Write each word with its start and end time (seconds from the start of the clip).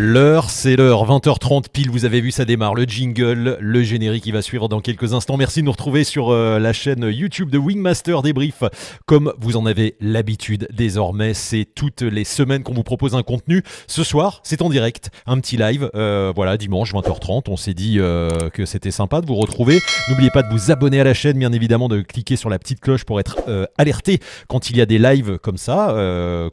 L'heure, 0.00 0.48
c'est 0.48 0.76
l'heure, 0.76 1.04
20h30 1.10 1.70
pile, 1.72 1.90
vous 1.90 2.04
avez 2.04 2.20
vu, 2.20 2.30
ça 2.30 2.44
démarre, 2.44 2.76
le 2.76 2.84
jingle, 2.84 3.58
le 3.60 3.82
générique 3.82 4.22
qui 4.22 4.30
va 4.30 4.42
suivre 4.42 4.68
dans 4.68 4.80
quelques 4.80 5.12
instants. 5.12 5.36
Merci 5.36 5.58
de 5.58 5.64
nous 5.64 5.72
retrouver 5.72 6.04
sur 6.04 6.30
euh, 6.30 6.60
la 6.60 6.72
chaîne 6.72 7.02
YouTube 7.02 7.50
de 7.50 7.58
Wingmaster 7.58 8.22
Débrief. 8.22 8.62
Comme 9.06 9.32
vous 9.40 9.56
en 9.56 9.66
avez 9.66 9.96
l'habitude 10.00 10.68
désormais, 10.72 11.34
c'est 11.34 11.66
toutes 11.74 12.02
les 12.02 12.22
semaines 12.22 12.62
qu'on 12.62 12.74
vous 12.74 12.84
propose 12.84 13.16
un 13.16 13.24
contenu. 13.24 13.64
Ce 13.88 14.04
soir, 14.04 14.38
c'est 14.44 14.62
en 14.62 14.68
direct, 14.68 15.10
un 15.26 15.40
petit 15.40 15.56
live, 15.56 15.90
euh, 15.96 16.32
voilà, 16.32 16.56
dimanche 16.58 16.94
20h30. 16.94 17.46
On 17.48 17.56
s'est 17.56 17.74
dit 17.74 17.96
euh, 17.98 18.50
que 18.50 18.66
c'était 18.66 18.92
sympa 18.92 19.20
de 19.20 19.26
vous 19.26 19.34
retrouver. 19.34 19.80
N'oubliez 20.10 20.30
pas 20.30 20.44
de 20.44 20.48
vous 20.48 20.70
abonner 20.70 21.00
à 21.00 21.04
la 21.04 21.12
chaîne, 21.14 21.40
bien 21.40 21.52
évidemment, 21.52 21.88
de 21.88 22.02
cliquer 22.02 22.36
sur 22.36 22.50
la 22.50 22.60
petite 22.60 22.78
cloche 22.78 23.02
pour 23.02 23.18
être 23.18 23.38
alerté 23.76 24.20
quand 24.46 24.70
il 24.70 24.76
y 24.76 24.80
a 24.80 24.86
des 24.86 24.98
lives 24.98 25.38
comme 25.38 25.58
ça, 25.58 25.88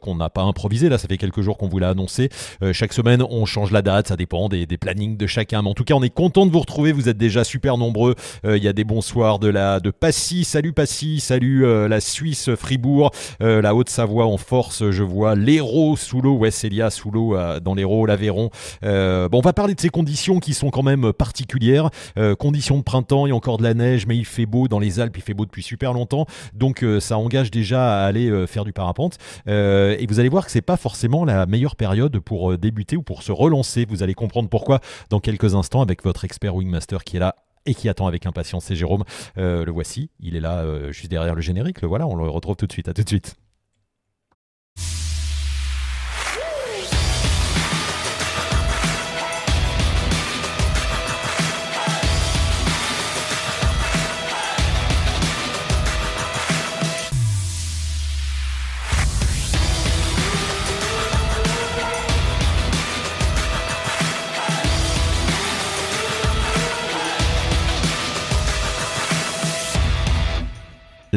qu'on 0.02 0.16
n'a 0.16 0.30
pas 0.30 0.42
improvisé. 0.42 0.88
Là, 0.88 0.98
ça 0.98 1.06
fait 1.06 1.16
quelques 1.16 1.42
jours 1.42 1.58
qu'on 1.58 1.68
vous 1.68 1.78
l'a 1.78 1.90
annoncé. 1.90 2.28
chaque 2.72 2.92
semaine, 2.92 3.22
on 3.35 3.35
change 3.44 3.72
la 3.72 3.82
date, 3.82 4.08
ça 4.08 4.16
dépend 4.16 4.48
des, 4.48 4.66
plannings 4.78 5.16
de 5.16 5.26
chacun. 5.26 5.62
Mais 5.62 5.68
en 5.68 5.74
tout 5.74 5.84
cas, 5.84 5.94
on 5.94 6.02
est 6.02 6.10
content 6.10 6.46
de 6.46 6.50
vous 6.50 6.60
retrouver. 6.60 6.92
Vous 6.92 7.08
êtes 7.08 7.18
déjà 7.18 7.44
super 7.44 7.76
nombreux. 7.76 8.14
Euh, 8.44 8.56
il 8.56 8.64
y 8.64 8.68
a 8.68 8.72
des 8.72 8.84
bonsoirs 8.84 9.38
de 9.38 9.48
la 9.48 9.80
de 9.80 9.90
Passy. 9.90 10.44
Salut 10.44 10.72
Passy, 10.72 11.20
salut 11.20 11.66
euh, 11.66 11.88
la 11.88 12.00
Suisse, 12.00 12.54
Fribourg, 12.54 13.10
euh, 13.42 13.60
la 13.60 13.74
Haute-Savoie 13.74 14.26
en 14.26 14.36
force. 14.36 14.90
Je 14.90 15.02
vois 15.02 15.34
l'Hérault 15.34 15.96
sous 15.96 16.20
l'eau. 16.20 16.36
Ouais, 16.36 16.50
Célia 16.50 16.90
sous 16.90 17.10
l'eau 17.10 17.36
dans 17.60 17.74
l'Hérault, 17.74 18.06
l'Aveyron. 18.06 18.50
bon, 18.82 19.28
on 19.32 19.40
va 19.40 19.52
parler 19.52 19.74
de 19.74 19.80
ces 19.80 19.88
conditions 19.88 20.38
qui 20.38 20.54
sont 20.54 20.70
quand 20.70 20.82
même 20.82 21.12
particulières. 21.12 21.90
conditions 22.38 22.78
de 22.78 22.82
printemps, 22.82 23.26
il 23.26 23.30
y 23.30 23.32
a 23.32 23.36
encore 23.36 23.58
de 23.58 23.62
la 23.62 23.74
neige, 23.74 24.06
mais 24.06 24.16
il 24.16 24.24
fait 24.24 24.46
beau 24.46 24.68
dans 24.68 24.78
les 24.78 25.00
Alpes. 25.00 25.16
Il 25.16 25.22
fait 25.22 25.34
beau 25.34 25.44
depuis 25.44 25.62
super 25.62 25.92
longtemps, 25.92 26.26
donc 26.54 26.84
ça 27.00 27.18
engage 27.18 27.50
déjà 27.50 28.02
à 28.02 28.06
aller 28.06 28.46
faire 28.46 28.64
du 28.64 28.72
parapente. 28.72 29.18
et 29.46 30.06
vous 30.08 30.20
allez 30.20 30.28
voir 30.28 30.46
que 30.46 30.52
c'est 30.52 30.62
pas 30.62 30.76
forcément 30.76 31.24
la 31.24 31.46
meilleure 31.46 31.76
période 31.76 32.18
pour 32.20 32.56
débuter 32.56 32.96
ou 32.96 33.02
pour 33.02 33.22
relancer. 33.32 33.86
Vous 33.88 34.02
allez 34.02 34.14
comprendre 34.14 34.48
pourquoi 34.48 34.80
dans 35.10 35.20
quelques 35.20 35.54
instants 35.54 35.82
avec 35.82 36.02
votre 36.04 36.24
expert 36.24 36.54
Wingmaster 36.54 37.04
qui 37.04 37.16
est 37.16 37.20
là 37.20 37.36
et 37.66 37.74
qui 37.74 37.88
attend 37.88 38.06
avec 38.06 38.26
impatience. 38.26 38.64
C'est 38.64 38.76
Jérôme. 38.76 39.04
Euh, 39.38 39.64
le 39.64 39.72
voici. 39.72 40.10
Il 40.20 40.36
est 40.36 40.40
là 40.40 40.60
euh, 40.60 40.92
juste 40.92 41.10
derrière 41.10 41.34
le 41.34 41.42
générique. 41.42 41.82
Le 41.82 41.88
voilà. 41.88 42.06
On 42.06 42.14
le 42.14 42.28
retrouve 42.28 42.56
tout 42.56 42.66
de 42.66 42.72
suite. 42.72 42.88
À 42.88 42.94
tout 42.94 43.02
de 43.02 43.08
suite. 43.08 43.36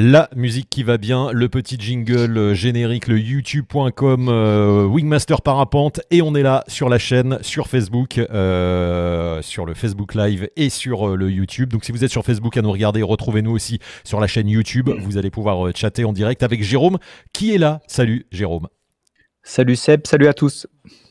La 0.01 0.29
musique 0.33 0.69
qui 0.69 0.83
va 0.83 0.97
bien, 0.97 1.29
le 1.33 1.49
petit 1.49 1.75
jingle 1.77 2.37
euh, 2.37 2.53
générique, 2.53 3.09
le 3.09 3.19
youtube.com 3.19 4.29
euh, 4.29 4.85
Wingmaster 4.85 5.41
Parapente 5.41 5.99
et 6.09 6.21
on 6.21 6.35
est 6.35 6.41
là 6.41 6.63
sur 6.69 6.87
la 6.87 6.97
chaîne, 6.97 7.37
sur 7.41 7.67
Facebook, 7.67 8.17
euh, 8.17 9.41
sur 9.41 9.65
le 9.65 9.73
Facebook 9.73 10.15
Live 10.15 10.47
et 10.55 10.69
sur 10.69 11.17
le 11.17 11.29
YouTube. 11.29 11.73
Donc 11.73 11.83
si 11.83 11.91
vous 11.91 12.05
êtes 12.05 12.11
sur 12.11 12.23
Facebook 12.23 12.55
à 12.55 12.61
nous 12.61 12.71
regarder, 12.71 13.01
retrouvez-nous 13.01 13.51
aussi 13.51 13.79
sur 14.05 14.21
la 14.21 14.27
chaîne 14.27 14.47
YouTube. 14.47 14.89
Vous 15.01 15.17
allez 15.17 15.31
pouvoir 15.31 15.75
chatter 15.75 16.05
en 16.05 16.13
direct 16.13 16.43
avec 16.43 16.63
Jérôme 16.63 16.97
qui 17.33 17.53
est 17.53 17.57
là. 17.57 17.81
Salut 17.85 18.25
Jérôme. 18.31 18.69
Salut 19.43 19.75
Seb, 19.75 20.07
salut 20.07 20.27
à 20.27 20.33
tous. 20.33 20.65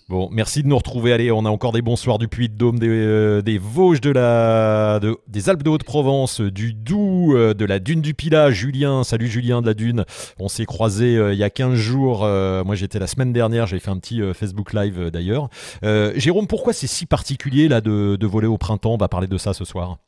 Bon, 0.09 0.31
merci 0.33 0.63
de 0.63 0.69
nous 0.69 0.77
retrouver. 0.79 1.13
Allez, 1.13 1.31
on 1.31 1.45
a 1.45 1.51
encore 1.51 1.73
des 1.73 1.83
bonsoirs 1.83 2.19
du 2.19 2.29
Puy-de-Dôme, 2.29 2.79
des, 2.79 2.89
euh, 2.89 3.59
Vosges, 3.61 4.01
des 4.01 5.49
Alpes 5.51 5.63
de 5.63 5.69
Haute-Provence, 5.69 6.41
du 6.41 6.73
Doubs, 6.73 7.37
euh, 7.37 7.53
de 7.53 7.67
la 7.67 7.79
Dune 7.79 8.01
du 8.01 8.15
Pilat. 8.15 8.51
Julien, 8.51 9.05
salut 9.05 9.29
Julien 9.29 9.61
de 9.61 9.67
la 9.67 9.75
Dune. 9.75 10.07
On 10.39 10.49
s'est 10.49 10.65
croisé 10.65 11.19
euh, 11.19 11.35
il 11.35 11.39
y 11.39 11.45
a 11.45 11.51
15 11.51 11.75
jours. 11.75 12.21
moi, 12.21 12.75
j'étais 12.75 12.99
la 12.99 13.07
semaine 13.07 13.35
dernière. 13.35 13.67
J'avais 13.67 13.81
fait 13.81 13.91
un 13.91 13.99
petit 13.99 14.23
Facebook 14.33 14.73
Live 14.73 15.11
d'ailleurs. 15.11 15.51
Jérôme, 15.83 16.47
pourquoi 16.47 16.73
c'est 16.73 16.87
si 16.87 17.05
particulier 17.05 17.69
là 17.69 17.83
de, 17.83 18.17
de 18.17 18.27
voler 18.27 18.47
au 18.47 18.57
printemps? 18.57 18.95
On 18.95 18.97
va 18.97 19.09
parler 19.09 19.27
de 19.27 19.37
ça 19.37 19.53
ce 19.53 19.67
soir. 19.67 19.99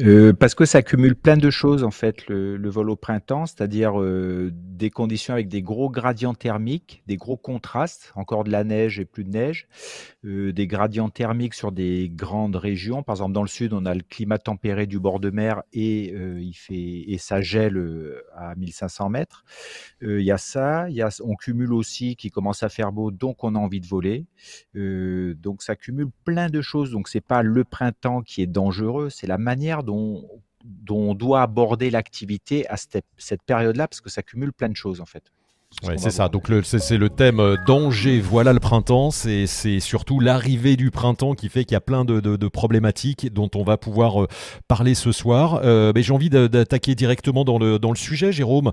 Euh, 0.00 0.32
parce 0.32 0.54
que 0.54 0.64
ça 0.64 0.82
cumule 0.82 1.16
plein 1.16 1.36
de 1.36 1.50
choses 1.50 1.82
en 1.82 1.90
fait 1.90 2.28
le, 2.28 2.56
le 2.56 2.70
vol 2.70 2.88
au 2.88 2.96
printemps, 2.96 3.46
c'est-à-dire 3.46 4.00
euh, 4.00 4.50
des 4.52 4.90
conditions 4.90 5.34
avec 5.34 5.48
des 5.48 5.60
gros 5.60 5.90
gradients 5.90 6.34
thermiques, 6.34 7.02
des 7.08 7.16
gros 7.16 7.36
contrastes, 7.36 8.12
encore 8.14 8.44
de 8.44 8.50
la 8.50 8.62
neige 8.62 9.00
et 9.00 9.04
plus 9.04 9.24
de 9.24 9.30
neige, 9.30 9.66
euh, 10.24 10.52
des 10.52 10.66
gradients 10.66 11.10
thermiques 11.10 11.54
sur 11.54 11.72
des 11.72 12.10
grandes 12.12 12.56
régions. 12.56 13.02
Par 13.02 13.14
exemple, 13.16 13.32
dans 13.32 13.42
le 13.42 13.48
sud, 13.48 13.72
on 13.72 13.86
a 13.86 13.94
le 13.94 14.02
climat 14.02 14.38
tempéré 14.38 14.86
du 14.86 14.98
bord 14.98 15.20
de 15.20 15.30
mer 15.30 15.62
et 15.72 16.12
il 16.12 16.54
fait 16.54 17.04
et 17.10 17.18
ça 17.18 17.40
gèle 17.40 17.80
à 18.34 18.54
1500 18.56 19.10
mètres. 19.10 19.44
Il 20.02 20.20
y 20.20 20.32
a 20.32 20.38
ça, 20.38 20.90
y 20.90 21.02
a, 21.02 21.08
on 21.22 21.36
cumule 21.36 21.72
aussi 21.72 22.16
qui 22.16 22.30
commence 22.30 22.62
à 22.62 22.68
faire 22.68 22.92
beau, 22.92 23.10
donc 23.10 23.44
on 23.44 23.54
a 23.54 23.58
envie 23.58 23.80
de 23.80 23.86
voler. 23.86 24.26
donc 24.74 25.62
ça 25.62 25.76
cumule 25.76 26.08
plein 26.24 26.48
de 26.48 26.60
choses. 26.60 26.90
Donc 26.90 27.08
c'est 27.08 27.20
pas 27.20 27.42
le 27.42 27.64
printemps 27.64 28.22
qui 28.22 28.42
est 28.42 28.46
dangereux, 28.46 29.10
c'est 29.10 29.26
la 29.26 29.38
manière 29.38 29.82
dont, 29.82 30.28
on 30.90 31.14
doit 31.14 31.42
aborder 31.42 31.90
l'activité 31.90 32.68
à 32.68 32.76
cette, 32.76 33.04
cette 33.16 33.42
période-là, 33.42 33.88
parce 33.88 34.00
que 34.00 34.10
ça 34.10 34.22
cumule 34.22 34.52
plein 34.52 34.68
de 34.68 34.76
choses 34.76 35.00
en 35.00 35.06
fait. 35.06 35.32
Ouais, 35.86 35.96
c'est 35.96 36.10
ça. 36.10 36.28
Donc 36.28 36.50
c'est 36.64 36.96
le 36.96 37.08
thème 37.08 37.40
euh, 37.40 37.56
danger. 37.66 38.20
Voilà 38.20 38.52
le 38.52 38.58
printemps. 38.58 39.10
C'est 39.10 39.46
surtout 39.80 40.18
l'arrivée 40.18 40.76
du 40.76 40.90
printemps 40.90 41.34
qui 41.34 41.48
fait 41.48 41.64
qu'il 41.64 41.74
y 41.74 41.76
a 41.76 41.80
plein 41.80 42.04
de, 42.04 42.20
de, 42.20 42.48
problématiques 42.48 43.32
dont 43.32 43.50
on 43.54 43.62
va 43.62 43.76
pouvoir 43.76 44.22
euh, 44.22 44.28
parler 44.66 44.94
ce 44.94 45.12
soir. 45.12 45.60
Euh, 45.62 45.92
mais 45.94 46.02
j'ai 46.02 46.12
envie 46.12 46.30
d'attaquer 46.30 46.94
directement 46.94 47.44
dans 47.44 47.58
le 47.58 47.78
dans 47.78 47.90
le 47.90 47.96
sujet, 47.96 48.32
Jérôme, 48.32 48.72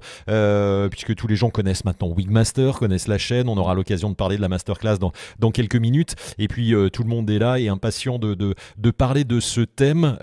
puisque 0.90 1.16
tous 1.16 1.28
les 1.28 1.36
gens 1.36 1.50
connaissent 1.50 1.86
maintenant 1.86 2.08
Wigmaster, 2.10 2.80
connaissent 2.80 3.08
la 3.08 3.18
chaîne. 3.18 3.50
On 3.50 3.58
aura 3.58 3.76
l'occasion 3.76 4.10
de 4.10 4.16
parler 4.16 4.38
de 4.38 4.42
la 4.42 4.50
masterclass 4.50 4.98
dans 4.98 5.12
dans 5.38 5.52
quelques 5.52 5.76
minutes. 5.76 6.16
Et 6.40 6.48
puis 6.48 6.74
tout 6.92 7.04
le 7.04 7.10
monde 7.10 7.30
est 7.30 7.40
là 7.40 7.60
et 7.60 7.68
impatient 7.68 8.18
de 8.18 8.34
de, 8.34 8.56
de 8.78 8.92
parler 8.92 9.26
de 9.26 9.40
ce 9.40 9.62
thème. 9.62 10.18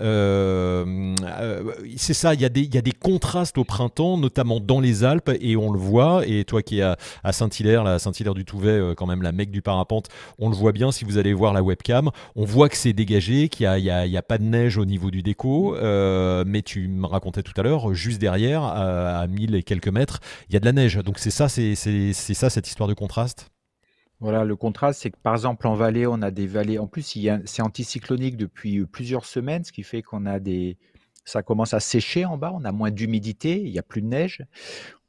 c'est 1.95 2.13
ça. 2.13 2.33
Il 2.33 2.41
y 2.41 2.45
a 2.45 2.49
des 2.49 2.61
il 2.61 2.75
y 2.75 2.77
a 2.77 2.81
des 2.81 2.91
contrastes 2.91 3.57
au 3.57 3.63
printemps, 3.63 4.17
notamment 4.17 4.59
dans 4.59 4.79
les 4.79 5.03
Alpes, 5.03 5.31
et 5.39 5.55
on 5.55 5.71
le 5.71 5.79
voit. 5.79 6.27
Et 6.27 6.43
toi 6.43 6.62
qui 6.63 6.79
est 6.79 6.95
à, 7.23 7.31
Saint-Hilaire, 7.31 7.83
la 7.83 7.99
Saint-Hilaire 7.99 8.33
du 8.33 8.45
Touvet, 8.45 8.69
euh, 8.69 8.95
quand 8.95 9.05
même 9.05 9.21
la 9.21 9.31
mec 9.31 9.51
du 9.51 9.61
parapente. 9.61 10.07
On 10.39 10.49
le 10.49 10.55
voit 10.55 10.71
bien 10.71 10.91
si 10.91 11.05
vous 11.05 11.17
allez 11.17 11.33
voir 11.33 11.53
la 11.53 11.61
webcam. 11.61 12.09
On 12.35 12.45
voit 12.45 12.69
que 12.69 12.77
c'est 12.77 12.93
dégagé, 12.93 13.49
qu'il 13.49 13.69
n'y 13.69 13.89
a, 13.89 14.21
pas 14.21 14.37
de 14.37 14.43
neige 14.43 14.77
au 14.77 14.85
niveau 14.85 15.11
du 15.11 15.21
déco. 15.21 15.75
Euh, 15.75 16.43
mais 16.47 16.61
tu 16.61 16.87
me 16.87 17.05
racontais 17.05 17.43
tout 17.43 17.53
à 17.57 17.63
l'heure, 17.63 17.93
juste 17.93 18.19
derrière, 18.19 18.63
à, 18.63 19.19
à 19.19 19.27
1000 19.27 19.55
et 19.55 19.63
quelques 19.63 19.87
mètres, 19.89 20.19
il 20.49 20.53
y 20.53 20.57
a 20.57 20.59
de 20.59 20.65
la 20.65 20.73
neige. 20.73 20.95
Donc 20.97 21.19
c'est 21.19 21.31
ça, 21.31 21.49
c'est 21.49 21.75
ça 21.75 22.49
cette 22.49 22.67
histoire 22.67 22.89
de 22.89 22.93
contraste? 22.93 23.49
Voilà, 24.19 24.45
le 24.45 24.55
contraste, 24.55 25.01
c'est 25.01 25.11
que 25.11 25.17
par 25.21 25.33
exemple 25.33 25.67
en 25.67 25.75
vallée, 25.75 26.07
on 26.07 26.21
a 26.21 26.31
des 26.31 26.47
vallées. 26.47 26.79
En 26.79 26.87
plus, 26.87 27.17
c'est 27.45 27.61
anticyclonique 27.61 28.37
depuis 28.37 28.85
plusieurs 28.85 29.25
semaines, 29.25 29.65
ce 29.65 29.73
qui 29.73 29.83
fait 29.83 30.01
qu'on 30.01 30.25
a 30.25 30.39
des, 30.39 30.77
ça 31.25 31.43
commence 31.43 31.73
à 31.73 31.79
sécher 31.79 32.25
en 32.25 32.37
bas, 32.37 32.51
on 32.53 32.65
a 32.65 32.71
moins 32.71 32.91
d'humidité, 32.91 33.61
il 33.61 33.71
n'y 33.71 33.79
a 33.79 33.83
plus 33.83 34.01
de 34.01 34.07
neige. 34.07 34.43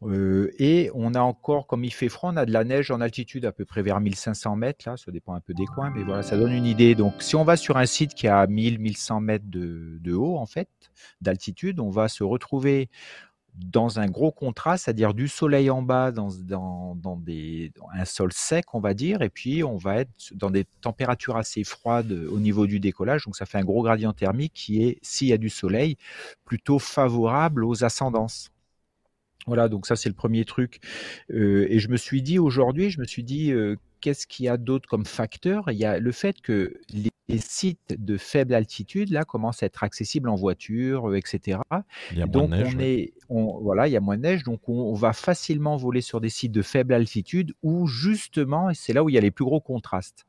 Euh, 0.02 0.50
et 0.58 0.90
on 0.94 1.14
a 1.14 1.20
encore, 1.20 1.66
comme 1.66 1.84
il 1.84 1.92
fait 1.92 2.08
froid, 2.08 2.30
on 2.32 2.36
a 2.36 2.44
de 2.44 2.52
la 2.52 2.64
neige 2.64 2.90
en 2.90 3.00
altitude 3.00 3.46
à 3.46 3.52
peu 3.52 3.64
près 3.64 3.82
vers 3.82 4.00
1500 4.00 4.56
mètres, 4.56 4.88
là, 4.88 4.96
ça 4.96 5.10
dépend 5.10 5.34
un 5.34 5.40
peu 5.40 5.54
des 5.54 5.64
coins, 5.66 5.90
mais 5.94 6.02
voilà, 6.02 6.22
ça 6.22 6.36
donne 6.36 6.52
une 6.52 6.66
idée. 6.66 6.94
Donc 6.94 7.22
si 7.22 7.36
on 7.36 7.44
va 7.44 7.56
sur 7.56 7.76
un 7.76 7.86
site 7.86 8.14
qui 8.14 8.28
a 8.28 8.46
1000-1100 8.46 9.20
mètres 9.20 9.46
de, 9.48 10.12
haut, 10.12 10.36
en 10.36 10.46
fait, 10.46 10.68
d'altitude, 11.20 11.80
on 11.80 11.90
va 11.90 12.08
se 12.08 12.22
retrouver 12.22 12.90
dans 13.54 14.00
un 14.00 14.06
gros 14.06 14.32
contraste, 14.32 14.84
c'est-à-dire 14.84 15.14
du 15.14 15.28
soleil 15.28 15.70
en 15.70 15.82
bas, 15.82 16.10
dans, 16.10 16.30
un 17.92 18.04
sol 18.04 18.32
sec, 18.32 18.74
on 18.74 18.80
va 18.80 18.94
dire, 18.94 19.22
et 19.22 19.30
puis 19.30 19.62
on 19.62 19.76
va 19.76 19.98
être 19.98 20.32
dans 20.32 20.50
des 20.50 20.64
températures 20.80 21.36
assez 21.36 21.62
froides 21.62 22.12
au 22.12 22.40
niveau 22.40 22.66
du 22.66 22.80
décollage. 22.80 23.24
Donc 23.24 23.36
ça 23.36 23.46
fait 23.46 23.58
un 23.58 23.64
gros 23.64 23.82
gradient 23.82 24.12
thermique 24.12 24.52
qui 24.54 24.82
est, 24.82 24.98
s'il 25.02 25.28
y 25.28 25.32
a 25.32 25.38
du 25.38 25.50
soleil, 25.50 25.96
plutôt 26.44 26.78
favorable 26.78 27.64
aux 27.64 27.84
ascendances. 27.84 28.50
Voilà, 29.46 29.68
donc 29.68 29.86
ça 29.86 29.94
c'est 29.94 30.08
le 30.08 30.14
premier 30.14 30.44
truc. 30.44 30.80
Euh, 31.30 31.66
et 31.68 31.78
je 31.78 31.88
me 31.88 31.96
suis 31.96 32.22
dit 32.22 32.38
aujourd'hui, 32.38 32.90
je 32.90 32.98
me 32.98 33.04
suis 33.04 33.22
dit, 33.22 33.52
euh, 33.52 33.76
qu'est-ce 34.00 34.26
qu'il 34.26 34.46
y 34.46 34.48
a 34.48 34.56
d'autre 34.56 34.88
comme 34.88 35.04
facteur? 35.04 35.70
Il 35.70 35.78
y 35.78 35.84
a 35.84 35.98
le 35.98 36.12
fait 36.12 36.40
que 36.40 36.80
les 36.90 37.10
les 37.28 37.38
sites 37.38 37.96
de 37.98 38.16
faible 38.16 38.54
altitude, 38.54 39.10
là, 39.10 39.24
commencent 39.24 39.62
à 39.62 39.66
être 39.66 39.82
accessibles 39.82 40.28
en 40.28 40.34
voiture, 40.34 41.10
euh, 41.10 41.16
etc. 41.16 41.60
Il 42.12 42.18
y 42.18 42.22
a 42.22 42.26
moins 42.26 42.32
Donc 42.32 42.50
de 42.50 42.56
neige, 42.56 42.74
on 42.74 42.78
ouais. 42.78 42.90
est 42.90 43.14
on 43.30 43.60
voilà, 43.60 43.88
il 43.88 43.92
y 43.92 43.96
a 43.96 44.00
moins 44.00 44.16
de 44.16 44.22
neige, 44.22 44.42
donc 44.42 44.68
on 44.68 44.74
on 44.74 44.94
va 44.94 45.12
facilement 45.12 45.76
voler 45.76 46.02
sur 46.02 46.20
des 46.20 46.28
sites 46.28 46.52
de 46.52 46.62
faible 46.62 46.92
altitude 46.92 47.54
où 47.62 47.86
justement 47.86 48.70
et 48.70 48.74
c'est 48.74 48.92
là 48.92 49.02
où 49.02 49.08
il 49.08 49.14
y 49.14 49.18
a 49.18 49.20
les 49.20 49.30
plus 49.30 49.44
gros 49.44 49.60
contrastes. 49.60 50.26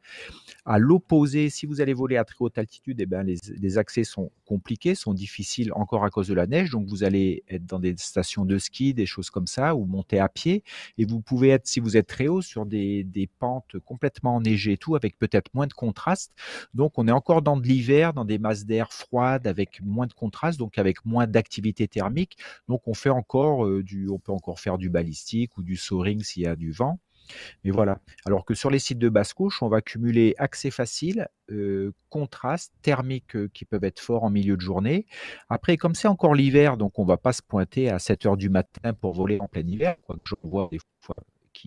À 0.65 0.79
l'opposé, 0.79 1.49
si 1.49 1.65
vous 1.65 1.81
allez 1.81 1.93
voler 1.93 2.17
à 2.17 2.23
très 2.23 2.37
haute 2.39 2.57
altitude, 2.57 2.99
eh 2.99 3.05
ben, 3.05 3.23
les, 3.23 3.37
les 3.59 3.77
accès 3.77 4.03
sont 4.03 4.31
compliqués, 4.45 4.95
sont 4.95 5.13
difficiles 5.13 5.71
encore 5.73 6.03
à 6.03 6.09
cause 6.09 6.27
de 6.27 6.33
la 6.33 6.47
neige. 6.47 6.71
Donc, 6.71 6.87
vous 6.87 7.03
allez 7.03 7.43
être 7.49 7.65
dans 7.65 7.79
des 7.79 7.95
stations 7.97 8.45
de 8.45 8.57
ski, 8.57 8.93
des 8.93 9.05
choses 9.05 9.29
comme 9.29 9.47
ça, 9.47 9.75
ou 9.75 9.85
monter 9.85 10.19
à 10.19 10.29
pied. 10.29 10.63
Et 10.97 11.05
vous 11.05 11.21
pouvez 11.21 11.49
être, 11.49 11.67
si 11.67 11.79
vous 11.79 11.97
êtes 11.97 12.07
très 12.07 12.27
haut, 12.27 12.41
sur 12.41 12.65
des, 12.65 13.03
des 13.03 13.27
pentes 13.27 13.77
complètement 13.85 14.35
enneigées 14.35 14.73
et 14.73 14.77
tout, 14.77 14.95
avec 14.95 15.17
peut-être 15.17 15.53
moins 15.53 15.67
de 15.67 15.73
contraste. 15.73 16.33
Donc, 16.73 16.84
on 16.97 17.07
est 17.07 17.11
encore 17.11 17.41
dans 17.41 17.57
de 17.57 17.67
l'hiver, 17.67 18.13
dans 18.13 18.25
des 18.25 18.39
masses 18.39 18.65
d'air 18.65 18.91
froides, 18.93 19.47
avec 19.47 19.81
moins 19.81 20.07
de 20.07 20.13
contraste, 20.13 20.59
donc 20.59 20.77
avec 20.77 21.05
moins 21.05 21.27
d'activité 21.27 21.87
thermique. 21.87 22.37
Donc, 22.67 22.87
on 22.87 22.93
fait 22.93 23.09
encore 23.09 23.65
euh, 23.65 23.83
on 24.09 24.19
peut 24.19 24.31
encore 24.31 24.59
faire 24.59 24.77
du 24.77 24.89
balistique 24.89 25.57
ou 25.57 25.63
du 25.63 25.75
soaring 25.75 26.21
s'il 26.21 26.43
y 26.43 26.47
a 26.47 26.55
du 26.55 26.71
vent. 26.71 26.99
Mais 27.63 27.71
voilà. 27.71 27.99
Alors 28.25 28.45
que 28.45 28.53
sur 28.53 28.69
les 28.69 28.79
sites 28.79 28.99
de 28.99 29.09
basse 29.09 29.33
couche, 29.33 29.61
on 29.61 29.69
va 29.69 29.81
cumuler 29.81 30.35
accès 30.37 30.71
facile, 30.71 31.27
euh, 31.51 31.91
contraste, 32.09 32.73
thermiques 32.81 33.35
euh, 33.35 33.49
qui 33.53 33.65
peuvent 33.65 33.83
être 33.83 33.99
forts 33.99 34.23
en 34.23 34.29
milieu 34.29 34.55
de 34.55 34.61
journée. 34.61 35.05
Après, 35.49 35.77
comme 35.77 35.95
c'est 35.95 36.07
encore 36.07 36.35
l'hiver, 36.35 36.77
donc 36.77 36.99
on 36.99 37.05
va 37.05 37.17
pas 37.17 37.33
se 37.33 37.41
pointer 37.41 37.89
à 37.89 37.99
7 37.99 38.25
heures 38.25 38.37
du 38.37 38.49
matin 38.49 38.93
pour 38.93 39.13
voler 39.13 39.37
en 39.39 39.47
plein 39.47 39.65
hiver. 39.65 39.95
Quoique 40.03 40.21
je 40.25 40.35
vois 40.43 40.69
des 40.71 40.79
fois 41.01 41.15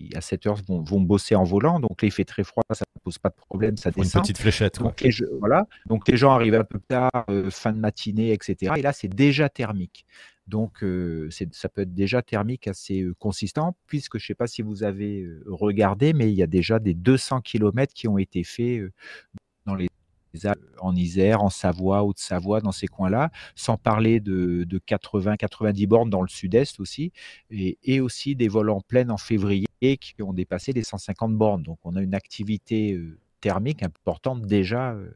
qui 0.07 0.15
à 0.15 0.21
7 0.21 0.45
heures 0.47 0.57
vont, 0.67 0.81
vont 0.81 1.01
bosser 1.01 1.35
en 1.35 1.43
volant. 1.43 1.79
Donc 1.79 2.01
là, 2.01 2.07
il 2.07 2.11
fait 2.11 2.25
très 2.25 2.43
froid, 2.43 2.63
ça 2.71 2.85
ne 2.95 3.01
pose 3.01 3.17
pas 3.17 3.29
de 3.29 3.35
problème, 3.35 3.77
ça 3.77 3.91
Faut 3.91 3.97
une 3.97 4.03
descend. 4.03 4.21
petite 4.23 4.37
fléchette, 4.37 4.77
quoi. 4.77 4.87
Donc 4.87 5.01
les, 5.01 5.11
je- 5.11 5.25
voilà. 5.39 5.67
Donc 5.87 6.07
les 6.07 6.17
gens 6.17 6.31
arrivent 6.31 6.55
un 6.55 6.63
peu 6.63 6.79
tard, 6.79 7.11
euh, 7.29 7.49
fin 7.49 7.73
de 7.73 7.79
matinée, 7.79 8.31
etc. 8.31 8.73
Et 8.77 8.81
là, 8.81 8.93
c'est 8.93 9.07
déjà 9.13 9.49
thermique. 9.49 10.05
Donc 10.47 10.83
euh, 10.83 11.29
ça 11.51 11.69
peut 11.69 11.81
être 11.81 11.93
déjà 11.93 12.21
thermique 12.23 12.67
assez 12.67 13.01
euh, 13.01 13.13
consistant, 13.19 13.75
puisque 13.87 14.17
je 14.17 14.23
ne 14.23 14.27
sais 14.27 14.35
pas 14.35 14.47
si 14.47 14.61
vous 14.63 14.83
avez 14.83 15.21
euh, 15.21 15.43
regardé, 15.47 16.13
mais 16.13 16.31
il 16.31 16.35
y 16.35 16.41
a 16.43 16.47
déjà 16.47 16.79
des 16.79 16.95
200 16.95 17.41
kilomètres 17.41 17.93
qui 17.93 18.07
ont 18.07 18.17
été 18.17 18.43
faits 18.43 18.81
dans 19.67 19.75
les 19.75 19.89
Alpes, 20.43 20.59
en 20.79 20.95
Isère, 20.95 21.43
en 21.43 21.49
Savoie, 21.49 22.03
Haute-Savoie, 22.03 22.61
dans 22.61 22.71
ces 22.71 22.87
coins-là, 22.87 23.31
sans 23.55 23.77
parler 23.77 24.19
de, 24.19 24.63
de 24.63 24.79
80-90 24.79 25.87
bornes 25.87 26.09
dans 26.09 26.21
le 26.21 26.27
sud-est 26.27 26.79
aussi, 26.79 27.11
et, 27.51 27.77
et 27.83 27.99
aussi 27.99 28.35
des 28.35 28.47
vols 28.47 28.69
en 28.69 28.79
pleine 28.81 29.09
en 29.11 29.17
février 29.17 29.65
qui 29.79 30.21
ont 30.21 30.33
dépassé 30.33 30.73
les 30.73 30.83
150 30.83 31.35
bornes. 31.35 31.63
Donc 31.63 31.79
on 31.83 31.95
a 31.95 32.01
une 32.01 32.15
activité 32.15 32.93
euh, 32.93 33.17
thermique 33.41 33.83
importante 33.83 34.45
déjà 34.45 34.91
euh, 34.91 35.11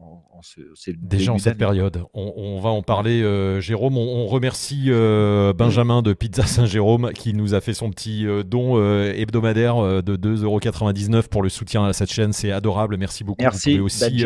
en, 0.00 0.22
en 0.38 0.42
ce, 0.42 0.60
ces 0.74 0.94
Déjà 0.94 1.32
en 1.32 1.38
cette 1.38 1.58
période. 1.58 2.04
On, 2.14 2.32
on 2.36 2.60
va 2.60 2.70
en 2.70 2.82
parler, 2.82 3.22
euh, 3.22 3.60
Jérôme. 3.60 3.96
On, 3.98 4.00
on 4.22 4.26
remercie 4.26 4.84
euh, 4.88 5.52
Benjamin 5.52 6.02
de 6.02 6.12
Pizza 6.12 6.44
Saint-Jérôme 6.46 7.12
qui 7.14 7.34
nous 7.34 7.54
a 7.54 7.60
fait 7.60 7.74
son 7.74 7.90
petit 7.90 8.26
euh, 8.26 8.42
don 8.42 8.78
hebdomadaire 9.12 10.02
de 10.02 10.16
2,99€ 10.16 11.28
pour 11.28 11.42
le 11.42 11.48
soutien 11.48 11.84
à 11.84 11.92
cette 11.92 12.10
chaîne. 12.10 12.32
C'est 12.32 12.52
adorable. 12.52 12.96
Merci 12.96 13.24
beaucoup. 13.24 13.42
Merci, 13.42 13.72
Vous 13.76 13.76
pouvez 13.78 13.84
aussi 13.84 14.24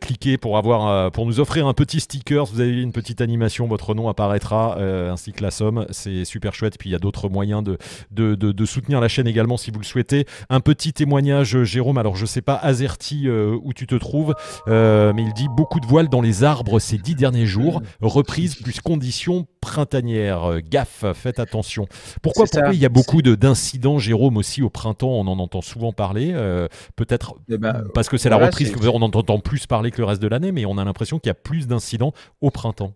cliquer 0.00 0.38
pour, 0.38 0.56
avoir, 0.58 1.10
pour 1.12 1.26
nous 1.26 1.40
offrir 1.40 1.66
un 1.66 1.74
petit 1.74 2.00
sticker. 2.00 2.44
Vous 2.46 2.60
avez 2.60 2.80
une 2.80 2.92
petite 2.92 3.20
animation, 3.20 3.66
votre 3.66 3.94
nom 3.94 4.08
apparaîtra 4.08 4.78
ainsi 4.80 5.32
que 5.32 5.42
la 5.42 5.50
somme. 5.50 5.86
C'est 5.90 6.24
super 6.24 6.54
chouette. 6.54 6.78
Puis 6.78 6.90
il 6.90 6.92
y 6.92 6.96
a 6.96 6.98
d'autres 6.98 7.28
moyens 7.28 7.62
de, 7.62 7.78
de, 8.10 8.34
de- 8.34 8.52
de 8.52 8.64
soutenir 8.64 9.00
la 9.00 9.08
chaîne 9.08 9.26
également 9.26 9.56
si 9.56 9.70
vous 9.70 9.78
le 9.78 9.84
souhaitez. 9.84 10.26
Un 10.48 10.60
petit 10.60 10.92
témoignage, 10.92 11.62
Jérôme. 11.64 11.98
Alors 11.98 12.16
je 12.16 12.26
sais 12.26 12.42
pas, 12.42 12.54
Azerty, 12.54 13.28
où 13.28 13.72
tu 13.72 13.86
te 13.86 13.94
trouves. 13.94 14.34
Euh, 14.68 15.12
mais 15.14 15.22
il 15.22 15.32
dit 15.32 15.48
beaucoup 15.48 15.80
de 15.80 15.86
voiles 15.86 16.08
dans 16.08 16.20
les 16.20 16.44
arbres 16.44 16.78
ces 16.78 16.98
dix 16.98 17.14
derniers 17.14 17.46
jours. 17.46 17.82
Reprise 18.00 18.54
plus 18.56 18.80
conditions 18.80 19.46
printanières. 19.60 20.44
Euh, 20.44 20.60
Gaffe, 20.62 21.04
faites 21.14 21.38
attention. 21.40 21.86
Pourquoi, 22.22 22.44
il 22.72 22.78
y 22.78 22.84
a 22.86 22.88
beaucoup 22.88 23.22
de- 23.22 23.34
d'incidents, 23.34 23.98
Jérôme, 23.98 24.36
aussi 24.36 24.62
au 24.62 24.70
printemps? 24.70 25.08
On 25.10 25.26
en 25.26 25.38
entend 25.38 25.60
souvent 25.62 25.92
parler. 25.92 26.32
euh, 26.34 26.68
Peut-être 26.96 27.34
Eh 27.50 27.58
ben, 27.58 27.84
parce 27.94 28.08
que 28.08 28.16
c'est 28.18 28.28
la 28.28 28.36
reprise 28.46 28.72
qu'on 28.72 28.88
en 29.02 29.02
entend 29.02 29.38
plus 29.40 29.66
parler 29.66 29.90
que 29.90 29.98
le 29.98 30.04
reste 30.04 30.22
de 30.22 30.28
l'année, 30.28 30.52
mais 30.52 30.66
on 30.66 30.78
a 30.78 30.84
l'impression 30.84 31.18
qu'il 31.18 31.28
y 31.28 31.30
a 31.30 31.34
plus 31.34 31.66
d'incidents 31.66 32.12
au 32.40 32.50
printemps. 32.50 32.92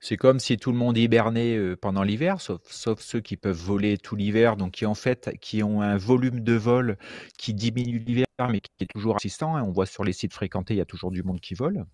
C'est 0.00 0.16
comme 0.16 0.40
si 0.40 0.56
tout 0.56 0.72
le 0.72 0.78
monde 0.78 0.96
hibernait 0.96 1.56
euh, 1.56 1.76
pendant 1.76 2.02
l'hiver, 2.02 2.40
sauf, 2.40 2.60
ceux 3.00 3.20
qui 3.20 3.36
peuvent 3.36 3.56
voler 3.56 3.98
tout 3.98 4.16
l'hiver, 4.16 4.56
donc 4.56 4.72
qui 4.72 4.86
en 4.86 4.94
fait 4.94 5.30
qui 5.40 5.62
ont 5.62 5.82
un 5.82 5.96
volume 5.98 6.40
de 6.40 6.54
vol 6.54 6.96
qui 7.38 7.54
diminue 7.54 7.98
l'hiver, 7.98 8.26
mais 8.50 8.60
qui 8.60 8.70
est 8.80 8.86
toujours 8.86 9.16
assistant. 9.16 9.56
hein. 9.56 9.62
On 9.62 9.70
voit 9.72 9.86
sur 9.86 10.04
les 10.04 10.12
sites 10.14 10.32
fréquentés, 10.34 10.74
il 10.74 10.78
y 10.78 10.80
a 10.80 10.86
toujours 10.86 11.10
du 11.10 11.22
monde 11.22 11.40
qui 11.40 11.54
vole. 11.54 11.84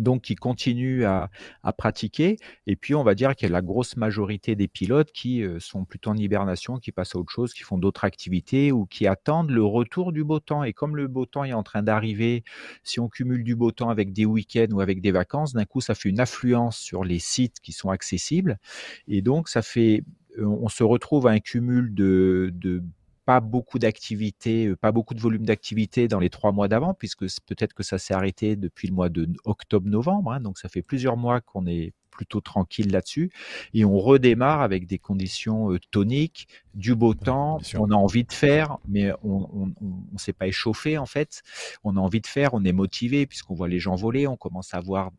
Donc, 0.00 0.22
qui 0.22 0.34
continuent 0.34 1.04
à, 1.04 1.30
à 1.62 1.72
pratiquer. 1.72 2.36
Et 2.66 2.74
puis, 2.74 2.94
on 2.94 3.04
va 3.04 3.14
dire 3.14 3.36
qu'il 3.36 3.48
y 3.48 3.50
a 3.50 3.52
la 3.52 3.62
grosse 3.62 3.96
majorité 3.96 4.56
des 4.56 4.66
pilotes 4.66 5.12
qui 5.12 5.42
euh, 5.42 5.60
sont 5.60 5.84
plutôt 5.84 6.10
en 6.10 6.16
hibernation, 6.16 6.78
qui 6.78 6.90
passent 6.90 7.14
à 7.14 7.18
autre 7.18 7.30
chose, 7.30 7.52
qui 7.52 7.62
font 7.62 7.78
d'autres 7.78 8.04
activités 8.04 8.72
ou 8.72 8.86
qui 8.86 9.06
attendent 9.06 9.50
le 9.50 9.64
retour 9.64 10.12
du 10.12 10.24
beau 10.24 10.40
temps. 10.40 10.64
Et 10.64 10.72
comme 10.72 10.96
le 10.96 11.06
beau 11.06 11.26
temps 11.26 11.44
est 11.44 11.52
en 11.52 11.62
train 11.62 11.82
d'arriver, 11.82 12.44
si 12.82 12.98
on 12.98 13.08
cumule 13.08 13.44
du 13.44 13.54
beau 13.54 13.70
temps 13.70 13.90
avec 13.90 14.12
des 14.12 14.26
week-ends 14.26 14.72
ou 14.72 14.80
avec 14.80 15.00
des 15.00 15.12
vacances, 15.12 15.52
d'un 15.52 15.64
coup, 15.64 15.80
ça 15.80 15.94
fait 15.94 16.08
une 16.08 16.20
affluence 16.20 16.78
sur 16.78 17.04
les 17.04 17.18
sites 17.18 17.60
qui 17.60 17.72
sont 17.72 17.90
accessibles. 17.90 18.58
Et 19.06 19.22
donc, 19.22 19.48
ça 19.48 19.62
fait, 19.62 20.02
euh, 20.38 20.46
on 20.46 20.68
se 20.68 20.82
retrouve 20.82 21.26
à 21.26 21.30
un 21.30 21.40
cumul 21.40 21.94
de, 21.94 22.50
de 22.54 22.82
pas 23.30 23.38
beaucoup 23.38 23.78
d'activités, 23.78 24.66
euh, 24.66 24.74
pas 24.76 24.90
beaucoup 24.90 25.14
de 25.14 25.20
volume 25.20 25.46
d'activité 25.46 26.08
dans 26.08 26.18
les 26.18 26.30
trois 26.30 26.50
mois 26.50 26.66
d'avant, 26.66 26.94
puisque 26.94 27.20
peut-être 27.46 27.74
que 27.74 27.84
ça 27.84 27.96
s'est 27.96 28.12
arrêté 28.12 28.56
depuis 28.56 28.88
le 28.88 28.94
mois 28.94 29.08
de 29.08 29.28
octobre-novembre. 29.44 30.32
hein, 30.32 30.40
donc, 30.40 30.58
ça 30.58 30.68
fait 30.68 30.82
plusieurs 30.82 31.16
mois 31.16 31.40
qu'on 31.40 31.64
est 31.68 31.92
plutôt 32.10 32.40
tranquille 32.40 32.90
là-dessus. 32.90 33.30
Et 33.72 33.84
on 33.84 33.96
redémarre 34.00 34.62
avec 34.62 34.88
des 34.88 34.98
conditions 34.98 35.70
euh, 35.72 35.78
toniques, 35.92 36.48
du 36.74 36.96
beau 36.96 37.14
temps. 37.14 37.60
On 37.78 37.92
a 37.92 37.94
envie 37.94 38.24
de 38.24 38.32
faire, 38.32 38.78
mais 38.88 39.12
on 39.22 39.72
ne 40.12 40.18
s'est 40.18 40.32
pas 40.32 40.48
échauffé 40.48 40.98
en 40.98 41.06
fait. 41.06 41.42
On 41.84 41.96
a 41.96 42.00
envie 42.00 42.20
de 42.20 42.26
faire, 42.26 42.52
on 42.52 42.64
est 42.64 42.72
motivé 42.72 43.26
puisqu'on 43.26 43.54
voit 43.54 43.68
les 43.68 43.78
gens 43.78 43.94
voler, 43.94 44.26
on 44.26 44.36
commence 44.36 44.74
à 44.74 44.80
voir 44.80 45.12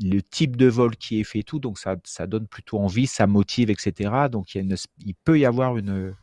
le 0.00 0.20
type 0.20 0.56
de 0.56 0.66
vol 0.66 0.96
qui 0.96 1.20
est 1.20 1.24
fait 1.24 1.40
et 1.40 1.44
tout, 1.44 1.58
donc 1.60 1.78
ça, 1.78 1.96
ça 2.04 2.26
donne 2.26 2.46
plutôt 2.46 2.78
envie, 2.78 3.06
ça 3.06 3.26
motive, 3.26 3.70
etc. 3.70 4.28
Donc 4.32 4.54
il, 4.54 4.58
y 4.58 4.60
a 4.60 4.64
une- 4.64 4.76
il 5.04 5.14
peut 5.14 5.38
y 5.38 5.44
avoir 5.44 5.76
une, 5.76 6.14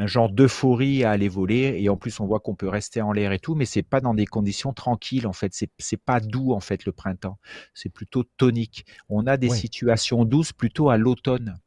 un 0.00 0.06
genre 0.06 0.30
d'euphorie 0.30 1.04
à 1.04 1.10
aller 1.10 1.28
voler 1.28 1.76
et 1.78 1.88
en 1.90 1.96
plus 1.96 2.20
on 2.20 2.26
voit 2.26 2.40
qu'on 2.40 2.54
peut 2.54 2.68
rester 2.68 3.02
en 3.02 3.12
l'air 3.12 3.32
et 3.32 3.38
tout, 3.38 3.54
mais 3.54 3.66
c'est 3.66 3.82
pas 3.82 4.00
dans 4.00 4.14
des 4.14 4.26
conditions 4.26 4.72
tranquilles 4.72 5.26
en 5.26 5.34
fait, 5.34 5.52
c'est 5.52 5.70
c'est 5.78 6.02
pas 6.02 6.20
doux 6.20 6.52
en 6.52 6.60
fait 6.60 6.86
le 6.86 6.92
printemps, 6.92 7.38
c'est 7.74 7.90
plutôt 7.92 8.24
tonique. 8.38 8.86
On 9.10 9.26
a 9.26 9.36
des 9.36 9.50
situations 9.50 10.24
douces 10.24 10.52
plutôt 10.52 10.88
à 10.88 10.96
l'automne 10.96 11.58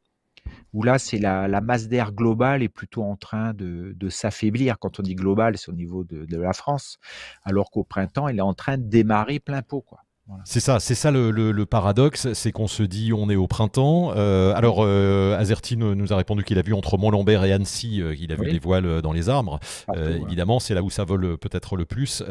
où 0.72 0.82
là, 0.82 0.98
c'est 0.98 1.18
la, 1.18 1.48
la 1.48 1.60
masse 1.60 1.88
d'air 1.88 2.12
globale 2.12 2.62
est 2.62 2.68
plutôt 2.68 3.04
en 3.04 3.16
train 3.16 3.54
de, 3.54 3.94
de 3.96 4.08
s'affaiblir. 4.08 4.78
Quand 4.78 4.98
on 4.98 5.02
dit 5.02 5.14
global, 5.14 5.56
c'est 5.56 5.70
au 5.70 5.74
niveau 5.74 6.04
de, 6.04 6.26
de 6.26 6.36
la 6.36 6.52
France, 6.52 6.98
alors 7.44 7.70
qu'au 7.70 7.84
printemps, 7.84 8.28
elle 8.28 8.38
est 8.38 8.42
en 8.42 8.54
train 8.54 8.76
de 8.76 8.82
démarrer 8.82 9.38
plein 9.38 9.62
pot. 9.62 9.80
Quoi. 9.80 10.03
Voilà. 10.26 10.42
C'est 10.46 10.60
ça, 10.60 10.80
c'est 10.80 10.94
ça 10.94 11.10
le, 11.10 11.30
le- 11.30 11.52
le 11.52 11.66
paradoxe, 11.66 12.32
c'est 12.32 12.50
qu'on 12.50 12.66
se 12.66 12.82
dit 12.82 13.12
on 13.12 13.28
est 13.28 13.36
au 13.36 13.46
printemps. 13.46 14.12
Euh, 14.16 14.54
alors 14.56 14.78
euh, 14.80 15.36
Azerty 15.38 15.76
nous 15.76 15.94
nous 15.94 16.14
a 16.14 16.16
répondu 16.16 16.44
qu'il 16.44 16.58
a 16.58 16.62
vu 16.62 16.72
entre 16.72 16.96
Mont-Lambert 16.96 17.44
et 17.44 17.52
Annecy, 17.52 18.00
euh, 18.00 18.14
il 18.18 18.32
a 18.32 18.36
vu 18.36 18.50
des 18.50 18.58
voiles 18.58 18.86
euh, 18.86 19.02
dans 19.02 19.12
les 19.12 19.28
arbres. 19.28 19.60
Partout, 19.86 20.00
ouais. 20.00 20.22
évidemment, 20.26 20.60
c'est 20.60 20.72
là 20.72 20.82
où 20.82 20.88
ça 20.88 21.04
vole 21.04 21.36
peut-être 21.36 21.76
le 21.76 21.84
plus. 21.84 22.22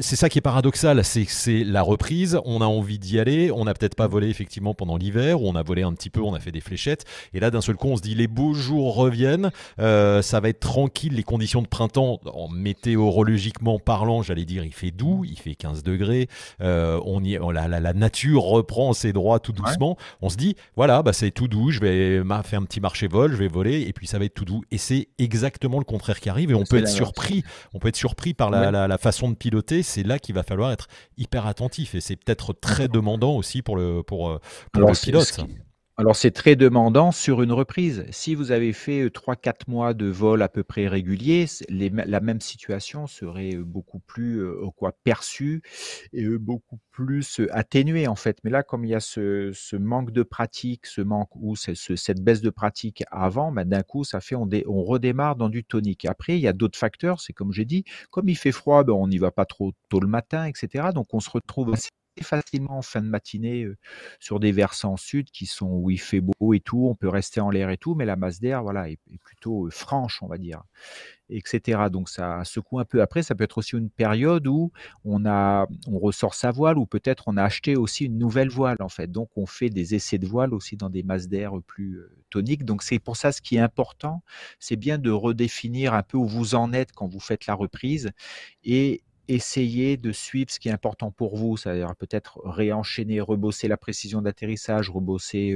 C'est 0.00 0.16
ça 0.16 0.28
qui 0.28 0.38
est 0.38 0.40
paradoxal, 0.42 1.04
c'est 1.04 1.24
c'est 1.28 1.62
la 1.62 1.82
reprise. 1.82 2.40
On 2.44 2.60
a 2.60 2.66
envie 2.66 2.98
d'y 2.98 3.20
aller. 3.20 3.52
On 3.52 3.64
n'a 3.66 3.74
peut-être 3.74 3.94
pas 3.94 4.08
volé 4.08 4.28
effectivement 4.28 4.74
pendant 4.74 4.96
l'hiver, 4.96 5.42
on 5.42 5.54
a 5.54 5.62
volé 5.62 5.82
un 5.82 5.92
petit 5.92 6.10
peu, 6.10 6.22
on 6.22 6.34
a 6.34 6.40
fait 6.40 6.50
des 6.52 6.60
fléchettes. 6.60 7.04
Et 7.34 7.40
là, 7.40 7.52
d'un 7.52 7.60
seul 7.60 7.76
coup, 7.76 7.86
on 7.88 7.96
se 7.96 8.02
dit 8.02 8.16
les 8.16 8.26
beaux 8.26 8.52
jours 8.54 8.96
reviennent. 8.96 9.52
Ça 9.78 10.40
va 10.40 10.48
être 10.48 10.58
tranquille. 10.60 11.14
Les 11.14 11.22
conditions 11.22 11.62
de 11.62 11.68
printemps, 11.68 12.18
en 12.26 12.48
météorologiquement 12.48 13.78
parlant, 13.78 14.22
j'allais 14.22 14.44
dire, 14.44 14.64
il 14.64 14.74
fait 14.74 14.90
doux, 14.90 15.24
il 15.24 15.38
fait 15.38 15.54
15 15.54 15.84
degrés. 15.84 16.28
Euh, 16.64 16.98
on 17.04 17.22
y, 17.22 17.38
on- 17.38 17.50
la, 17.50 17.68
la- 17.68 17.78
la 17.80 17.92
nature 17.92 18.42
reprend 18.42 18.92
ses 18.94 19.12
droits 19.12 19.38
tout 19.38 19.52
doucement. 19.52 19.96
On 20.22 20.30
se 20.30 20.36
dit, 20.36 20.56
voilà, 20.76 21.02
bah, 21.02 21.12
c'est 21.12 21.30
tout 21.30 21.46
doux. 21.46 21.70
Je 21.70 21.78
vais 21.80 22.22
faire 22.44 22.60
un 22.60 22.64
petit 22.64 22.80
marché 22.80 23.06
vol, 23.06 23.32
je 23.32 23.36
vais 23.36 23.48
voler, 23.48 23.82
et 23.82 23.92
puis 23.92 24.06
ça 24.06 24.18
va 24.18 24.24
être 24.24 24.34
tout 24.34 24.44
doux. 24.44 24.62
Et 24.70 24.78
c'est 24.78 25.08
exactement 25.18 25.78
le 25.78 25.84
contraire 25.84 26.18
qui 26.20 26.28
arrive. 26.30 26.50
Et 26.50 26.54
on 26.54 26.64
peut 26.64 26.78
être 26.78 26.88
surpris. 26.88 27.44
On 27.74 27.78
peut 27.78 27.88
être 27.88 27.96
surpris 27.96 28.34
par 28.34 28.50
la, 28.50 28.60
Ouais. 28.62 28.72
la- 28.72 28.88
la 28.88 28.98
façon 28.98 29.28
de 29.28 29.34
piloter. 29.34 29.82
C'est 29.82 30.02
là 30.02 30.18
qu'il 30.18 30.34
va 30.34 30.42
falloir 30.42 30.72
être 30.72 30.88
hyper 31.18 31.46
attentif. 31.46 31.94
Et 31.94 32.00
c'est 32.00 32.16
peut-être 32.16 32.52
très 32.54 32.88
demandant 32.88 33.36
aussi 33.36 33.60
pour 33.62 33.76
le, 33.76 34.02
pour, 34.02 34.30
euh, 34.30 34.40
pour 34.72 34.80
Alors, 34.82 34.90
le 34.90 34.96
pilote. 34.96 35.40
Ce 35.96 36.02
Alors 36.02 36.16
c'est 36.16 36.32
très 36.32 36.56
demandant 36.56 37.12
sur 37.12 37.42
une 37.42 37.52
reprise. 37.52 38.04
Si 38.10 38.34
vous 38.34 38.50
avez 38.50 38.72
fait 38.72 39.06
3-4 39.06 39.68
mois 39.68 39.94
de 39.94 40.06
vol 40.06 40.42
à 40.42 40.48
peu 40.48 40.64
près 40.64 40.88
régulier, 40.88 41.46
la 41.68 42.20
même 42.20 42.40
situation 42.40 43.06
serait 43.06 43.54
beaucoup 43.56 44.00
plus 44.00 44.42
quoi, 44.76 44.92
perçue 45.04 45.62
et 46.12 46.26
beaucoup 46.26 46.78
plus 46.90 47.40
atténuée 47.52 48.08
en 48.08 48.16
fait. 48.16 48.38
Mais 48.42 48.50
là, 48.50 48.62
comme 48.62 48.84
il 48.84 48.90
y 48.90 48.94
a 48.94 49.00
ce, 49.00 49.76
manque 49.76 50.10
de 50.10 50.22
pratique, 50.24 50.86
ce 50.86 51.00
manque 51.00 51.30
ou 51.36 51.54
cette 51.56 52.20
baisse 52.22 52.40
de 52.40 52.50
pratique 52.50 53.04
avant, 53.10 53.52
bah, 53.52 53.64
d'un 53.64 53.82
coup, 53.82 54.04
ça 54.04 54.20
fait 54.20 54.34
on, 54.34 54.48
redémarre 54.84 55.36
dans 55.36 55.48
du 55.48 55.64
tonique. 55.64 56.06
Après, 56.06 56.36
il 56.36 56.40
y 56.40 56.48
a 56.48 56.52
d'autres 56.52 56.78
facteurs. 56.78 57.20
C'est 57.20 57.32
comme 57.32 57.52
j'ai 57.52 57.64
dit, 57.64 57.84
comme 58.10 58.28
il 58.28 58.36
fait 58.36 58.52
froid, 58.52 58.82
ben, 58.84 58.92
on 58.94 59.06
n'y 59.08 59.18
va 59.18 59.30
pas 59.30 59.44
trop 59.44 59.72
tôt 59.88 60.00
le 60.00 60.08
matin, 60.08 60.46
etc. 60.46 60.88
Donc 60.92 61.14
on 61.14 61.20
se 61.20 61.30
retrouve 61.30 61.74
facilement 62.22 62.78
en 62.78 62.82
fin 62.82 63.02
de 63.02 63.08
matinée 63.08 63.66
sur 64.20 64.40
des 64.40 64.52
versants 64.52 64.96
sud 64.96 65.30
qui 65.30 65.46
sont 65.46 65.68
où 65.68 65.90
il 65.90 66.00
fait 66.00 66.20
beau 66.20 66.54
et 66.54 66.60
tout, 66.60 66.86
on 66.88 66.94
peut 66.94 67.08
rester 67.08 67.40
en 67.40 67.50
l'air 67.50 67.70
et 67.70 67.76
tout, 67.76 67.94
mais 67.94 68.04
la 68.04 68.16
masse 68.16 68.40
d'air 68.40 68.62
voilà 68.62 68.88
est, 68.88 68.98
plutôt 69.22 69.68
franche, 69.70 70.22
on 70.22 70.26
va 70.26 70.38
dire, 70.38 70.62
etc. 71.28 71.84
Donc 71.90 72.08
ça 72.08 72.44
secoue 72.44 72.78
un 72.78 72.84
peu. 72.84 73.02
Après, 73.02 73.22
ça 73.22 73.34
peut 73.34 73.44
être 73.44 73.58
aussi 73.58 73.76
une 73.76 73.90
période 73.90 74.46
où 74.46 74.72
on 75.04 75.24
a, 75.26 75.66
on 75.86 75.98
ressort 75.98 76.34
sa 76.34 76.50
voile 76.50 76.78
ou 76.78 76.86
peut-être 76.86 77.24
on 77.26 77.36
a 77.36 77.42
acheté 77.42 77.76
aussi 77.76 78.04
une 78.06 78.18
nouvelle 78.18 78.48
voile 78.48 78.78
en 78.80 78.88
fait. 78.88 79.10
Donc 79.10 79.30
on 79.36 79.46
fait 79.46 79.70
des 79.70 79.94
essais 79.94 80.18
de 80.18 80.26
voile 80.26 80.54
aussi 80.54 80.76
dans 80.76 80.90
des 80.90 81.02
masses 81.02 81.28
d'air 81.28 81.52
plus 81.66 82.02
toniques. 82.30 82.64
Donc 82.64 82.82
c'est 82.82 82.98
pour 82.98 83.16
ça 83.16 83.32
ce 83.32 83.40
qui 83.40 83.56
est 83.56 83.60
important, 83.60 84.22
c'est 84.58 84.76
bien 84.76 84.98
de 84.98 85.10
redéfinir 85.10 85.94
un 85.94 86.02
peu 86.02 86.16
où 86.16 86.26
vous 86.26 86.54
en 86.54 86.72
êtes 86.72 86.92
quand 86.92 87.06
vous 87.06 87.20
faites 87.20 87.46
la 87.46 87.54
reprise 87.54 88.10
et 88.64 89.02
essayez 89.28 89.96
de 89.96 90.12
suivre 90.12 90.50
ce 90.50 90.58
qui 90.58 90.68
est 90.68 90.72
important 90.72 91.10
pour 91.10 91.36
vous, 91.36 91.56
c'est-à-dire 91.56 91.94
peut-être 91.96 92.40
réenchaîner, 92.44 93.20
rebosser 93.20 93.68
la 93.68 93.76
précision 93.76 94.22
d'atterrissage, 94.22 94.90
rebosser 94.90 95.54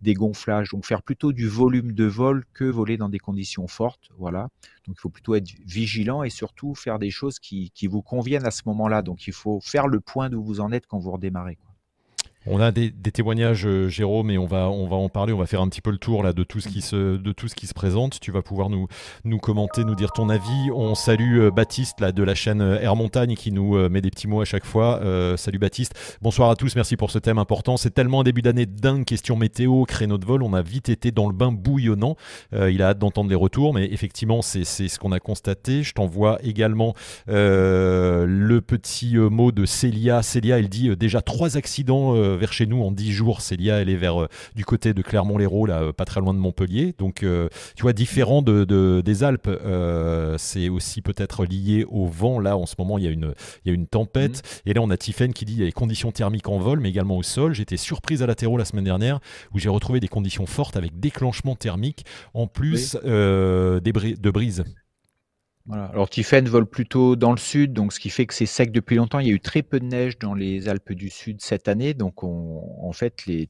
des 0.00 0.14
gonflages, 0.14 0.70
donc 0.70 0.84
faire 0.86 1.02
plutôt 1.02 1.32
du 1.32 1.48
volume 1.48 1.92
de 1.92 2.04
vol 2.04 2.44
que 2.52 2.64
voler 2.64 2.96
dans 2.96 3.08
des 3.08 3.18
conditions 3.18 3.66
fortes, 3.68 4.10
voilà. 4.18 4.48
Donc 4.86 4.96
il 4.98 5.00
faut 5.00 5.08
plutôt 5.10 5.34
être 5.34 5.50
vigilant 5.64 6.22
et 6.22 6.30
surtout 6.30 6.74
faire 6.74 6.98
des 6.98 7.10
choses 7.10 7.38
qui, 7.38 7.70
qui 7.70 7.86
vous 7.86 8.02
conviennent 8.02 8.46
à 8.46 8.50
ce 8.50 8.62
moment-là. 8.66 9.02
Donc 9.02 9.26
il 9.26 9.32
faut 9.32 9.60
faire 9.60 9.88
le 9.88 10.00
point 10.00 10.30
d'où 10.30 10.42
vous 10.42 10.60
en 10.60 10.72
êtes 10.72 10.86
quand 10.86 10.98
vous 10.98 11.12
redémarrez. 11.12 11.58
On 12.48 12.60
a 12.60 12.70
des, 12.70 12.92
témoignages, 12.92 13.66
euh, 13.66 13.88
Jérôme, 13.88 14.30
et 14.30 14.38
on 14.38 14.46
va, 14.46 14.68
en 14.68 15.08
parler. 15.08 15.32
On 15.32 15.38
va 15.38 15.46
faire 15.46 15.60
un 15.60 15.68
petit 15.68 15.80
peu 15.80 15.90
le 15.90 15.98
tour 15.98 16.22
là 16.22 16.32
de 16.32 16.44
tout 16.44 16.60
ce 16.60 16.68
qui 16.68 16.80
se, 16.80 17.16
de 17.16 17.34
présente. 17.74 18.20
Tu 18.20 18.30
vas 18.30 18.42
pouvoir 18.42 18.70
nous, 18.70 18.88
commenter, 19.38 19.82
nous 19.84 19.96
dire 19.96 20.12
ton 20.12 20.28
avis. 20.28 20.70
On 20.72 20.94
salue 20.94 21.40
euh, 21.40 21.50
Baptiste 21.50 22.02
de 22.02 22.22
la 22.22 22.34
chaîne 22.36 22.60
euh, 22.60 22.80
Air 22.80 22.94
Montagne 22.94 23.34
qui 23.34 23.50
nous 23.50 23.76
met 23.88 24.00
des 24.00 24.10
petits 24.10 24.28
mots 24.28 24.40
à 24.40 24.44
chaque 24.44 24.64
fois. 24.64 25.00
salut 25.36 25.58
Baptiste. 25.58 25.94
Bonsoir 26.22 26.50
à 26.50 26.56
tous. 26.56 26.76
Merci 26.76 26.96
pour 26.96 27.10
ce 27.10 27.18
thème 27.18 27.38
important. 27.38 27.76
C'est 27.76 27.90
tellement 27.90 28.20
un 28.20 28.24
début 28.24 28.42
d'année 28.42 28.66
dingue. 28.66 29.04
Question 29.04 29.36
météo, 29.36 29.84
créneau 29.84 30.18
de 30.18 30.24
vol. 30.24 30.42
On 30.42 30.54
a 30.54 30.62
vite 30.62 30.88
été 30.88 31.10
dans 31.10 31.26
le 31.26 31.32
bain 31.32 31.50
bouillonnant. 31.52 32.16
il 32.52 32.82
a 32.82 32.88
hâte 32.88 32.98
d'entendre 32.98 33.28
les 33.28 33.36
retours, 33.36 33.74
mais 33.74 33.86
effectivement, 33.86 34.42
c'est 34.42 34.64
ce 34.64 34.98
qu'on 34.98 35.12
a 35.12 35.20
constaté. 35.20 35.82
Je 35.82 35.92
t'envoie 35.92 36.38
également 36.42 36.94
le 37.26 38.58
petit 38.60 39.16
mot 39.16 39.52
de 39.52 39.64
Célia. 39.64 40.22
Célia, 40.22 40.58
elle 40.58 40.68
dit 40.68 40.96
déjà 40.96 41.20
trois 41.22 41.56
accidents 41.56 42.14
vers 42.36 42.52
chez 42.52 42.66
nous 42.66 42.82
en 42.82 42.92
10 42.92 43.12
jours. 43.12 43.40
Célia, 43.40 43.80
elle 43.80 43.88
est 43.88 43.96
vers 43.96 44.22
euh, 44.22 44.28
du 44.54 44.64
côté 44.64 44.94
de 44.94 45.02
Clermont-Lérault, 45.02 45.66
là, 45.66 45.82
euh, 45.82 45.92
pas 45.92 46.04
très 46.04 46.20
loin 46.20 46.34
de 46.34 46.38
Montpellier. 46.38 46.94
Donc, 46.98 47.22
euh, 47.22 47.48
tu 47.74 47.82
vois, 47.82 47.92
différent 47.92 48.42
de, 48.42 48.64
des 49.00 49.24
Alpes, 49.24 49.50
c'est 50.38 50.68
aussi 50.68 51.02
peut-être 51.02 51.44
lié 51.44 51.84
au 51.88 52.06
vent. 52.06 52.38
Là, 52.38 52.56
en 52.56 52.66
ce 52.66 52.74
moment, 52.78 52.98
il 52.98 53.04
y 53.04 53.08
a 53.08 53.10
une, 53.10 53.34
il 53.64 53.68
y 53.68 53.70
a 53.70 53.74
une 53.74 53.86
tempête. 53.86 54.42
Mhm. 54.42 54.70
Et 54.70 54.74
là, 54.74 54.80
on 54.82 54.90
a 54.90 54.96
Tiffen 54.96 55.32
qui 55.32 55.44
dit 55.44 55.54
il 55.54 55.58
y 55.60 55.62
a 55.62 55.66
des 55.66 55.72
conditions 55.72 56.12
thermiques 56.12 56.48
en 56.48 56.58
vol, 56.58 56.80
mais 56.80 56.90
également 56.90 57.16
au 57.16 57.22
sol. 57.22 57.54
J'étais 57.54 57.76
surprise 57.76 58.22
à 58.22 58.26
latéraux 58.26 58.58
la 58.58 58.64
semaine 58.64 58.84
dernière 58.84 59.20
où 59.54 59.58
j'ai 59.58 59.68
retrouvé 59.68 60.00
des 60.00 60.08
conditions 60.08 60.46
fortes 60.46 60.76
avec 60.76 60.98
déclenchement 60.98 61.56
thermique 61.56 62.04
en 62.34 62.46
plus 62.46 62.96
des 63.02 63.92
de 63.92 64.30
brise. 64.30 64.64
Alors 65.72 66.08
Tiffen 66.08 66.48
vole 66.48 66.66
plutôt 66.66 67.16
dans 67.16 67.32
le 67.32 67.38
sud, 67.38 67.72
donc 67.72 67.92
ce 67.92 67.98
qui 67.98 68.08
fait 68.08 68.26
que 68.26 68.34
c'est 68.34 68.46
sec 68.46 68.70
depuis 68.70 68.96
longtemps. 68.96 69.18
Il 69.18 69.26
y 69.26 69.30
a 69.30 69.34
eu 69.34 69.40
très 69.40 69.62
peu 69.62 69.80
de 69.80 69.84
neige 69.84 70.16
dans 70.18 70.34
les 70.34 70.68
Alpes 70.68 70.92
du 70.92 71.10
Sud 71.10 71.40
cette 71.40 71.66
année, 71.66 71.92
donc 71.92 72.22
en 72.22 72.92
fait 72.92 73.26
les, 73.26 73.48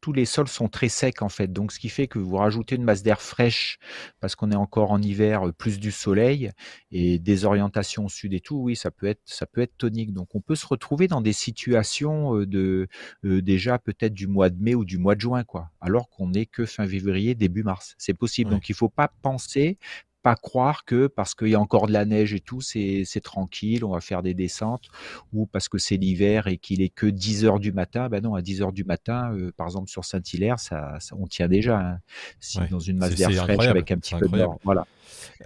tous 0.00 0.12
les 0.12 0.24
sols 0.24 0.48
sont 0.48 0.68
très 0.68 0.88
secs 0.88 1.20
en 1.22 1.28
fait. 1.28 1.52
Donc 1.52 1.72
ce 1.72 1.78
qui 1.78 1.88
fait 1.90 2.06
que 2.06 2.18
vous 2.18 2.36
rajoutez 2.36 2.76
une 2.76 2.82
masse 2.82 3.02
d'air 3.02 3.20
fraîche 3.20 3.78
parce 4.20 4.34
qu'on 4.34 4.50
est 4.50 4.56
encore 4.56 4.90
en 4.90 5.02
hiver, 5.02 5.52
plus 5.56 5.78
du 5.78 5.90
soleil 5.90 6.50
et 6.90 7.18
des 7.18 7.44
orientations 7.44 8.06
au 8.06 8.08
sud 8.08 8.32
et 8.32 8.40
tout. 8.40 8.56
Oui, 8.56 8.74
ça 8.74 8.90
peut 8.90 9.06
être 9.06 9.20
ça 9.24 9.46
peut 9.46 9.60
être 9.60 9.76
tonique. 9.76 10.12
Donc 10.12 10.34
on 10.34 10.40
peut 10.40 10.56
se 10.56 10.66
retrouver 10.66 11.08
dans 11.08 11.20
des 11.20 11.32
situations 11.32 12.36
de 12.38 12.88
déjà 13.22 13.78
peut-être 13.78 14.14
du 14.14 14.26
mois 14.26 14.50
de 14.50 14.60
mai 14.62 14.74
ou 14.74 14.84
du 14.84 14.98
mois 14.98 15.14
de 15.14 15.20
juin 15.20 15.44
quoi, 15.44 15.70
alors 15.80 16.08
qu'on 16.08 16.30
n'est 16.30 16.46
que 16.46 16.64
fin 16.64 16.86
février 16.86 17.34
début 17.34 17.62
mars. 17.62 17.94
C'est 17.98 18.14
possible. 18.14 18.50
Donc 18.50 18.68
il 18.68 18.74
faut 18.74 18.88
pas 18.88 19.12
penser 19.22 19.78
pas 20.22 20.34
croire 20.34 20.84
que 20.84 21.06
parce 21.06 21.34
qu'il 21.34 21.48
y 21.48 21.54
a 21.54 21.60
encore 21.60 21.86
de 21.86 21.92
la 21.92 22.04
neige 22.04 22.34
et 22.34 22.40
tout, 22.40 22.60
c'est 22.60 23.04
tranquille, 23.22 23.84
on 23.84 23.90
va 23.90 24.00
faire 24.00 24.22
des 24.22 24.34
descentes, 24.34 24.88
ou 25.32 25.46
parce 25.46 25.68
que 25.68 25.78
c'est 25.78 25.96
l'hiver 25.96 26.46
et 26.46 26.58
qu'il 26.58 26.82
est 26.82 26.88
que 26.88 27.06
10 27.06 27.44
heures 27.44 27.60
du 27.60 27.72
matin. 27.72 28.08
Ben 28.08 28.22
non, 28.22 28.34
à 28.34 28.42
10 28.42 28.62
heures 28.62 28.72
du 28.72 28.84
matin, 28.84 29.32
euh, 29.34 29.52
par 29.56 29.66
exemple 29.66 29.88
sur 29.88 30.04
Saint-Hilaire, 30.04 30.58
ça, 30.58 30.98
on 31.16 31.26
tient 31.26 31.48
déjà. 31.48 31.78
Hein. 31.78 31.98
si 32.40 32.58
dans 32.70 32.80
une 32.80 32.98
masse 32.98 33.14
d'air 33.14 33.32
fraîche 33.32 33.66
avec 33.66 33.90
un 33.90 33.98
petit 33.98 34.14
peu 34.14 34.28
de 34.28 34.44
Voilà. 34.64 34.86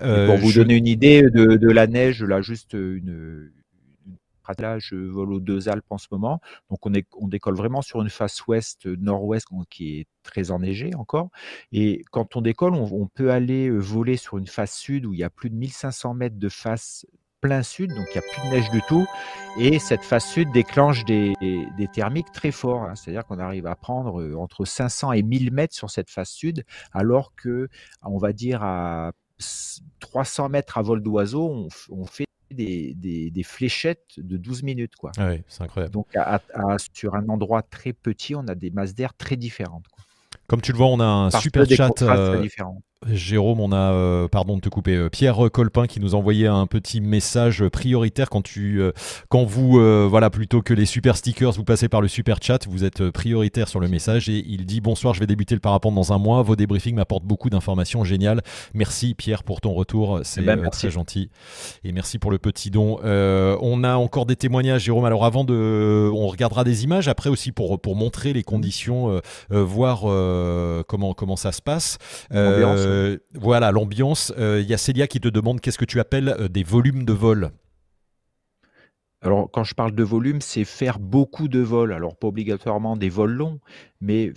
Euh, 0.01 0.27
pour 0.27 0.37
vous 0.39 0.53
donner 0.53 0.77
une 0.77 0.87
idée 0.87 1.23
de, 1.23 1.57
de, 1.57 1.71
la 1.71 1.87
neige, 1.87 2.23
là, 2.23 2.41
juste 2.41 2.73
une, 2.73 3.51
Là, 4.59 4.79
je 4.79 4.97
vole 4.97 5.33
aux 5.33 5.41
deux 5.41 5.69
Alpes 5.69 5.87
en 5.91 5.99
ce 5.99 6.09
moment. 6.11 6.41
Donc, 6.71 6.85
on, 6.87 6.95
est, 6.95 7.07
on 7.19 7.29
décolle 7.29 7.57
vraiment 7.57 7.83
sur 7.83 8.03
une 8.03 8.11
face 8.11 8.47
ouest, 8.47 8.87
euh, 8.87 8.97
qui 9.71 10.01
est 10.01 10.07
très 10.23 10.51
enneigée 10.51 10.95
encore. 10.95 11.31
Et 11.73 12.05
quand 12.11 12.37
on 12.37 12.41
décolle, 12.41 12.75
on, 12.75 13.07
peut 13.07 13.31
aller 13.31 13.69
euh, 13.69 13.79
voler 13.79 14.17
sur 14.17 14.39
une 14.39 14.47
face 14.47 14.77
sud 14.77 15.07
où 15.07 15.13
il 15.13 15.21
y 15.21 15.25
a 15.25 15.31
plus 15.31 15.51
de 15.51 15.57
1500 15.57 16.15
mètres 16.15 16.39
de 16.39 16.49
face 16.49 17.07
plein 17.43 17.63
sud, 17.63 17.91
donc 17.91 18.07
il 18.15 18.19
n'y 18.19 18.25
a 18.25 18.31
plus 18.33 18.49
de 18.49 18.55
neige 18.55 18.71
du 18.71 18.81
tout. 18.89 19.05
Et 19.59 19.79
cette 19.79 20.03
face 20.03 20.27
sud 20.27 20.51
déclenche 20.53 21.05
des, 21.05 21.35
des 21.41 21.89
thermiques 21.89 22.33
très 22.33 22.53
forts. 22.53 22.85
Hein. 22.85 22.95
C'est-à-dire 22.95 23.27
qu'on 23.27 23.39
arrive 23.39 23.67
à 23.67 23.75
prendre 23.75 24.23
euh, 24.23 24.37
entre 24.37 24.65
500 24.65 25.13
et 25.13 25.23
1000 25.23 25.53
mètres 25.53 25.75
sur 25.75 25.91
cette 25.91 26.09
face 26.09 26.31
sud, 26.31 26.65
alors 26.93 27.35
que, 27.35 27.69
on 28.03 28.17
va 28.17 28.33
dire, 28.33 28.63
à 28.63 29.13
300 30.01 30.49
mètres 30.49 30.79
à 30.79 30.83
vol 30.83 31.03
d'oiseau, 31.03 31.69
on 31.91 32.07
fait 32.07 32.27
des, 32.53 33.43
fléchettes 33.45 34.15
de 34.19 34.37
12 34.37 34.63
minutes. 34.63 34.97
Quoi. 34.97 35.13
Ah 35.19 35.31
c'est 35.49 35.63
incroyable. 35.63 35.93
Donc, 35.93 36.07
sur 36.93 37.15
un 37.15 37.29
endroit 37.29 37.63
très 37.63 37.93
petit, 37.93 38.35
on 38.35 38.47
a 38.49 38.55
des 38.55 38.71
masses 38.71 38.95
d'air 38.95 39.15
très 39.15 39.37
différentes. 39.37 39.87
Comme 40.47 40.61
tu 40.61 40.73
le 40.73 40.79
vois, 40.79 40.89
on 40.89 41.01
a 41.01 41.05
un 41.05 41.31
super 41.31 41.67
chat. 41.67 41.91
Euh, 42.03 42.47
Jérôme, 43.11 43.61
on 43.61 43.73
a, 43.73 43.93
euh, 43.93 44.29
pardon 44.29 44.57
de 44.57 44.61
te 44.61 44.69
couper, 44.69 44.97
euh, 44.97 45.09
Pierre 45.09 45.51
Colpin 45.53 45.87
qui 45.87 46.01
nous 46.01 46.15
a 46.15 46.19
envoyé 46.19 46.47
un 46.47 46.67
petit 46.67 47.01
message 47.01 47.67
prioritaire 47.69 48.31
quand 48.31 48.43
tu, 48.43 48.81
euh, 48.81 48.93
quand 49.29 49.45
vous, 49.45 49.73
voilà, 50.09 50.31
plutôt 50.31 50.63
que 50.63 50.75
les 50.75 50.87
super 50.87 51.17
stickers, 51.17 51.53
vous 51.53 51.65
passez 51.65 51.89
par 51.89 52.01
le 52.01 52.09
super 52.09 52.39
chat, 52.41 52.67
vous 52.69 52.85
êtes 52.85 53.11
prioritaire 53.11 53.69
sur 53.69 53.81
le 53.81 53.89
message 53.89 54.29
et 54.29 54.45
il 54.47 54.67
dit 54.67 54.81
bonsoir, 54.81 55.15
je 55.15 55.21
vais 55.21 55.27
débuter 55.27 55.55
le 55.55 55.61
parapente 55.61 55.95
dans 55.95 56.13
un 56.13 56.19
mois, 56.19 56.43
vos 56.43 56.57
débriefings 56.57 56.95
m'apportent 56.95 57.25
beaucoup 57.25 57.51
d'informations 57.51 58.05
géniales. 58.05 58.43
Merci 58.75 59.15
Pierre 59.15 59.43
pour 59.43 59.61
ton 59.61 59.73
retour, 59.73 60.21
c'est 60.23 60.43
ben, 60.43 60.69
très 60.71 60.91
gentil 60.91 61.31
et 61.85 61.93
merci 61.93 62.19
pour 62.19 62.31
le 62.31 62.39
petit 62.39 62.71
don. 62.71 62.99
on 63.03 63.85
a 63.85 63.95
encore 63.95 64.27
des 64.27 64.37
témoignages, 64.37 64.85
Jérôme. 64.85 65.05
Alors 65.05 65.25
avant 65.25 65.45
de, 65.45 66.11
on 66.13 66.27
regardera 66.29 66.65
des 66.65 66.85
images 66.85 67.09
après 67.09 67.31
aussi 67.31 67.53
pour 67.53 67.81
pour 67.81 67.97
montrer 67.97 68.33
les 68.33 68.43
conditions, 68.43 69.21
voir 69.51 70.01
comment 70.87 71.15
comment 71.15 71.37
ça 71.37 71.53
se 71.53 71.63
passe. 71.63 71.99
Euh, 72.93 73.19
voilà, 73.35 73.73
l'ambiance. 73.73 74.33
Il 74.37 74.43
euh, 74.43 74.61
y 74.61 74.75
a 74.75 74.79
Célia 74.79 75.07
qui 75.07 75.21
te 75.21 75.29
demande 75.29 75.61
qu'est-ce 75.61 75.79
que 75.79 75.85
tu 75.85 76.01
appelles 76.01 76.29
euh, 76.29 76.49
des 76.49 76.63
volumes 76.63 77.05
de 77.05 77.13
vol 77.13 77.51
alors, 79.25 79.49
quand 79.53 79.63
je 79.63 79.77
parle 79.77 79.95
de 79.95 80.03
volume, 80.03 80.41
c'est 80.41 80.65
faire 80.65 80.99
beaucoup 80.99 81.47
de 81.47 81.61
vols. 81.61 81.93
Alors, 81.93 82.17
pas 82.17 82.27
obligatoirement 82.27 82.97
des 82.97 83.09
vols 83.09 83.31
longs, 83.31 83.61
mais 84.01 84.33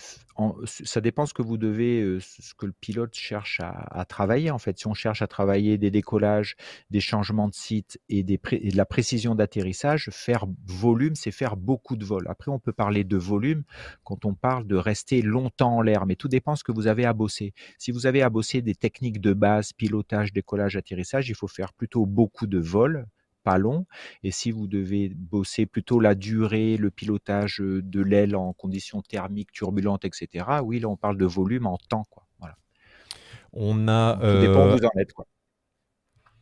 ça 0.65 1.01
dépend 1.01 1.25
ce 1.25 1.33
que 1.33 1.41
vous 1.41 1.57
devez, 1.57 2.17
ce 2.19 2.53
que 2.53 2.65
le 2.65 2.73
pilote 2.73 3.15
cherche 3.15 3.61
à, 3.61 4.05
travailler. 4.05 4.51
En 4.51 4.57
fait, 4.57 4.77
si 4.77 4.87
on 4.87 4.93
cherche 4.93 5.21
à 5.21 5.27
travailler 5.27 5.77
des 5.77 5.91
décollages, 5.91 6.55
des 6.91 6.99
changements 6.99 7.47
de 7.47 7.53
site 7.53 7.99
et, 8.09 8.23
des 8.23 8.37
de 8.37 8.77
la 8.77 8.85
précision 8.85 9.33
d'atterrissage, 9.33 10.09
faire 10.11 10.45
volume, 10.65 11.15
c'est 11.15 11.31
faire 11.31 11.55
beaucoup 11.55 11.95
de 11.95 12.05
vols. 12.05 12.27
Après, 12.27 12.51
on 12.51 12.59
peut 12.59 12.73
parler 12.73 13.03
de 13.03 13.17
volume 13.17 13.63
quand 14.03 14.25
on 14.25 14.33
parle 14.33 14.67
de 14.67 14.75
rester 14.75 15.21
longtemps 15.21 15.77
en 15.77 15.81
l'air, 15.81 16.05
mais 16.05 16.15
tout 16.15 16.27
dépend 16.27 16.55
ce 16.55 16.63
que 16.63 16.71
vous 16.71 16.87
avez 16.87 17.05
à 17.05 17.13
bosser. 17.13 17.53
Si 17.77 17.91
vous 17.91 18.05
avez 18.05 18.21
à 18.21 18.29
bosser 18.29 18.61
des 18.61 18.75
techniques 18.75 19.21
de 19.21 19.33
base, 19.33 19.73
pilotage, 19.73 20.33
décollage, 20.33 20.75
atterrissage, 20.75 21.29
il 21.29 21.35
faut 21.35 21.47
faire 21.47 21.73
plutôt 21.73 22.05
beaucoup 22.05 22.47
de 22.47 22.59
vols 22.59 23.07
pas 23.45 23.57
long. 23.57 23.85
Et 24.23 24.31
si 24.31 24.51
vous 24.51 24.67
devez 24.67 25.09
bosser 25.15 25.65
plutôt 25.65 26.01
la 26.01 26.15
durée, 26.15 26.75
le 26.75 26.91
pilotage 26.91 27.61
de 27.61 28.01
l'aile 28.01 28.35
en 28.35 28.51
conditions 28.51 29.01
thermiques 29.01 29.51
turbulentes, 29.53 30.03
etc., 30.03 30.45
oui, 30.63 30.79
là, 30.79 30.89
on 30.89 30.97
parle 30.97 31.17
de 31.17 31.25
volume 31.25 31.67
en 31.67 31.77
temps. 31.77 32.05
Quoi. 32.09 32.27
Voilà. 32.39 32.57
On 33.53 33.87
a. 33.87 34.15
Tout 34.15 34.41
dépend 34.41 34.67
où 34.67 34.71
vous 34.71 34.85
en 34.85 34.99
êtes. 34.99 35.13
Quoi. 35.13 35.27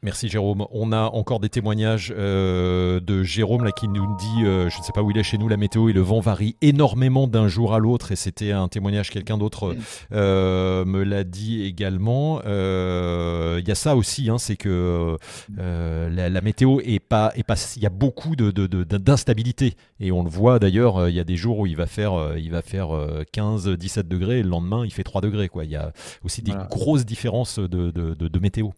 Merci 0.03 0.27
Jérôme. 0.27 0.65
On 0.71 0.91
a 0.91 1.03
encore 1.13 1.39
des 1.39 1.47
témoignages 1.47 2.13
euh, 2.15 2.99
de 2.99 3.23
Jérôme 3.23 3.63
là, 3.63 3.71
qui 3.71 3.87
nous 3.87 4.17
dit, 4.17 4.43
euh, 4.43 4.69
je 4.69 4.77
ne 4.77 4.83
sais 4.83 4.91
pas 4.91 5.01
où 5.01 5.11
il 5.11 5.17
est 5.17 5.23
chez 5.23 5.37
nous, 5.37 5.47
la 5.47 5.55
météo 5.55 5.87
et 5.87 5.93
le 5.93 6.01
vent 6.01 6.19
varient 6.19 6.57
énormément 6.61 7.25
d'un 7.25 7.47
jour 7.47 7.73
à 7.73 7.79
l'autre. 7.79 8.11
Et 8.11 8.17
c'était 8.17 8.51
un 8.51 8.67
témoignage, 8.67 9.11
quelqu'un 9.11 9.37
d'autre 9.37 9.77
euh, 10.11 10.83
me 10.83 11.03
l'a 11.03 11.23
dit 11.23 11.63
également. 11.63 12.41
Il 12.43 13.65
y 13.65 13.71
a 13.71 13.75
ça 13.75 13.95
aussi, 13.95 14.29
hein, 14.29 14.37
c'est 14.37 14.57
que 14.57 15.17
la, 15.57 16.41
météo 16.41 16.81
est 16.81 16.99
pas, 16.99 17.31
est 17.37 17.43
pas, 17.43 17.55
il 17.77 17.81
y 17.81 17.85
a 17.85 17.89
beaucoup 17.89 18.35
d'instabilité. 18.35 19.69
De, 19.69 20.05
et 20.05 20.11
on 20.11 20.23
le 20.23 20.29
voit 20.29 20.59
d'ailleurs, 20.59 21.07
il 21.07 21.15
y 21.15 21.19
a 21.21 21.23
des 21.23 21.37
jours 21.37 21.59
où 21.59 21.65
il 21.65 21.77
va 21.77 21.85
faire, 21.85 22.33
il 22.37 22.51
va 22.51 22.61
faire 22.61 22.89
15-17 23.33 24.03
degrés 24.03 24.39
et 24.39 24.43
le 24.43 24.49
lendemain 24.49 24.83
il 24.83 24.91
fait 24.91 25.03
3 25.03 25.21
degrés. 25.21 25.47
Quoi. 25.47 25.63
Il 25.63 25.71
y 25.71 25.77
a 25.77 25.93
aussi 26.25 26.41
des 26.41 26.51
grosses 26.69 27.05
différences 27.05 27.57
de 27.57 28.39
météo. 28.39 28.71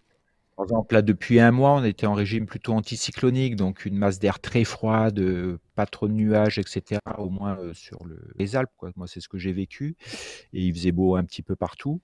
Par 0.56 0.66
exemple, 0.66 0.94
là, 0.96 1.02
depuis 1.02 1.40
un 1.40 1.52
mois, 1.52 1.74
on 1.74 1.84
était 1.84 2.06
en 2.06 2.14
régime 2.14 2.46
plutôt 2.46 2.74
anticyclonique, 2.74 3.56
donc 3.58 3.86
une 3.86 3.98
masse 3.98 4.20
d'air 4.20 4.40
très 4.40 4.64
froide, 4.64 5.20
pas 5.76 5.86
trop 5.86 6.08
de 6.08 6.14
nuages, 6.14 6.58
etc., 6.58 7.00
au 7.18 7.30
moins 7.30 7.58
euh, 7.60 7.74
sur 7.74 8.00
les 8.38 8.56
Alpes. 8.56 8.72
Quoi. 8.78 8.92
Moi, 8.96 9.08
c'est 9.08 9.20
ce 9.20 9.28
que 9.28 9.38
j'ai 9.38 9.52
vécu. 9.52 9.96
Et 10.54 10.62
il 10.62 10.74
faisait 10.74 10.94
beau 10.94 11.16
un 11.16 11.24
petit 11.24 11.42
peu 11.42 11.56
partout. 11.56 12.02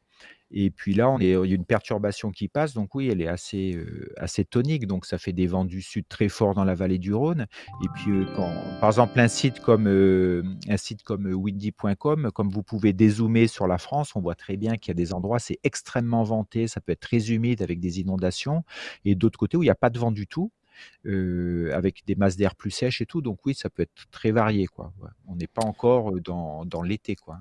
Et 0.53 0.69
puis 0.69 0.93
là, 0.93 1.15
il 1.19 1.27
y 1.27 1.33
a 1.33 1.43
une 1.43 1.65
perturbation 1.65 2.31
qui 2.31 2.47
passe, 2.47 2.73
donc 2.73 2.93
oui, 2.93 3.07
elle 3.09 3.21
est 3.21 3.27
assez, 3.27 3.73
euh, 3.75 4.11
assez 4.17 4.43
tonique, 4.43 4.85
donc 4.85 5.05
ça 5.05 5.17
fait 5.17 5.31
des 5.31 5.47
vents 5.47 5.63
du 5.63 5.81
sud 5.81 6.05
très 6.09 6.27
forts 6.27 6.53
dans 6.53 6.65
la 6.65 6.75
vallée 6.75 6.97
du 6.97 7.13
Rhône. 7.13 7.47
Et 7.83 7.87
puis, 7.95 8.11
euh, 8.11 8.25
par 8.79 8.89
exemple, 8.89 9.17
un 9.19 9.29
site 9.29 9.61
comme, 9.61 9.87
euh, 9.87 10.43
comme 11.05 11.25
windy.com, 11.25 12.31
comme 12.33 12.49
vous 12.49 12.63
pouvez 12.63 12.91
dézoomer 12.91 13.47
sur 13.47 13.67
la 13.67 13.77
France, 13.77 14.15
on 14.15 14.21
voit 14.21 14.35
très 14.35 14.57
bien 14.57 14.75
qu'il 14.75 14.89
y 14.89 14.91
a 14.91 14.95
des 14.95 15.13
endroits, 15.13 15.39
c'est 15.39 15.59
extrêmement 15.63 16.23
venté, 16.23 16.67
ça 16.67 16.81
peut 16.81 16.91
être 16.91 16.99
très 16.99 17.31
humide 17.31 17.61
avec 17.61 17.79
des 17.79 18.01
inondations, 18.01 18.63
et 19.05 19.15
d'autres 19.15 19.39
côtés 19.39 19.55
où 19.55 19.63
il 19.63 19.67
n'y 19.67 19.71
a 19.71 19.75
pas 19.75 19.89
de 19.89 19.99
vent 19.99 20.11
du 20.11 20.27
tout. 20.27 20.51
avec 21.05 22.03
des 22.07 22.15
masses 22.15 22.37
d'air 22.37 22.55
plus 22.55 22.71
sèches 22.71 23.01
et 23.01 23.05
tout. 23.05 23.21
Donc 23.21 23.45
oui, 23.45 23.53
ça 23.53 23.69
peut 23.69 23.83
être 23.83 24.09
très 24.09 24.31
varié. 24.31 24.65
Quoi. 24.65 24.91
On 25.27 25.35
n'est 25.35 25.47
pas 25.47 25.63
encore 25.63 26.19
dans, 26.21 26.65
dans 26.65 26.81
l'été. 26.81 27.15
Quoi. 27.15 27.37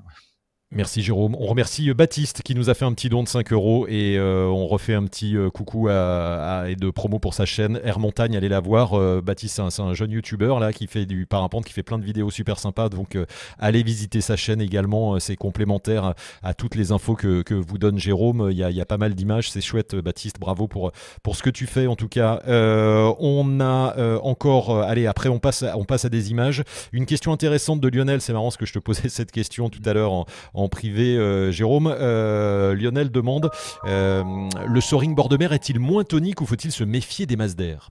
Merci 0.72 1.02
Jérôme. 1.02 1.34
On 1.36 1.46
remercie 1.46 1.90
euh, 1.90 1.94
Baptiste 1.94 2.42
qui 2.42 2.54
nous 2.54 2.70
a 2.70 2.74
fait 2.74 2.84
un 2.84 2.92
petit 2.92 3.08
don 3.08 3.24
de 3.24 3.28
5 3.28 3.52
euros 3.52 3.88
et 3.88 4.16
euh, 4.16 4.46
on 4.46 4.68
refait 4.68 4.94
un 4.94 5.02
petit 5.02 5.36
euh, 5.36 5.50
coucou 5.50 5.88
et 5.88 6.76
de 6.76 6.90
promo 6.90 7.18
pour 7.18 7.34
sa 7.34 7.44
chaîne 7.44 7.80
Air 7.82 7.98
Montagne. 7.98 8.36
Allez 8.36 8.48
la 8.48 8.60
voir. 8.60 8.96
Baptiste, 9.20 9.60
c'est 9.68 9.82
un, 9.82 9.94
jeune 9.94 10.12
youtubeur 10.12 10.60
là 10.60 10.72
qui 10.72 10.86
fait 10.86 11.06
du 11.06 11.26
parapente, 11.26 11.64
qui 11.64 11.72
fait 11.72 11.82
plein 11.82 11.98
de 11.98 12.04
vidéos 12.04 12.30
super 12.30 12.60
sympas. 12.60 12.88
Donc 12.88 13.18
allez 13.58 13.82
visiter 13.82 14.20
sa 14.20 14.36
chaîne 14.36 14.60
également. 14.60 15.18
c'est 15.18 15.34
complémentaire 15.34 16.14
à, 16.44 16.54
toutes 16.54 16.76
les 16.76 16.92
infos 16.92 17.16
que, 17.16 17.52
vous 17.52 17.78
donne 17.78 17.98
Jérôme. 17.98 18.48
Il 18.52 18.56
y 18.56 18.62
a, 18.62 18.70
y 18.70 18.80
a 18.80 18.86
pas 18.86 18.98
mal 18.98 19.14
d'images. 19.14 19.50
C'est 19.50 19.60
chouette, 19.60 19.96
Baptiste. 19.96 20.38
Bravo 20.38 20.68
pour, 20.68 20.92
pour 21.24 21.34
ce 21.34 21.42
que 21.42 21.50
tu 21.50 21.66
fais 21.66 21.88
en 21.88 21.96
tout 21.96 22.08
cas. 22.08 22.42
on 22.46 23.60
a 23.60 24.18
encore. 24.22 24.82
allez, 24.82 25.08
après 25.08 25.28
on 25.28 25.40
passe, 25.40 25.64
à, 25.64 25.76
on 25.76 25.84
passe 25.84 26.04
à 26.04 26.08
des 26.08 26.30
images. 26.30 26.62
Une 26.92 27.06
question 27.06 27.32
intéressante 27.32 27.80
de 27.80 27.88
Lionel. 27.88 28.20
C'est 28.20 28.32
marrant 28.32 28.52
ce 28.52 28.58
que 28.58 28.66
je 28.66 28.72
te 28.72 28.78
posais 28.78 29.08
cette 29.08 29.32
question 29.32 29.68
tout 29.68 29.82
à 29.84 29.94
l'heure 29.94 30.12
en 30.59 30.59
privé, 30.68 31.16
euh, 31.16 31.50
Jérôme. 31.50 31.86
Euh, 31.86 32.74
Lionel 32.74 33.10
demande 33.10 33.50
euh, 33.86 34.22
le 34.66 34.80
soaring 34.80 35.14
bord 35.14 35.28
de 35.28 35.36
mer 35.36 35.52
est-il 35.52 35.78
moins 35.78 36.04
tonique 36.04 36.40
ou 36.40 36.46
faut-il 36.46 36.72
se 36.72 36.84
méfier 36.84 37.26
des 37.26 37.36
masses 37.36 37.56
d'air? 37.56 37.90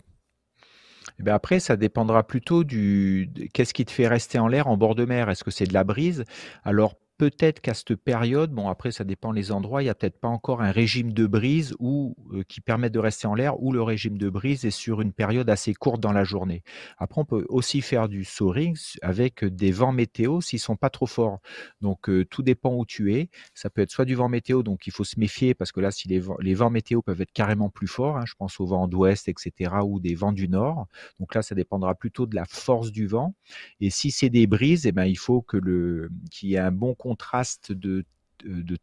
Eh 1.20 1.24
ben, 1.24 1.34
après, 1.34 1.60
ça 1.60 1.76
dépendra 1.76 2.26
plutôt 2.26 2.64
du 2.64 3.30
qu'est-ce 3.54 3.74
qui 3.74 3.86
te 3.86 3.92
fait 3.92 4.08
rester 4.08 4.40
en 4.40 4.48
l'air 4.48 4.68
en 4.68 4.78
bord 4.78 4.96
de 4.96 5.06
mer? 5.06 5.30
Est-ce 5.30 5.44
que 5.44 5.52
c'est 5.52 5.66
de 5.66 5.74
la 5.74 5.84
brise? 5.84 6.24
Alors 6.64 6.96
peut-être 7.20 7.60
qu'à 7.60 7.74
cette 7.74 7.96
période, 7.96 8.52
bon 8.52 8.70
après 8.70 8.92
ça 8.92 9.04
dépend 9.04 9.34
les 9.34 9.52
endroits, 9.52 9.82
il 9.82 9.86
n'y 9.86 9.90
a 9.90 9.94
peut-être 9.94 10.22
pas 10.22 10.30
encore 10.30 10.62
un 10.62 10.72
régime 10.72 11.12
de 11.12 11.28
brise 11.28 11.76
ou 11.78 12.16
qui 12.48 12.62
permet 12.62 12.90
de 12.90 12.98
rester 12.98 13.28
en 13.28 13.36
l'air 13.36 13.62
ou 13.62 13.74
le 13.74 13.84
régime 13.84 14.18
de 14.18 14.30
brise 14.30 14.64
est 14.64 14.72
sur 14.72 15.02
une 15.02 15.12
période 15.12 15.50
assez 15.50 15.74
courte 15.74 16.00
dans 16.00 16.14
la 16.14 16.24
journée. 16.24 16.64
Après 16.98 17.20
on 17.20 17.26
peut 17.26 17.46
aussi 17.50 17.82
faire 17.82 18.08
du 18.08 18.24
soaring 18.24 18.78
avec 19.02 19.44
des 19.44 19.72
vents 19.72 19.92
météo 19.92 20.40
s'ils 20.40 20.60
sont 20.60 20.78
pas 20.78 20.90
trop 20.90 21.08
forts. 21.08 21.40
Donc 21.82 22.10
tout 22.30 22.42
dépend 22.42 22.74
où 22.74 22.86
tu 22.86 23.14
es. 23.14 23.30
Ça 23.54 23.70
peut 23.70 23.82
être 23.82 23.92
soit 23.92 24.06
du 24.06 24.16
vent 24.16 24.30
météo, 24.30 24.64
donc 24.64 24.88
il 24.88 24.94
faut 24.94 25.04
se 25.04 25.20
méfier 25.20 25.54
parce 25.54 25.74
que 25.74 25.82
là 25.82 25.92
si 25.92 26.08
les 26.08 26.20
vents, 26.54 26.70
météo 26.70 27.02
peuvent 27.02 27.20
être 27.20 27.34
carrément 27.34 27.70
plus 27.70 27.88
forts, 27.88 28.18
hein, 28.18 28.24
je 28.26 28.36
pense 28.38 28.62
au 28.62 28.66
vent 28.66 28.88
d'ouest, 28.88 29.28
etc. 29.28 29.74
ou 29.86 30.00
des 30.00 30.16
vents 30.16 30.32
du 30.32 30.48
nord. 30.48 30.88
Donc 31.20 31.36
là 31.36 31.42
ça 31.42 31.54
dépendra 31.54 31.96
plutôt 31.96 32.28
de 32.28 32.36
la 32.36 32.46
force 32.46 32.94
du 32.94 33.08
vent. 33.08 33.36
Et 33.82 33.90
si 33.90 34.10
c'est 34.10 34.30
des 34.30 34.48
brises, 34.48 34.88
eh 34.88 34.94
ben 34.94 35.04
il 35.04 35.18
faut 35.18 35.42
qu'il 35.42 36.10
y 36.44 36.56
ait 36.56 36.60
un 36.60 36.72
bon 36.72 36.96
contraste 37.10 37.72
de 37.72 38.06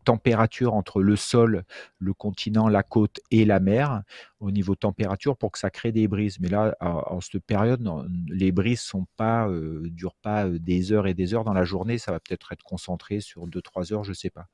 température 0.04 0.74
entre 0.74 1.00
le 1.00 1.16
sol, 1.16 1.64
le 1.98 2.12
continent, 2.12 2.68
la 2.68 2.82
côte 2.82 3.20
et 3.30 3.44
la 3.44 3.60
mer 3.60 4.02
au 4.40 4.50
niveau 4.50 4.74
température 4.74 5.36
pour 5.36 5.52
que 5.52 5.58
ça 5.58 5.70
crée 5.70 5.92
des 5.92 6.08
brises. 6.08 6.38
Mais 6.40 6.48
là, 6.48 6.76
en, 6.80 7.20
cette 7.20 7.44
période, 7.44 7.82
les 8.28 8.52
brises 8.52 8.80
sont 8.80 9.06
pas, 9.16 9.48
euh, 9.48 9.88
durent 9.90 10.16
pas 10.16 10.46
euh, 10.46 10.58
des 10.58 10.92
heures 10.92 11.06
et 11.06 11.14
des 11.14 11.34
heures 11.34 11.44
dans 11.44 11.54
la 11.54 11.64
journée. 11.64 11.98
Ça 11.98 12.12
va 12.12 12.20
peut-être 12.20 12.52
être 12.52 12.64
concentré 12.64 13.20
sur 13.20 13.46
2-3 13.46 13.92
heures, 13.92 14.04
je 14.04 14.12
sais 14.12 14.30
pas. 14.30 14.48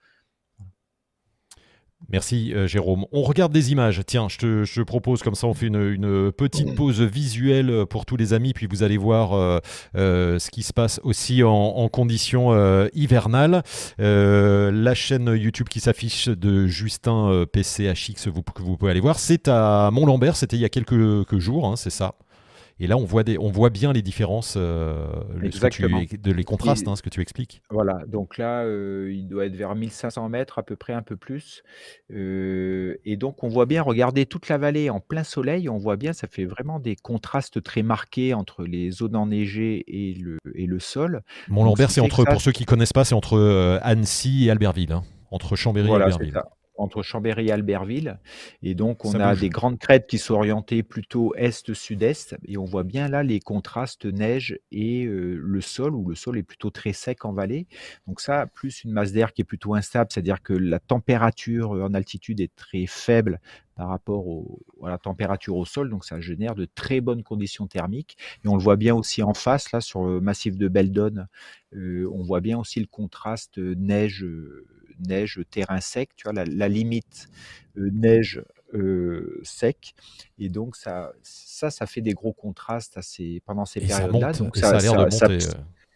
Merci 2.08 2.52
euh, 2.54 2.66
Jérôme. 2.66 3.06
On 3.12 3.22
regarde 3.22 3.52
des 3.52 3.72
images. 3.72 4.00
Tiens, 4.06 4.28
je 4.28 4.36
te, 4.36 4.82
propose 4.82 5.22
comme 5.22 5.34
ça, 5.34 5.46
on 5.46 5.54
fait 5.54 5.66
une, 5.66 6.32
petite 6.32 6.74
pause 6.74 7.00
visuelle 7.00 7.86
pour 7.88 8.04
tous 8.06 8.16
les 8.16 8.32
amis, 8.32 8.52
puis 8.52 8.66
vous 8.66 8.82
allez 8.82 8.96
voir 8.96 9.32
euh, 9.32 9.58
euh, 9.96 10.38
ce 10.38 10.50
qui 10.50 10.62
se 10.62 10.72
passe 10.72 11.00
aussi 11.04 11.42
en, 11.42 11.88
conditions 11.88 12.52
hivernales. 12.94 13.62
la 13.98 14.94
chaîne 14.94 15.28
YouTube 15.28 15.68
qui 15.68 15.80
s'affiche 15.80 16.28
de 16.28 16.66
Justin 16.66 17.44
PCHX, 17.52 18.28
vous, 18.28 18.42
que 18.42 18.62
vous 18.62 18.76
pouvez 18.76 18.90
aller 18.90 19.00
voir, 19.00 19.18
c'est 19.18 19.48
à 19.48 19.90
Mont-Lambert, 19.92 20.36
c'était 20.36 20.56
il 20.56 20.62
y 20.62 20.64
a 20.64 20.68
quelques, 20.68 21.38
jours, 21.38 21.66
hein, 21.66 21.76
c'est 21.76 21.90
ça? 21.90 22.14
Et 22.80 22.86
là, 22.86 22.96
on 22.96 23.04
voit, 23.04 23.22
des, 23.22 23.38
on 23.38 23.50
voit 23.50 23.70
bien 23.70 23.92
les 23.92 24.02
différences, 24.02 24.54
euh, 24.56 25.06
de 25.36 26.32
les 26.32 26.44
contrastes, 26.44 26.88
hein, 26.88 26.96
ce 26.96 27.02
que 27.02 27.10
tu 27.10 27.20
expliques. 27.20 27.62
Voilà, 27.70 28.00
donc 28.06 28.38
là, 28.38 28.64
euh, 28.64 29.12
il 29.12 29.28
doit 29.28 29.46
être 29.46 29.56
vers 29.56 29.74
1500 29.74 30.28
mètres, 30.28 30.58
à 30.58 30.62
peu 30.62 30.76
près, 30.76 30.92
un 30.92 31.02
peu 31.02 31.16
plus. 31.16 31.62
Euh, 32.12 32.96
et 33.04 33.16
donc, 33.16 33.44
on 33.44 33.48
voit 33.48 33.66
bien, 33.66 33.82
regardez 33.82 34.26
toute 34.26 34.48
la 34.48 34.58
vallée 34.58 34.90
en 34.90 35.00
plein 35.00 35.24
soleil, 35.24 35.68
on 35.68 35.78
voit 35.78 35.96
bien, 35.96 36.12
ça 36.12 36.26
fait 36.26 36.44
vraiment 36.44 36.80
des 36.80 36.96
contrastes 36.96 37.62
très 37.62 37.82
marqués 37.82 38.34
entre 38.34 38.64
les 38.64 38.90
zones 38.90 39.16
enneigées 39.16 39.84
et 39.86 40.14
le, 40.14 40.38
et 40.54 40.66
le 40.66 40.80
sol. 40.80 41.22
Mont-Lambert, 41.48 41.90
c'est 41.90 42.00
entre, 42.00 42.24
pour 42.24 42.40
ceux 42.40 42.52
qui 42.52 42.62
ne 42.62 42.66
connaissent 42.66 42.92
pas, 42.92 43.04
c'est 43.04 43.14
entre 43.14 43.80
Annecy 43.82 44.46
et 44.46 44.50
Albertville, 44.50 44.92
hein, 44.92 45.04
entre 45.30 45.56
Chambéry 45.56 45.88
et 45.88 45.94
Albertville 45.94 46.40
entre 46.76 47.02
Chambéry 47.02 47.48
et 47.48 47.52
Albertville. 47.52 48.18
Et 48.62 48.74
donc, 48.74 49.04
on 49.04 49.14
a 49.14 49.36
des 49.36 49.48
grandes 49.48 49.78
crêtes 49.78 50.06
qui 50.06 50.18
sont 50.18 50.34
orientées 50.34 50.82
plutôt 50.82 51.34
est-sud-est. 51.34 52.36
Et 52.46 52.56
on 52.56 52.64
voit 52.64 52.84
bien 52.84 53.08
là 53.08 53.22
les 53.22 53.40
contrastes 53.40 54.06
neige 54.06 54.58
et 54.70 55.04
euh, 55.04 55.38
le 55.42 55.60
sol, 55.60 55.94
où 55.94 56.08
le 56.08 56.14
sol 56.14 56.38
est 56.38 56.42
plutôt 56.42 56.70
très 56.70 56.92
sec 56.92 57.24
en 57.24 57.32
vallée. 57.32 57.66
Donc 58.06 58.20
ça, 58.20 58.46
plus 58.46 58.84
une 58.84 58.92
masse 58.92 59.12
d'air 59.12 59.32
qui 59.32 59.42
est 59.42 59.44
plutôt 59.44 59.74
instable, 59.74 60.10
c'est-à-dire 60.12 60.42
que 60.42 60.52
la 60.52 60.78
température 60.78 61.72
en 61.72 61.94
altitude 61.94 62.40
est 62.40 62.54
très 62.54 62.86
faible 62.86 63.40
par 63.74 63.88
rapport 63.88 64.26
à 64.84 64.90
la 64.90 64.98
température 64.98 65.56
au 65.56 65.64
sol, 65.64 65.88
donc 65.88 66.04
ça 66.04 66.20
génère 66.20 66.54
de 66.54 66.66
très 66.74 67.00
bonnes 67.00 67.22
conditions 67.22 67.66
thermiques. 67.66 68.18
Et 68.44 68.48
on 68.48 68.56
le 68.56 68.62
voit 68.62 68.76
bien 68.76 68.94
aussi 68.94 69.22
en 69.22 69.34
face, 69.34 69.72
là, 69.72 69.80
sur 69.80 70.04
le 70.04 70.20
massif 70.20 70.56
de 70.56 70.68
Beldon, 70.68 71.26
euh, 71.74 72.08
on 72.12 72.22
voit 72.22 72.40
bien 72.40 72.58
aussi 72.58 72.80
le 72.80 72.86
contraste 72.86 73.58
neige 73.58 74.26
neige, 75.00 75.40
terrain 75.50 75.80
sec, 75.80 76.10
tu 76.16 76.28
vois, 76.28 76.44
la, 76.44 76.68
limite 76.68 77.28
euh, 77.76 77.90
neige 77.92 78.42
euh, 78.74 79.40
sec. 79.42 79.94
Et 80.38 80.48
donc, 80.48 80.76
ça, 80.76 81.12
ça, 81.22 81.70
ça 81.70 81.86
fait 81.86 82.00
des 82.00 82.12
gros 82.12 82.32
contrastes 82.32 82.98
pendant 83.44 83.64
ces 83.64 83.80
périodes-là. 83.80 84.32
Donc, 84.32 84.56
ça, 84.56 84.70
a 84.70 84.80
l'air 84.80 84.94
de 84.94 85.10
monter. 85.10 85.46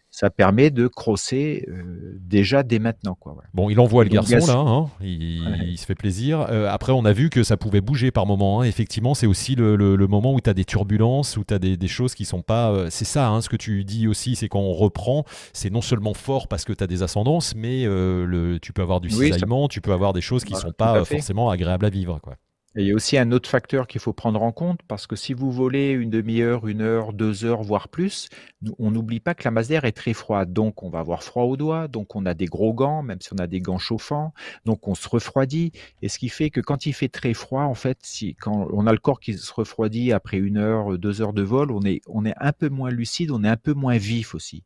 Ça 0.09 0.29
permet 0.29 0.71
de 0.71 0.87
crosser 0.87 1.65
euh, 1.67 2.17
déjà 2.19 2.63
dès 2.63 2.79
maintenant. 2.79 3.15
Quoi, 3.19 3.35
Bon, 3.53 3.69
il 3.69 3.79
envoie 3.79 4.03
le 4.03 4.09
garçon 4.09 4.35
là, 4.35 4.53
hein. 4.53 4.89
il, 5.01 5.77
se 5.77 5.85
fait 5.85 5.95
plaisir. 5.95 6.47
Euh, 6.49 6.67
après, 6.69 6.91
on 6.91 7.05
a 7.05 7.13
vu 7.13 7.29
que 7.29 7.43
ça 7.43 7.57
pouvait 7.57 7.81
bouger 7.81 8.09
par 8.09 8.25
moment. 8.25 8.61
Hein. 8.61 8.63
Effectivement, 8.63 9.13
c'est 9.13 9.27
aussi 9.27 9.55
le, 9.55 10.07
moment 10.07 10.33
où 10.33 10.41
tu 10.41 10.49
as 10.49 10.53
des 10.53 10.65
turbulences, 10.65 11.37
où 11.37 11.43
tu 11.43 11.53
as 11.53 11.59
des, 11.59 11.87
choses 11.87 12.15
qui 12.15 12.25
sont 12.25 12.41
pas. 12.41 12.71
Euh, 12.71 12.87
c'est 12.89 13.05
ça, 13.05 13.29
hein, 13.29 13.41
ce 13.41 13.49
que 13.49 13.57
tu 13.57 13.83
dis 13.83 14.07
aussi, 14.07 14.35
c'est 14.35 14.49
quand 14.49 14.59
on 14.59 14.73
reprend, 14.73 15.23
c'est 15.53 15.69
non 15.69 15.81
seulement 15.81 16.13
fort 16.13 16.47
parce 16.47 16.65
que 16.65 16.73
tu 16.73 16.83
as 16.83 16.87
des 16.87 17.03
ascendances, 17.03 17.53
mais 17.55 17.85
le, 17.85 18.57
tu 18.61 18.73
peux 18.73 18.81
avoir 18.81 19.01
du 19.01 19.09
cisaillement, 19.09 19.67
tu 19.67 19.81
peux 19.81 19.91
avoir 19.91 20.13
des 20.13 20.21
choses 20.21 20.43
qui 20.43 20.53
ne 20.53 20.59
sont 20.59 20.71
pas 20.71 21.03
forcément 21.05 21.49
agréables 21.49 21.85
à 21.85 21.89
vivre. 21.89 22.19
Quoi 22.21 22.37
il 22.77 22.87
y 22.87 22.91
a 22.91 22.95
aussi 22.95 23.17
un 23.17 23.31
autre 23.31 23.49
facteur 23.49 23.87
qu'il 23.87 23.99
faut 23.99 24.13
prendre 24.13 24.41
en 24.41 24.51
compte, 24.51 24.81
parce 24.87 25.07
que 25.07 25.15
si 25.15 25.33
vous 25.33 25.51
volez 25.51 25.89
une 25.89 26.11
demi-heure, 26.11 26.67
une 26.67 26.81
heure, 26.81 27.11
deux 27.11 27.43
heures, 27.43 27.63
voire 27.63 27.87
plus, 27.87 28.29
on 28.77 28.91
n'oublie 28.91 29.19
pas 29.19 29.33
que 29.33 29.43
la 29.43 29.51
masse 29.51 29.67
d'air 29.67 29.85
est 29.85 29.93
très 29.93 30.13
froide. 30.13 30.53
Donc, 30.53 30.83
on 30.83 30.89
va 30.89 30.99
avoir 30.99 31.23
froid 31.23 31.43
aux 31.43 31.57
doigts, 31.57 31.87
donc 31.87 32.15
on 32.15 32.25
a 32.25 32.35
des 32.35 32.45
gros 32.45 32.73
gants, 32.73 33.01
même 33.01 33.19
si 33.19 33.29
on 33.33 33.37
a 33.37 33.47
des 33.47 33.61
gants 33.61 33.79
chauffants, 33.79 34.31
donc 34.65 34.87
on 34.87 34.93
se 34.93 35.09
refroidit. 35.09 35.71
Et 36.03 36.09
ce 36.09 36.19
qui 36.19 36.29
fait 36.29 36.51
que 36.51 36.61
quand 36.61 36.85
il 36.85 36.93
fait 36.93 37.09
très 37.09 37.33
froid, 37.33 37.63
en 37.63 37.73
fait, 37.73 37.97
si, 38.03 38.35
quand 38.35 38.67
on 38.71 38.85
a 38.85 38.91
le 38.91 38.99
corps 38.99 39.19
qui 39.19 39.33
se 39.33 39.53
refroidit 39.53 40.13
après 40.13 40.37
une 40.37 40.57
heure, 40.57 40.97
deux 40.99 41.21
heures 41.21 41.33
de 41.33 41.41
vol, 41.41 41.71
on 41.71 41.81
est, 41.81 42.01
on 42.07 42.25
est 42.25 42.35
un 42.39 42.51
peu 42.51 42.69
moins 42.69 42.91
lucide, 42.91 43.31
on 43.31 43.43
est 43.43 43.49
un 43.49 43.57
peu 43.57 43.73
moins 43.73 43.97
vif 43.97 44.35
aussi. 44.35 44.63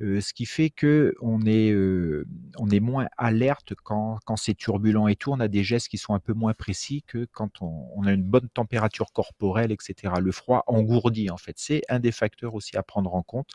Euh, 0.00 0.20
ce 0.20 0.32
qui 0.32 0.46
fait 0.46 0.70
que 0.70 1.14
on 1.20 1.42
est, 1.42 1.70
euh, 1.72 2.24
on 2.56 2.70
est 2.70 2.80
moins 2.80 3.08
alerte 3.16 3.74
quand, 3.82 4.18
quand 4.24 4.36
c'est 4.36 4.54
turbulent 4.54 5.08
et 5.08 5.16
tout. 5.16 5.32
On 5.32 5.40
a 5.40 5.48
des 5.48 5.64
gestes 5.64 5.88
qui 5.88 5.98
sont 5.98 6.14
un 6.14 6.20
peu 6.20 6.34
moins 6.34 6.54
précis 6.54 7.02
que 7.06 7.26
quand 7.32 7.47
on, 7.60 8.04
a 8.06 8.12
une 8.12 8.22
bonne 8.22 8.48
température 8.48 9.12
corporelle, 9.12 9.72
etc. 9.72 10.14
Le 10.20 10.32
froid 10.32 10.64
engourdit, 10.66 11.30
en 11.30 11.36
fait. 11.36 11.54
C'est 11.56 11.82
un 11.88 12.00
des 12.00 12.12
facteurs 12.12 12.54
aussi 12.54 12.76
à 12.76 12.82
prendre 12.82 13.14
en 13.14 13.22
compte. 13.22 13.50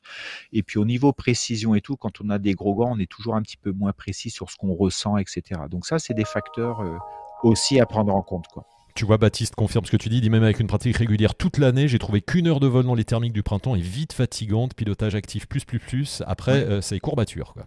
Et 0.52 0.64
puis 0.64 0.80
au 0.80 0.86
niveau 0.86 1.14
précision 1.14 1.76
et 1.76 1.82
tout, 1.82 1.96
quand 1.96 2.22
on 2.22 2.30
a 2.30 2.40
des 2.40 2.54
gros 2.54 2.76
gants, 2.76 2.92
on 2.94 3.00
est 3.00 3.10
toujours 3.10 3.36
un 3.36 3.42
petit 3.42 3.58
peu 3.58 3.72
moins 3.72 3.94
précis 3.94 4.30
sur 4.30 4.50
ce 4.50 4.58
qu'on 4.58 4.74
ressent, 4.74 5.18
etc. 5.18 5.62
Donc 5.70 5.86
ça, 5.86 6.00
c'est 6.00 6.14
des 6.14 6.26
facteurs 6.26 6.82
euh, 6.82 6.98
aussi 7.44 7.80
à 7.80 7.86
prendre 7.86 8.16
en 8.16 8.22
compte, 8.22 8.48
quoi. 8.48 8.66
Tu 8.96 9.06
vois, 9.06 9.18
Baptiste 9.18 9.56
confirme 9.56 9.86
ce 9.86 9.92
que 9.92 9.98
tu 9.98 10.10
dis. 10.10 10.18
Il 10.18 10.22
dit 10.22 10.30
même 10.30 10.44
avec 10.44 10.60
une 10.60 10.68
pratique 10.68 10.98
régulière 10.98 11.34
toute 11.34 11.58
l'année, 11.58 11.88
j'ai 11.88 11.98
trouvé 11.98 12.22
qu'une 12.22 12.48
heure 12.48 12.60
de 12.60 12.68
vol 12.68 12.86
dans 12.86 12.94
les 12.94 13.06
thermiques 13.06 13.34
du 13.34 13.42
printemps 13.42 13.76
est 13.76 13.82
vite 13.82 14.14
fatigante. 14.14 14.76
Pilotage 14.76 15.16
actif 15.16 15.48
plus, 15.48 15.66
plus, 15.66 15.80
plus. 15.80 16.22
Après, 16.28 16.64
euh, 16.64 16.80
c'est 16.80 17.00
courbature. 17.00 17.54
Quoi. 17.54 17.66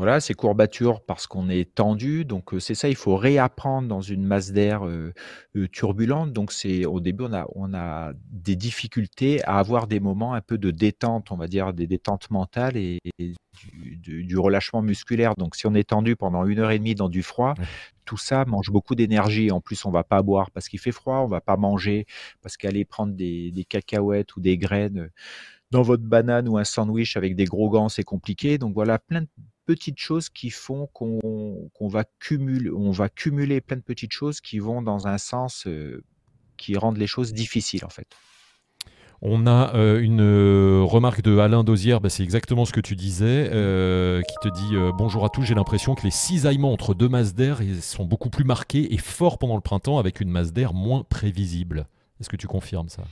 Voilà, 0.00 0.18
c'est 0.18 0.32
courbature 0.32 1.02
parce 1.02 1.26
qu'on 1.26 1.50
est 1.50 1.74
tendu. 1.74 2.24
Donc, 2.24 2.54
euh, 2.54 2.58
c'est 2.58 2.74
ça, 2.74 2.88
il 2.88 2.96
faut 2.96 3.16
réapprendre 3.16 3.86
dans 3.86 4.00
une 4.00 4.24
masse 4.24 4.50
d'air 4.50 4.86
euh, 4.86 5.12
turbulente. 5.72 6.32
Donc, 6.32 6.52
c'est 6.52 6.86
au 6.86 7.00
début, 7.00 7.24
on 7.24 7.34
a, 7.34 7.46
on 7.54 7.74
a 7.74 8.14
des 8.30 8.56
difficultés 8.56 9.44
à 9.44 9.58
avoir 9.58 9.86
des 9.86 10.00
moments 10.00 10.32
un 10.32 10.40
peu 10.40 10.56
de 10.56 10.70
détente, 10.70 11.30
on 11.32 11.36
va 11.36 11.48
dire, 11.48 11.74
des 11.74 11.86
détentes 11.86 12.30
mentales 12.30 12.78
et, 12.78 12.98
du, 13.98 14.38
relâchement 14.38 14.80
musculaire. 14.80 15.34
Donc, 15.36 15.54
si 15.54 15.66
on 15.66 15.74
est 15.74 15.90
tendu 15.90 16.16
pendant 16.16 16.46
une 16.46 16.60
heure 16.60 16.70
et 16.70 16.78
demie 16.78 16.94
dans 16.94 17.10
du 17.10 17.22
froid, 17.22 17.52
tout 18.06 18.16
ça 18.16 18.46
mange 18.46 18.70
beaucoup 18.70 18.94
d'énergie. 18.94 19.50
En 19.50 19.60
plus, 19.60 19.84
on 19.84 19.90
va 19.90 20.02
pas 20.02 20.22
boire 20.22 20.50
parce 20.50 20.70
qu'il 20.70 20.80
fait 20.80 20.92
froid, 20.92 21.16
on 21.16 21.26
va 21.26 21.42
pas 21.42 21.58
manger 21.58 22.06
parce 22.40 22.56
qu'aller 22.56 22.86
prendre 22.86 23.12
des, 23.12 23.66
cacahuètes 23.68 24.34
ou 24.34 24.40
des 24.40 24.56
graines 24.56 24.98
euh, 24.98 25.10
dans 25.70 25.82
votre 25.82 26.04
banane 26.04 26.48
ou 26.48 26.56
un 26.56 26.64
sandwich 26.64 27.18
avec 27.18 27.36
des 27.36 27.44
gros 27.44 27.68
gants, 27.68 27.90
c'est 27.90 28.02
compliqué. 28.02 28.56
Donc 28.56 28.72
voilà, 28.72 28.98
plein 28.98 29.20
de 29.20 29.28
petites 29.70 30.00
choses 30.00 30.28
qui 30.28 30.50
font 30.50 30.88
qu'on 30.92 31.88
va 31.88 32.04
cumuler, 32.18 32.70
on 32.70 32.90
va 32.90 33.08
cumuler 33.08 33.60
plein 33.60 33.76
de 33.76 33.82
petites 33.82 34.12
choses 34.12 34.40
qui 34.40 34.58
vont 34.58 34.82
dans 34.82 35.06
un 35.06 35.18
sens 35.18 35.68
qui 36.56 36.76
rendent 36.76 36.98
les 36.98 37.06
choses 37.06 37.32
difficiles 37.32 37.84
en 37.84 37.88
fait. 37.88 38.08
On 39.22 39.46
a 39.46 39.72
une 40.00 40.22
remarque 40.82 41.22
de 41.22 41.38
Alain 41.38 41.62
Dosière, 41.62 42.00
bah, 42.00 42.08
c'est 42.08 42.24
exactement 42.24 42.64
ce 42.64 42.72
que 42.72 42.80
tu 42.80 42.96
disais, 42.96 43.44
qui 44.28 44.34
te 44.42 44.48
dit 44.52 44.74
Bonjour 44.98 45.24
à 45.24 45.28
tous, 45.28 45.44
j'ai 45.44 45.54
l'impression 45.54 45.94
que 45.94 46.02
les 46.02 46.10
cisaillements 46.10 46.72
entre 46.72 46.94
deux 46.94 47.08
masses 47.08 47.34
d'air 47.34 47.60
sont 47.80 48.04
beaucoup 48.04 48.30
plus 48.30 48.44
marqués 48.44 48.92
et 48.92 48.98
forts 48.98 49.38
pendant 49.38 49.54
le 49.54 49.60
printemps 49.60 49.98
avec 49.98 50.20
une 50.20 50.30
masse 50.30 50.52
d'air 50.52 50.74
moins 50.74 51.04
prévisible. 51.08 51.86
Est-ce 52.20 52.28
que 52.28 52.36
tu 52.36 52.48
confirmes 52.48 52.88
ça? 52.88 53.04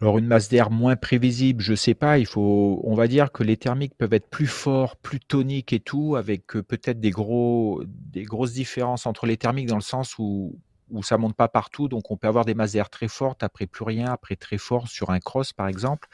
Alors 0.00 0.18
une 0.18 0.26
masse 0.26 0.48
d'air 0.48 0.70
moins 0.70 0.96
prévisible, 0.96 1.62
je 1.62 1.74
sais 1.74 1.94
pas. 1.94 2.18
Il 2.18 2.26
faut, 2.26 2.80
on 2.84 2.94
va 2.94 3.08
dire 3.08 3.32
que 3.32 3.42
les 3.42 3.56
thermiques 3.56 3.94
peuvent 3.96 4.12
être 4.12 4.28
plus 4.30 4.46
forts, 4.46 4.96
plus 4.96 5.20
toniques 5.20 5.72
et 5.72 5.80
tout, 5.80 6.16
avec 6.16 6.46
peut-être 6.46 7.00
des 7.00 7.10
gros, 7.10 7.82
des 7.84 8.22
grosses 8.22 8.52
différences 8.52 9.06
entre 9.06 9.26
les 9.26 9.36
thermiques 9.36 9.66
dans 9.66 9.76
le 9.76 9.80
sens 9.82 10.16
où 10.18 10.58
où 10.90 11.02
ça 11.02 11.18
monte 11.18 11.36
pas 11.36 11.48
partout, 11.48 11.88
donc 11.88 12.10
on 12.10 12.16
peut 12.16 12.28
avoir 12.28 12.44
des 12.44 12.54
masses 12.54 12.72
d'air 12.72 12.90
très 12.90 13.08
fortes, 13.08 13.42
après 13.42 13.66
plus 13.66 13.84
rien, 13.84 14.06
après 14.10 14.36
très 14.36 14.58
fort 14.58 14.88
sur 14.88 15.10
un 15.10 15.20
cross 15.20 15.52
par 15.52 15.68
exemple, 15.68 16.08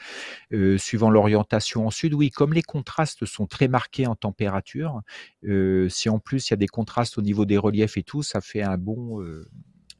euh, 0.53 0.77
suivant 0.77 1.09
l'orientation 1.09 1.87
en 1.87 1.91
sud. 1.91 2.13
Oui, 2.13 2.29
comme 2.31 2.53
les 2.53 2.61
contrastes 2.61 3.25
sont 3.25 3.47
très 3.47 3.67
marqués 3.67 4.07
en 4.07 4.15
température, 4.15 5.01
euh, 5.45 5.89
si 5.89 6.09
en 6.09 6.19
plus 6.19 6.49
il 6.49 6.53
y 6.53 6.55
a 6.55 6.57
des 6.57 6.67
contrastes 6.67 7.17
au 7.17 7.21
niveau 7.21 7.45
des 7.45 7.57
reliefs 7.57 7.97
et 7.97 8.03
tout, 8.03 8.23
ça 8.23 8.41
fait 8.41 8.63
un 8.63 8.77
bon, 8.77 9.21
euh, 9.21 9.47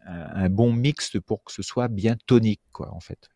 un, 0.05 0.49
bon 0.49 0.73
mixte 0.73 1.19
pour 1.19 1.43
que 1.43 1.51
ce 1.51 1.63
soit 1.63 1.87
bien 1.87 2.15
tonique, 2.27 2.61
quoi, 2.71 2.93
en 2.93 2.99
fait. 2.99 3.29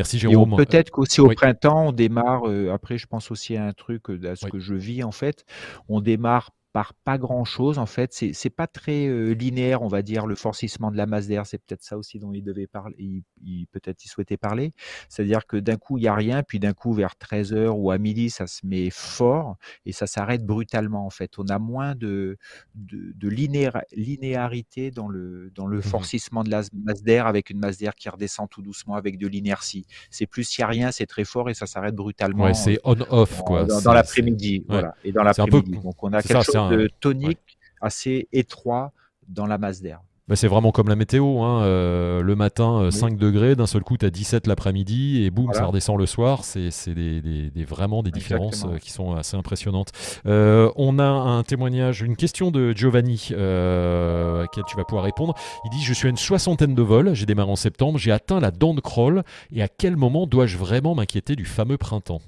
Merci 0.00 0.18
Jérôme. 0.18 0.56
Peut-être 0.56 0.90
qu'aussi 0.90 1.20
au 1.20 1.28
printemps, 1.28 1.88
on 1.88 1.92
démarre, 1.92 2.44
après 2.72 2.96
je 2.96 3.06
pense 3.06 3.30
aussi 3.30 3.56
à 3.56 3.66
un 3.66 3.72
truc, 3.72 4.08
à 4.24 4.34
ce 4.34 4.46
que 4.46 4.58
je 4.58 4.74
vis 4.74 5.04
en 5.04 5.12
fait, 5.12 5.44
on 5.88 6.00
démarre 6.00 6.50
par 6.72 6.94
pas 6.94 7.18
grand 7.18 7.44
chose 7.44 7.78
en 7.78 7.86
fait. 7.86 8.12
C'est 8.12 8.32
c'est 8.32 8.50
pas 8.50 8.66
très 8.66 9.34
linéaire, 9.34 9.82
on 9.82 9.88
va 9.88 10.02
dire, 10.02 10.26
le 10.26 10.34
forcissement 10.34 10.90
de 10.90 10.96
la 10.96 11.06
masse 11.06 11.26
d'air. 11.26 11.46
C'est 11.46 11.58
peut-être 11.58 11.82
ça 11.82 11.98
aussi 11.98 12.18
dont 12.18 12.32
il 12.32 12.42
devait 12.42 12.66
parler, 12.66 13.24
il, 13.42 13.66
peut-être 13.66 14.04
il 14.04 14.08
souhaitait 14.08 14.36
parler. 14.36 14.72
C'est-à-dire 15.08 15.46
que 15.46 15.56
d'un 15.56 15.76
coup 15.76 15.98
il 15.98 16.04
y 16.04 16.08
a 16.08 16.14
rien, 16.14 16.42
puis 16.42 16.60
d'un 16.60 16.72
coup 16.72 16.92
vers 16.92 17.16
13 17.16 17.54
h 17.54 17.68
ou 17.68 17.90
à 17.90 17.98
midi 17.98 18.30
ça 18.30 18.46
se 18.46 18.64
met 18.64 18.90
fort 18.90 19.56
et 19.84 19.92
ça 19.92 20.06
s'arrête 20.06 20.44
brutalement 20.44 21.06
en 21.06 21.10
fait. 21.10 21.38
On 21.38 21.46
a 21.48 21.58
moins 21.58 21.94
de 21.94 22.36
de, 22.74 23.12
de 23.14 23.28
linéarité 23.28 24.90
dans 24.90 25.08
le 25.08 25.50
dans 25.54 25.66
le 25.66 25.78
mmh 25.78 25.82
forcissement 25.90 26.44
de 26.44 26.50
la 26.50 26.62
masse 26.72 27.02
d'air 27.02 27.26
avec 27.26 27.50
une 27.50 27.58
masse 27.58 27.78
d'air 27.78 27.94
qui 27.94 28.08
redescend 28.08 28.48
tout 28.48 28.62
doucement 28.62 28.94
avec 28.94 29.18
de 29.18 29.26
l'inertie. 29.26 29.86
C'est 30.10 30.26
plus 30.26 30.56
il 30.56 30.60
y 30.60 30.64
a 30.64 30.66
rien, 30.66 30.92
c'est 30.92 31.06
très 31.06 31.24
fort 31.24 31.50
et 31.50 31.54
ça 31.54 31.66
s'arrête 31.66 31.94
brutalement. 31.94 32.44
Ouais, 32.44 32.54
c'est 32.54 32.78
on-off 32.84 33.42
quoi. 33.42 33.64
Dans, 33.64 33.92
l'après-midi, 33.92 34.64
voilà. 34.68 34.94
Et 35.04 35.12
dans 35.12 35.22
l'après-midi, 35.22 35.78
donc 35.82 36.02
on 36.02 36.12
a 36.12 36.22
quelque 36.22 36.42
chose 36.44 36.59
de 36.68 36.88
tonique 37.00 37.58
assez 37.80 38.28
étroit 38.32 38.92
dans 39.28 39.46
la 39.46 39.58
masse 39.58 39.80
d'air. 39.80 40.00
Bah, 40.30 40.36
c'est 40.36 40.46
vraiment 40.46 40.70
comme 40.70 40.88
la 40.88 40.94
météo. 40.94 41.42
Hein. 41.42 41.64
Euh, 41.64 42.22
le 42.22 42.36
matin, 42.36 42.88
5 42.92 43.14
euh, 43.14 43.16
degrés, 43.16 43.56
d'un 43.56 43.66
seul 43.66 43.82
coup, 43.82 43.96
tu 43.96 44.06
as 44.06 44.10
17 44.10 44.46
l'après-midi 44.46 45.24
et 45.24 45.30
boum, 45.30 45.52
ça 45.52 45.64
redescend 45.66 45.98
le 45.98 46.06
soir. 46.06 46.44
C'est 46.44 46.94
des, 46.94 47.50
vraiment 47.64 48.04
des 48.04 48.12
différences 48.12 48.64
euh, 48.64 48.78
qui 48.78 48.92
sont 48.92 49.16
assez 49.16 49.36
impressionnantes. 49.36 49.90
on 50.24 50.98
a 51.00 51.04
un 51.04 51.42
témoignage, 51.42 52.02
une 52.02 52.14
question 52.14 52.52
de 52.52 52.70
Giovanni 52.70 53.30
à 53.32 54.42
laquelle 54.42 54.64
tu 54.68 54.76
vas 54.76 54.84
pouvoir 54.84 55.02
répondre. 55.02 55.34
Il 55.64 55.70
dit 55.70 55.82
Je 55.82 55.92
suis 55.92 56.06
à 56.06 56.10
une 56.10 56.16
soixantaine 56.16 56.76
de 56.76 56.82
vols, 56.82 57.12
j'ai 57.12 57.26
démarré 57.26 57.50
en 57.50 57.56
septembre, 57.56 57.98
j'ai 57.98 58.12
atteint 58.12 58.38
la 58.38 58.52
dent 58.52 58.72
de 58.72 58.80
crawl 58.80 59.24
et 59.50 59.62
à 59.62 59.68
quel 59.68 59.96
moment 59.96 60.28
dois-je 60.28 60.56
vraiment 60.56 60.94
m'inquiéter 60.94 61.34
du 61.34 61.44
fameux 61.44 61.76
printemps? 61.76 62.20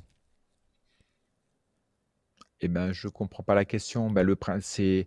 Eh 2.63 2.69
ben, 2.69 2.93
je 2.93 3.09
comprends 3.09 3.43
pas 3.43 3.55
la 3.55 3.65
question. 3.65 4.11
Ben, 4.11 4.23
le 4.23 4.37
c'est 4.63 5.07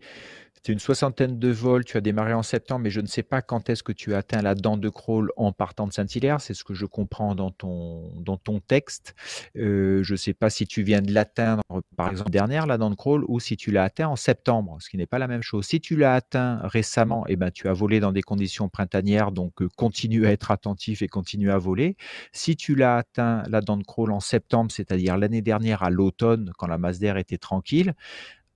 c'est 0.65 0.73
une 0.73 0.79
soixantaine 0.79 1.37
de 1.37 1.49
vols, 1.49 1.85
tu 1.85 1.95
as 1.95 2.01
démarré 2.01 2.33
en 2.33 2.41
septembre, 2.41 2.81
mais 2.81 2.89
je 2.89 2.99
ne 2.99 3.05
sais 3.05 3.21
pas 3.21 3.43
quand 3.43 3.69
est-ce 3.69 3.83
que 3.83 3.91
tu 3.91 4.15
as 4.15 4.17
atteint 4.17 4.41
la 4.41 4.55
dent 4.55 4.77
de 4.77 4.89
crawl 4.89 5.31
en 5.37 5.51
partant 5.51 5.85
de 5.85 5.93
Saint-Hilaire. 5.93 6.41
C'est 6.41 6.55
ce 6.55 6.63
que 6.63 6.73
je 6.73 6.87
comprends 6.87 7.35
dans 7.35 7.51
ton, 7.51 8.11
dans 8.15 8.37
ton 8.37 8.59
texte. 8.61 9.13
Euh, 9.57 10.01
je 10.01 10.13
ne 10.13 10.17
sais 10.17 10.33
pas 10.33 10.49
si 10.49 10.65
tu 10.65 10.81
viens 10.81 11.03
de 11.03 11.13
l'atteindre, 11.13 11.61
par 11.95 12.09
exemple, 12.09 12.31
dernière, 12.31 12.65
la 12.65 12.79
dent 12.79 12.89
de 12.89 12.95
crawl, 12.95 13.23
ou 13.27 13.39
si 13.39 13.57
tu 13.57 13.69
l'as 13.69 13.83
atteint 13.83 14.07
en 14.07 14.15
septembre, 14.15 14.77
ce 14.79 14.89
qui 14.89 14.97
n'est 14.97 15.05
pas 15.05 15.19
la 15.19 15.27
même 15.27 15.43
chose. 15.43 15.67
Si 15.67 15.79
tu 15.79 15.95
l'as 15.97 16.15
atteint 16.15 16.61
récemment, 16.63 17.25
eh 17.27 17.35
ben, 17.35 17.51
tu 17.51 17.67
as 17.67 17.73
volé 17.73 17.99
dans 17.99 18.11
des 18.11 18.23
conditions 18.23 18.67
printanières, 18.67 19.31
donc 19.31 19.61
euh, 19.61 19.69
continue 19.75 20.25
à 20.25 20.31
être 20.31 20.49
attentif 20.49 21.03
et 21.03 21.07
continue 21.07 21.51
à 21.51 21.59
voler. 21.59 21.95
Si 22.31 22.55
tu 22.55 22.73
l'as 22.73 22.97
atteint, 22.97 23.43
la 23.49 23.61
dent 23.61 23.77
de 23.77 23.83
crawl, 23.83 24.11
en 24.11 24.19
septembre, 24.19 24.71
c'est-à-dire 24.71 25.15
l'année 25.15 25.43
dernière 25.43 25.83
à 25.83 25.91
l'automne, 25.91 26.53
quand 26.57 26.65
la 26.65 26.79
masse 26.79 26.97
d'air 26.97 27.17
était 27.17 27.37
tranquille, 27.37 27.93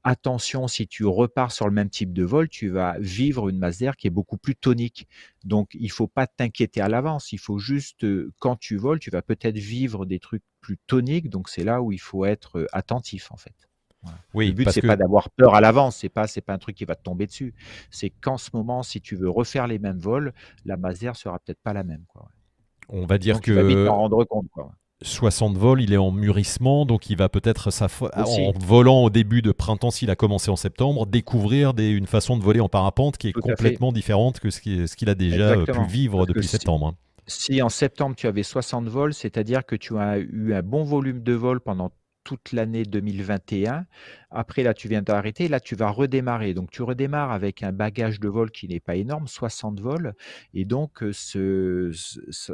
attention, 0.10 0.68
si 0.68 0.88
tu 0.88 1.06
repars 1.06 1.52
sur 1.52 1.68
le 1.68 1.72
même 1.72 1.90
type 1.90 2.14
de 2.14 2.24
vol, 2.24 2.50
tu 2.50 2.70
vas 2.70 2.98
vivre 3.00 3.48
une 3.48 3.60
masse 3.60 3.78
d'air 3.78 3.96
qui 3.96 4.08
est 4.08 4.12
beaucoup 4.12 4.38
plus 4.38 4.56
tonique. 4.56 5.08
Donc, 5.46 5.70
il 5.80 5.92
faut 5.92 6.08
pas 6.08 6.26
t'inquiéter 6.26 6.82
à 6.82 6.90
l'avance. 6.90 7.32
Il 7.32 7.38
faut 7.38 7.60
juste, 7.60 8.04
euh, 8.04 8.32
quand 8.40 8.56
tu 8.56 8.76
voles, 8.76 9.00
tu 9.00 9.12
vas 9.12 9.22
peut-être 9.22 9.58
vivre 9.58 10.08
des 10.08 10.20
trucs 10.20 10.44
plus 10.62 10.78
toniques. 10.88 11.30
Donc, 11.30 11.48
c'est 11.48 11.64
là 11.64 11.82
où 11.82 11.92
il 11.92 12.00
faut 12.00 12.26
être 12.26 12.60
euh, 12.60 12.66
attentif, 12.74 13.32
en 13.32 13.38
fait. 13.38 13.54
Oui, 14.34 14.48
le 14.48 14.54
but 14.54 14.70
c'est 14.72 14.82
pas 14.82 14.96
d'avoir 14.96 15.30
peur 15.30 15.56
à 15.56 15.60
l'avance, 15.60 15.98
c'est 15.98 16.08
pas 16.08 16.26
c'est 16.26 16.40
pas 16.40 16.54
un 16.54 16.58
truc 16.58 16.74
qui 16.78 16.86
va 16.86 16.96
te 16.96 17.04
tomber 17.04 17.28
dessus. 17.28 17.54
C'est 17.92 18.10
qu'en 18.10 18.38
ce 18.38 18.50
moment, 18.54 18.82
si 18.82 19.02
tu 19.02 19.18
veux 19.18 19.30
refaire 19.30 19.68
les 19.68 19.78
mêmes 19.78 20.00
vols, 20.00 20.34
la 20.64 20.78
masse 20.78 21.00
d'air 21.00 21.18
sera 21.18 21.38
peut-être 21.40 21.60
pas 21.62 21.74
la 21.74 21.84
même. 21.84 22.06
On 22.88 23.06
va 23.06 23.18
dire 23.18 23.42
que 23.42 23.52
tu 23.52 23.54
vas 23.54 23.64
vite 23.64 23.86
t'en 23.86 23.98
rendre 23.98 24.24
compte. 24.24 24.48
60 25.02 25.58
vols, 25.58 25.82
il 25.82 25.94
est 25.94 25.98
en 25.98 26.12
mûrissement, 26.12 26.86
donc 26.86 27.10
il 27.10 27.18
va 27.18 27.30
peut-être, 27.30 27.70
en 28.14 28.52
volant 28.60 29.04
au 29.04 29.10
début 29.10 29.42
de 29.42 29.52
printemps, 29.52 29.92
s'il 29.92 30.10
a 30.10 30.16
commencé 30.16 30.52
en 30.52 30.58
septembre, 30.58 31.06
découvrir 31.06 31.74
une 31.78 32.08
façon 32.08 32.38
de 32.38 32.44
voler 32.44 32.60
en 32.60 32.70
parapente 32.70 33.18
qui 33.18 33.30
est 33.30 33.34
complètement 33.34 33.92
différente 33.92 34.40
que 34.40 34.50
ce 34.50 34.60
qu'il 34.60 35.10
a 35.10 35.16
déjà 35.16 35.52
euh, 35.52 35.66
pu 35.66 35.86
vivre 35.88 36.26
depuis 36.26 36.48
septembre. 36.48 36.88
Hein. 36.88 36.96
Si 37.28 37.62
en 37.62 37.70
septembre 37.70 38.16
tu 38.16 38.28
avais 38.28 38.44
60 38.44 38.88
vols, 38.88 39.14
c'est-à-dire 39.14 39.66
que 39.66 39.76
tu 39.76 39.98
as 39.98 40.18
eu 40.18 40.54
un 40.54 40.64
bon 40.64 40.84
volume 40.84 41.22
de 41.22 41.34
vol 41.34 41.62
pendant 41.62 41.92
toute 42.30 42.52
l'année 42.52 42.84
2021. 42.84 43.88
Après, 44.30 44.62
là, 44.62 44.76
tu 44.76 44.88
viens 44.88 45.02
d'arrêter. 45.02 45.48
Là, 45.48 45.60
tu 45.60 45.76
vas 45.76 45.90
redémarrer. 45.90 46.54
Donc, 46.54 46.70
tu 46.70 46.84
redémarres 46.84 47.32
avec 47.32 47.64
un 47.64 47.72
bagage 47.72 48.20
de 48.20 48.28
vol 48.28 48.52
qui 48.52 48.68
n'est 48.68 48.80
pas 48.80 48.96
énorme, 48.96 49.28
60 49.28 49.80
vols. 49.80 50.14
Et 50.54 50.64
donc, 50.64 51.02
euh, 51.02 51.12
ce, 51.12 51.92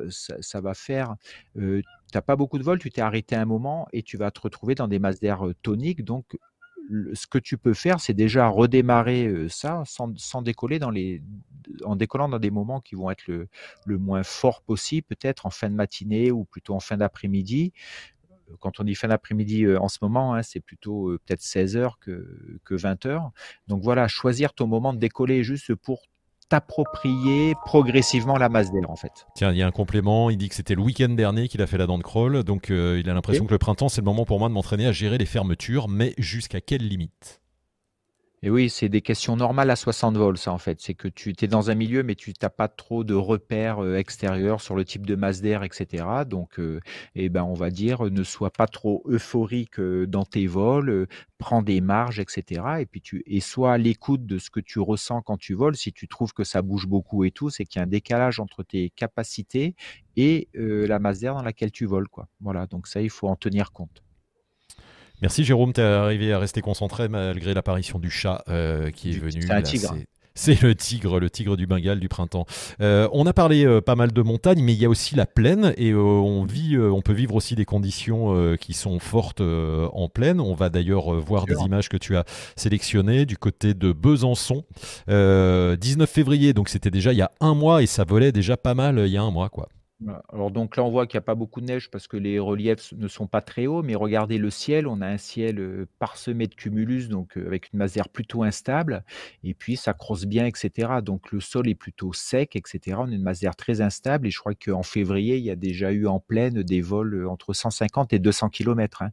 ça, 0.10 0.62
va 0.62 0.74
faire. 0.74 1.16
Euh, 1.58 1.82
tu 2.12 2.18
n'as 2.18 2.22
pas 2.22 2.36
beaucoup 2.36 2.58
de 2.58 2.64
vols, 2.64 2.80
tu 2.80 2.92
t'es 2.92 3.02
arrêté 3.02 3.36
un 3.36 3.46
moment 3.46 3.88
et 3.94 4.04
tu 4.04 4.18
vas 4.18 4.32
te 4.32 4.42
retrouver 4.42 4.76
dans 4.76 4.88
des 4.88 5.00
masses 5.00 5.20
d'air 5.20 5.44
toniques. 5.62 6.04
Donc, 6.04 6.38
ce 7.14 7.26
que 7.26 7.40
tu 7.40 7.58
peux 7.58 7.74
faire, 7.74 8.00
c'est 8.00 8.14
déjà 8.14 8.48
redémarrer 8.48 9.48
ça 9.50 9.84
sans, 9.86 10.42
décoller 10.42 10.80
en 11.84 11.96
décollant 11.96 12.30
dans 12.30 12.40
des 12.40 12.52
moments 12.52 12.80
qui 12.80 12.96
vont 12.96 13.10
être 13.10 13.26
le, 13.28 13.48
le 13.86 13.98
moins 13.98 14.24
fort 14.24 14.62
possible, 14.62 15.08
peut-être 15.08 15.48
en 15.48 15.50
fin 15.50 15.70
de 15.70 15.76
matinée 15.76 16.32
ou 16.32 16.46
plutôt 16.46 16.76
en 16.76 16.80
fin 16.80 16.98
d'après-midi 16.98 17.74
quand 18.60 18.80
on 18.80 18.84
dit 18.84 18.96
fin 18.96 19.08
d'après-midi 19.08 19.68
en 19.76 19.88
ce 19.88 20.00
moment, 20.02 20.36
hein, 20.36 20.44
c'est 20.44 20.60
plutôt 20.60 21.18
peut-être 21.26 21.42
16 21.42 21.78
heures 21.78 22.00
que, 22.00 22.60
que 22.64 22.76
20 22.76 23.06
heures. 23.06 23.32
Donc 23.68 23.82
voilà, 23.84 24.08
choisir 24.08 24.54
ton 24.54 24.68
moment 24.68 24.94
de 24.94 25.00
décoller 25.00 25.44
juste 25.44 25.74
pour 25.76 26.04
t'approprier 26.50 27.56
progressivement 27.66 28.38
la 28.38 28.50
masse 28.50 28.72
d'air 28.72 28.90
en 28.90 28.96
fait. 28.96 29.28
Tiens, 29.36 29.52
il 29.52 29.58
y 29.58 29.62
a 29.62 29.68
un 29.68 29.72
complément, 29.72 30.30
il 30.30 30.38
dit 30.38 30.50
que 30.50 30.56
c'était 30.56 30.76
le 30.76 30.82
week-end 30.82 31.10
dernier 31.10 31.48
qu'il 31.48 31.62
a 31.62 31.68
fait 31.68 31.78
la 31.78 31.88
dent 31.88 31.98
de 31.98 32.04
crawl, 32.04 32.44
donc 32.44 32.70
euh, 32.70 33.00
il 33.00 33.10
a 33.10 33.14
l'impression 33.14 33.46
que 33.46 33.52
le 33.52 33.58
printemps 33.58 33.90
c'est 33.90 34.02
le 34.02 34.06
moment 34.06 34.26
pour 34.26 34.40
moi 34.40 34.50
de 34.50 34.54
m'entraîner 34.54 34.86
à 34.86 34.92
gérer 34.92 35.18
les 35.18 35.26
fermetures, 35.26 35.88
mais 35.88 36.14
jusqu'à 36.18 36.62
quelle 36.62 36.88
limite? 36.88 37.42
Et 38.46 38.50
oui, 38.52 38.70
c'est 38.70 38.90
des 38.90 39.02
questions 39.02 39.36
normales 39.36 39.72
à 39.72 39.76
60 39.76 40.18
volts, 40.18 40.38
ça, 40.38 40.52
en 40.52 40.60
fait. 40.60 40.80
C'est 40.80 40.94
que 40.94 41.08
tu 41.08 41.34
es 41.42 41.48
dans 41.48 41.72
un 41.72 41.74
milieu, 41.74 42.04
mais 42.04 42.14
tu 42.14 42.32
n'as 42.40 42.50
pas 42.50 42.68
trop 42.68 43.04
de 43.04 43.16
repères 43.16 43.84
euh, 43.84 43.98
extérieurs 43.98 44.62
sur 44.62 44.76
le 44.76 44.86
type 44.86 45.08
de 45.08 45.16
masse 45.16 45.42
d'air, 45.42 45.64
etc. 45.64 46.06
Donc, 46.28 46.60
euh, 46.60 46.80
eh 47.16 47.30
ben, 47.30 47.42
on 47.42 47.56
va 47.56 47.72
dire, 47.72 48.04
ne 48.04 48.22
sois 48.22 48.52
pas 48.52 48.68
trop 48.68 49.02
euphorique 49.08 49.80
euh, 49.80 50.06
dans 50.06 50.26
tes 50.26 50.46
vols, 50.46 51.08
prends 51.40 51.64
des 51.64 51.82
marges, 51.82 52.20
etc. 52.20 52.62
Et 52.82 52.86
puis 52.86 53.02
tu 53.02 53.24
et 53.26 53.40
sois 53.40 53.74
à 53.74 53.78
l'écoute 53.80 54.28
de 54.28 54.38
ce 54.38 54.52
que 54.52 54.60
tu 54.60 54.80
ressens 54.80 55.24
quand 55.24 55.38
tu 55.38 55.56
voles. 55.56 55.76
Si 55.76 55.92
tu 55.92 56.08
trouves 56.08 56.34
que 56.34 56.44
ça 56.44 56.62
bouge 56.62 56.86
beaucoup 56.86 57.24
et 57.24 57.32
tout, 57.32 57.50
c'est 57.50 57.66
qu'il 57.66 57.80
y 57.80 57.82
a 57.82 57.86
un 57.86 57.88
décalage 57.88 58.40
entre 58.40 58.62
tes 58.62 58.92
capacités 58.92 59.74
et 60.18 60.50
la 60.54 61.00
masse 61.00 61.20
d'air 61.20 61.34
dans 61.34 61.42
laquelle 61.42 61.72
tu 61.72 61.86
voles, 61.88 62.10
quoi. 62.10 62.28
Voilà. 62.42 62.68
Donc 62.68 62.86
ça, 62.86 63.02
il 63.02 63.10
faut 63.10 63.28
en 63.28 63.36
tenir 63.36 63.72
compte. 63.72 64.05
Merci 65.22 65.44
Jérôme, 65.44 65.74
tu 65.74 65.82
es 65.82 65.84
arrivé 65.84 66.34
à 66.34 66.40
rester 66.40 66.62
concentré 66.62 67.08
malgré 67.08 67.54
l'apparition 67.54 68.00
du 68.00 68.10
chat 68.10 68.44
euh, 68.50 68.92
qui 68.92 69.12
est 69.12 69.20
venu. 69.20 69.42
C'est 69.42 69.52
un 69.52 69.62
tigre. 69.62 69.96
C'est 70.38 70.62
le 70.62 70.76
tigre, 70.76 71.22
le 71.22 71.30
tigre 71.30 71.56
du 71.56 71.66
Bengale 71.66 72.02
du 72.02 72.10
printemps. 72.10 72.46
Euh, 72.82 73.08
on 73.14 73.26
a 73.26 73.32
parlé 73.32 73.66
euh, 73.66 73.80
pas 73.80 73.96
mal 73.96 74.12
de 74.12 74.22
montagnes, 74.22 74.62
mais 74.62 74.74
il 74.74 74.82
y 74.82 74.84
a 74.84 74.90
aussi 74.90 75.16
la 75.16 75.26
plaine 75.26 75.74
et 75.78 75.94
on 75.94 76.44
vit, 76.44 76.78
on 76.78 77.02
peut 77.02 77.14
vivre 77.14 77.36
aussi 77.36 77.56
des 77.56 77.64
conditions 77.64 78.56
qui 78.58 78.74
sont 78.74 79.00
fortes 79.00 79.42
en 79.42 80.10
plaine. 80.10 80.42
On 80.42 80.54
va 80.54 80.70
d'ailleurs 80.70 81.14
voir 81.22 81.46
des 81.46 81.56
images 81.56 81.88
que 81.88 81.96
tu 81.96 82.18
as 82.18 82.26
sélectionnées 82.58 83.26
du 83.26 83.38
côté 83.38 83.74
de 83.74 83.94
Besançon. 83.94 84.66
19 85.08 86.10
février, 86.10 86.52
donc 86.54 86.68
c'était 86.68 86.92
déjà 86.92 87.14
il 87.14 87.18
y 87.18 87.22
a 87.22 87.32
un 87.40 87.54
mois 87.54 87.82
et 87.82 87.86
ça 87.86 88.04
volait 88.04 88.34
déjà 88.34 88.58
pas 88.58 88.74
mal 88.74 89.00
il 89.00 89.14
y 89.14 89.18
a 89.18 89.22
un 89.22 89.32
mois, 89.32 89.48
quoi. 89.48 89.70
Alors 90.34 90.52
donc 90.52 90.76
là, 90.76 90.84
on 90.84 90.92
voit 90.92 91.08
qu'il 91.08 91.18
n'y 91.18 91.20
a 91.20 91.26
pas 91.26 91.36
beaucoup 91.36 91.62
de 91.62 91.68
neige 91.68 91.90
parce 91.90 92.08
que 92.08 92.18
les 92.18 92.38
reliefs 92.38 92.94
ne 92.98 93.08
sont 93.08 93.28
pas 93.28 93.42
très 93.42 93.66
hauts, 93.66 93.82
mais 93.82 93.96
regardez 93.96 94.38
le 94.38 94.50
ciel, 94.50 94.88
on 94.88 95.00
a 95.00 95.08
un 95.08 95.18
ciel 95.18 95.88
parsemé 96.00 96.48
de 96.48 96.54
cumulus, 96.54 97.08
donc 97.08 97.38
avec 97.38 97.72
une 97.72 97.80
masse 97.80 97.94
d'air 97.94 98.10
plutôt 98.10 98.44
instable, 98.44 99.06
et 99.46 99.54
puis 99.54 99.78
ça 99.78 99.94
crosse 99.94 100.26
bien, 100.26 100.46
etc. 100.48 100.96
Donc 101.02 101.32
le 101.32 101.40
sol 101.40 101.70
est 101.70 101.76
plutôt 101.76 102.12
sec, 102.12 102.58
etc. 102.58 102.98
On 103.00 103.10
a 103.10 103.16
une 103.16 103.22
masse 103.22 103.40
d'air 103.40 103.56
très 103.56 103.80
instable, 103.80 104.28
et 104.28 104.32
je 104.32 104.40
crois 104.40 104.54
qu'en 104.54 104.84
février, 104.84 105.38
il 105.38 105.44
y 105.46 105.50
a 105.52 105.56
déjà 105.56 105.94
eu 105.94 106.08
en 106.08 106.20
pleine 106.20 106.62
des 106.62 106.82
vols 106.82 107.26
entre 107.28 107.54
150 107.54 108.12
et 108.12 108.20
200 108.20 108.50
km. 108.50 109.02
Hein. 109.02 109.12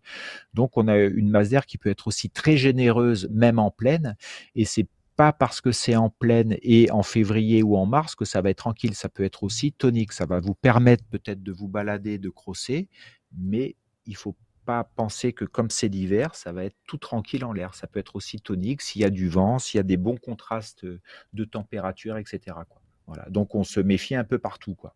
Donc 0.52 0.76
on 0.76 0.88
a 0.88 0.96
une 0.98 1.30
masse 1.30 1.50
d'air 1.50 1.66
qui 1.66 1.78
peut 1.78 1.90
être 1.90 2.08
aussi 2.08 2.28
très 2.28 2.56
généreuse, 2.56 3.28
même 3.30 3.60
en 3.60 3.70
pleine, 3.70 4.16
et 4.56 4.64
c'est 4.64 4.88
pas 5.16 5.32
parce 5.32 5.60
que 5.60 5.72
c'est 5.72 5.96
en 5.96 6.10
pleine 6.10 6.56
et 6.62 6.90
en 6.90 7.02
février 7.02 7.62
ou 7.62 7.76
en 7.76 7.86
mars 7.86 8.14
que 8.14 8.24
ça 8.24 8.40
va 8.40 8.50
être 8.50 8.58
tranquille. 8.58 8.94
Ça 8.94 9.08
peut 9.08 9.24
être 9.24 9.42
aussi 9.42 9.72
tonique. 9.72 10.12
Ça 10.12 10.26
va 10.26 10.40
vous 10.40 10.54
permettre 10.54 11.04
peut-être 11.04 11.42
de 11.42 11.52
vous 11.52 11.68
balader, 11.68 12.18
de 12.18 12.30
crosser, 12.30 12.88
mais 13.36 13.76
il 14.06 14.16
faut 14.16 14.36
pas 14.64 14.84
penser 14.84 15.32
que 15.32 15.44
comme 15.44 15.70
c'est 15.70 15.88
l'hiver, 15.88 16.34
ça 16.34 16.52
va 16.52 16.64
être 16.64 16.76
tout 16.86 16.98
tranquille 16.98 17.44
en 17.44 17.52
l'air. 17.52 17.74
Ça 17.74 17.86
peut 17.86 18.00
être 18.00 18.16
aussi 18.16 18.40
tonique 18.40 18.82
s'il 18.82 19.02
y 19.02 19.04
a 19.04 19.10
du 19.10 19.28
vent, 19.28 19.58
s'il 19.58 19.78
y 19.78 19.80
a 19.80 19.84
des 19.84 19.96
bons 19.96 20.16
contrastes 20.16 20.86
de 21.32 21.44
température, 21.44 22.16
etc. 22.16 22.56
Voilà. 23.06 23.28
Donc 23.30 23.54
on 23.54 23.64
se 23.64 23.80
méfie 23.80 24.14
un 24.14 24.24
peu 24.24 24.38
partout. 24.38 24.74
Quoi. 24.74 24.94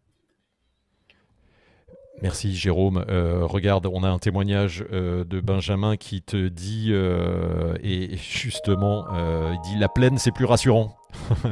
Merci 2.26 2.56
Jérôme. 2.56 3.04
Euh, 3.08 3.46
regarde, 3.46 3.86
on 3.86 4.02
a 4.02 4.08
un 4.08 4.18
témoignage 4.18 4.84
euh, 4.92 5.22
de 5.22 5.38
Benjamin 5.38 5.96
qui 5.96 6.22
te 6.22 6.48
dit, 6.48 6.88
euh, 6.90 7.76
et 7.84 8.16
justement, 8.16 9.06
il 9.52 9.60
dit 9.60 9.78
la 9.78 9.88
plaine 9.88 10.18
c'est 10.18 10.32
plus 10.32 10.44
rassurant. 10.44 10.96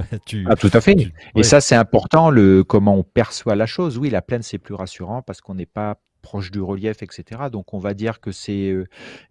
ah, 0.46 0.56
tout 0.56 0.70
à 0.72 0.80
fait. 0.80 0.96
Et 1.36 1.44
ça 1.44 1.60
c'est 1.60 1.76
important, 1.76 2.28
le 2.28 2.64
comment 2.64 2.96
on 2.96 3.04
perçoit 3.04 3.54
la 3.54 3.66
chose. 3.66 3.98
Oui, 3.98 4.10
la 4.10 4.20
plaine 4.20 4.42
c'est 4.42 4.58
plus 4.58 4.74
rassurant 4.74 5.22
parce 5.22 5.40
qu'on 5.40 5.54
n'est 5.54 5.64
pas 5.64 6.00
proche 6.22 6.50
du 6.50 6.60
relief, 6.60 7.04
etc. 7.04 7.42
Donc 7.52 7.72
on 7.72 7.78
va 7.78 7.94
dire 7.94 8.20
que 8.20 8.32
c'est, 8.32 8.74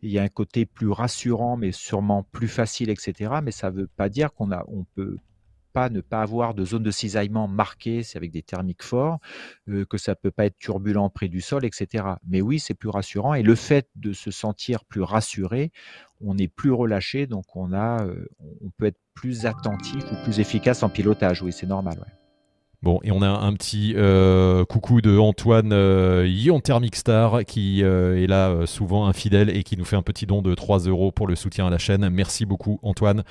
il 0.02 0.10
y 0.10 0.20
a 0.20 0.24
un 0.24 0.30
côté 0.30 0.66
plus 0.66 0.92
rassurant, 0.92 1.58
mais 1.58 1.74
sûrement 1.74 2.24
plus 2.32 2.48
facile, 2.48 2.90
etc. 2.90 3.34
Mais 3.44 3.52
ça 3.52 3.70
ne 3.70 3.76
veut 3.76 3.90
pas 3.98 4.08
dire 4.08 4.34
qu'on 4.34 4.50
a, 4.54 4.64
on 4.70 4.86
peut 4.96 5.18
pas 5.74 5.90
ne 5.90 6.02
pas 6.02 6.22
avoir 6.22 6.54
de 6.54 6.64
zone 6.64 6.84
de 6.84 6.92
cisaillement 6.92 7.48
marquée, 7.48 8.04
c'est 8.04 8.18
avec 8.18 8.32
des 8.32 8.44
thermiques 8.44 8.84
forts, 8.84 9.20
euh, 9.70 9.86
que 9.86 9.98
ça 9.98 10.16
peut 10.16 10.32
pas 10.32 10.46
être 10.46 10.58
turbulent 10.58 11.10
près 11.10 11.28
du 11.28 11.42
sol, 11.42 11.66
etc. 11.66 12.06
Mais 12.28 12.42
oui, 12.42 12.60
c'est 12.60 12.74
plus 12.76 12.90
rassurant. 12.90 13.34
Et 13.34 13.44
le 13.44 13.56
fait 13.56 13.90
de 13.96 14.14
se 14.14 14.32
sentir 14.32 14.86
plus 14.86 15.02
rassuré, 15.02 15.72
on 16.24 16.38
est 16.38 16.48
plus 16.48 16.72
relâché, 16.72 17.28
donc 17.28 17.56
on 17.56 17.74
a, 17.74 18.04
euh, 18.04 18.28
on 18.62 18.70
peut 18.78 18.86
être 18.86 19.00
plus 19.14 19.46
attentif 19.46 20.04
ou 20.12 20.24
plus 20.24 20.40
efficace 20.40 20.84
en 20.84 20.90
pilotage. 20.90 21.42
Oui, 21.42 21.52
c'est 21.52 21.68
normal. 21.68 22.06
Bon, 22.82 23.00
et 23.04 23.12
on 23.12 23.22
a 23.22 23.30
un 23.30 23.54
petit 23.54 23.94
euh, 23.96 24.66
coucou 24.66 25.00
de 25.00 25.18
Antoine 25.18 25.72
euh, 25.72 26.28
Ion 26.28 26.60
Thermic 26.60 26.98
Star 26.98 27.46
qui 27.46 27.82
est 27.82 28.28
là 28.28 28.66
souvent 28.66 29.08
infidèle 29.08 29.56
et 29.56 29.64
qui 29.64 29.78
nous 29.78 29.86
fait 29.86 29.96
un 29.96 30.02
petit 30.02 30.26
don 30.26 30.42
de 30.42 30.54
3 30.54 30.80
euros 30.80 31.12
pour 31.12 31.28
le 31.28 31.36
soutien 31.36 31.68
à 31.68 31.70
la 31.70 31.78
chaîne. 31.78 32.10
Merci 32.10 32.46
beaucoup 32.46 32.80
Antoine. 32.84 33.24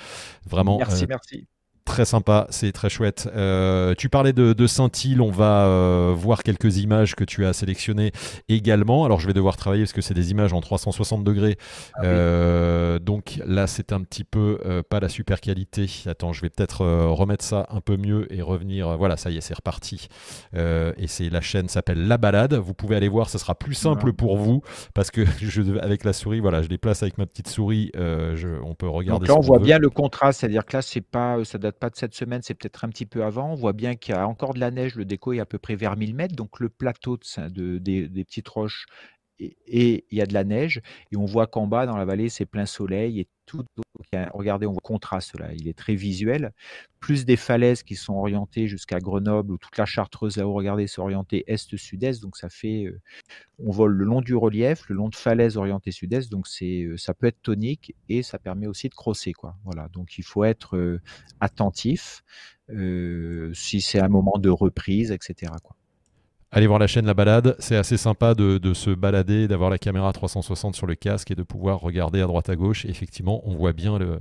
Vraiment. 0.47 0.79
Merci, 0.79 1.07
merci 1.07 1.47
très 1.85 2.05
sympa, 2.05 2.47
c'est 2.51 2.73
très 2.73 2.89
chouette. 2.89 3.29
Euh, 3.35 3.95
tu 3.97 4.09
parlais 4.09 4.33
de, 4.33 4.53
de 4.53 4.67
Saint-Île, 4.67 5.21
on 5.21 5.31
va 5.31 5.67
euh, 5.67 6.15
voir 6.17 6.43
quelques 6.43 6.79
images 6.79 7.15
que 7.15 7.25
tu 7.25 7.45
as 7.45 7.53
sélectionnées 7.53 8.13
également. 8.49 9.05
Alors 9.05 9.21
je 9.21 9.27
vais 9.27 9.33
devoir 9.33 9.57
travailler 9.57 9.83
parce 9.83 9.93
que 9.93 10.01
c'est 10.01 10.15
des 10.15 10.31
images 10.31 10.53
en 10.53 10.61
360 10.61 11.25
degrés. 11.25 11.57
Ah 11.95 12.05
euh, 12.05 12.99
donc 12.99 13.41
là 13.47 13.67
c'est 13.67 13.93
un 13.93 14.03
petit 14.03 14.25
peu 14.25 14.59
pas 14.89 15.01
la 15.01 15.09
super 15.09 15.41
qualité. 15.41 15.91
Attends, 16.07 16.33
je 16.33 16.43
vais 16.43 16.51
peut-être 16.51 16.85
remettre 16.85 17.45
ça 17.45 17.67
un 17.71 17.81
peu 17.81 17.97
mieux 17.97 18.33
et 18.33 18.43
revenir. 18.43 18.97
Voilà, 18.97 19.17
ça 19.17 19.31
y 19.31 19.37
est, 19.37 19.41
c'est 19.41 19.55
reparti. 19.55 20.09
et 20.55 21.07
c'est 21.07 21.31
la 21.31 21.41
chaîne 21.41 21.69
s'appelle 21.69 22.07
La 22.07 22.19
Balade. 22.19 22.55
Vous 22.55 22.75
pouvez 22.75 22.97
aller 22.97 23.09
voir, 23.09 23.29
ça 23.29 23.39
sera 23.39 23.55
plus 23.55 23.75
simple 23.75 24.13
pour 24.13 24.37
vous 24.37 24.63
parce 24.95 25.11
que 25.11 25.25
je, 25.41 25.79
avec 25.79 26.05
la 26.05 26.13
souris, 26.13 26.41
voilà, 26.41 26.63
je 26.63 26.69
déplace 26.69 27.03
avec 27.03 27.19
ma 27.19 27.27
petite 27.27 27.49
souris, 27.49 27.91
je, 27.95 28.61
on 28.65 28.75
peut 28.75 28.89
regarder. 28.89 29.27
Donc 29.27 29.29
là 29.29 29.37
on 29.37 29.47
voit 29.47 29.59
bien 29.59 29.79
le 29.79 29.91
contraste, 29.91 30.41
c'est-à-dire 30.41 30.65
que 30.65 30.77
là 30.77 30.83
c'est 30.83 31.01
pas, 31.01 31.43
ça 31.45 31.59
date 31.59 31.72
pas 31.73 31.91
de 31.91 31.97
cette 31.97 32.15
semaine, 32.15 32.43
c'est 32.43 32.55
peut-être 32.55 32.85
un 32.85 32.89
petit 32.89 33.07
peu 33.07 33.25
avant. 33.25 33.53
On 33.53 33.55
voit 33.55 33.73
bien 33.73 33.95
qu'il 33.95 34.15
y 34.15 34.19
a 34.19 34.27
encore 34.27 34.55
de 34.55 34.61
la 34.61 34.71
neige, 34.71 34.95
le 34.95 35.05
déco 35.05 35.33
est 35.33 35.41
à 35.41 35.47
peu 35.47 35.59
près 35.59 35.75
vers 35.75 35.97
1000 35.97 36.15
mètres, 36.15 36.37
donc 36.37 36.61
le 36.61 36.69
plateau 36.69 37.17
de, 37.17 37.79
des, 37.79 38.09
petites 38.25 38.49
roches 38.49 38.87
et 39.39 40.05
il 40.11 40.19
y 40.19 40.21
a 40.21 40.27
de 40.27 40.35
la 40.35 40.45
neige 40.45 40.81
et 41.11 41.17
on 41.17 41.25
voit 41.25 41.47
qu'en 41.47 41.67
bas 41.67 41.87
dans 41.87 41.97
la 41.97 42.05
vallée 42.05 42.29
c'est 42.29 42.47
plein 42.47 42.67
soleil 42.67 43.21
et 43.21 43.29
tout. 43.47 43.65
Regardez 44.35 44.67
on 44.67 44.73
voit 44.73 44.81
le 44.83 44.87
contraste 44.87 45.39
là. 45.39 45.53
Il 45.55 45.69
est 45.69 45.77
très 45.77 45.95
visuel. 45.95 46.53
Plus 47.01 47.25
des 47.25 47.37
falaises 47.37 47.83
qui 47.83 47.97
sont 47.97 48.15
orientées 48.15 48.69
jusqu'à 48.69 48.99
Grenoble 48.99 49.53
ou 49.53 49.59
toute 49.59 49.77
la 49.79 49.87
Chartreuse 49.87 50.37
là-haut 50.37 50.53
regardez 50.53 50.87
c'est 50.87 51.01
orienté 51.01 51.45
est-sud-est. 51.47 52.23
Donc 52.23 52.37
ça 52.37 52.49
fait 52.49 52.85
euh, 52.85 53.01
on 53.59 53.71
vole 53.71 53.93
le 53.93 54.05
long 54.05 54.21
du 54.21 54.35
relief 54.35 54.89
le 54.89 54.95
long 54.97 55.09
de 55.09 55.17
falaises 55.17 55.57
orientées 55.57 55.93
sud-est. 55.93 56.31
Donc 56.31 56.47
c'est 56.47 56.83
euh, 56.83 56.97
ça 56.97 57.15
peut 57.15 57.27
être 57.27 57.43
tonique 57.43 57.95
et 58.09 58.23
ça 58.23 58.39
permet 58.39 58.67
aussi 58.67 58.89
de 58.89 58.95
crosser 58.95 59.33
quoi. 59.33 59.57
Voilà. 59.65 59.89
Donc 59.89 60.19
il 60.19 60.25
faut 60.25 60.45
être 60.45 60.77
euh, 60.77 61.01
attentif 61.41 62.23
si 62.69 63.81
c'est 63.83 64.01
un 64.01 64.09
moment 64.09 64.39
de 64.39 64.49
reprise 64.49 65.13
etc 65.13 65.53
Allez 66.55 66.67
voir 66.67 66.79
la 66.79 66.87
chaîne 66.87 67.07
La 67.07 67.15
Balade, 67.15 67.57
c'est 67.61 67.77
assez 67.77 67.97
sympa 67.97 68.35
de, 68.35 68.75
se 68.75 68.91
balader, 68.91 69.49
d'avoir 69.49 69.71
la 69.71 69.79
caméra 69.79 70.13
360 70.13 70.77
sur 70.77 70.87
le 70.87 70.95
casque 70.95 71.31
et 71.31 71.35
de 71.35 71.43
pouvoir 71.43 71.81
regarder 71.81 72.21
à 72.21 72.27
droite 72.27 72.51
à 72.51 72.57
gauche. 72.57 72.85
effectivement, 72.85 73.41
on 73.47 73.55
voit 73.55 73.73
bien, 73.73 73.99
le, 73.99 74.19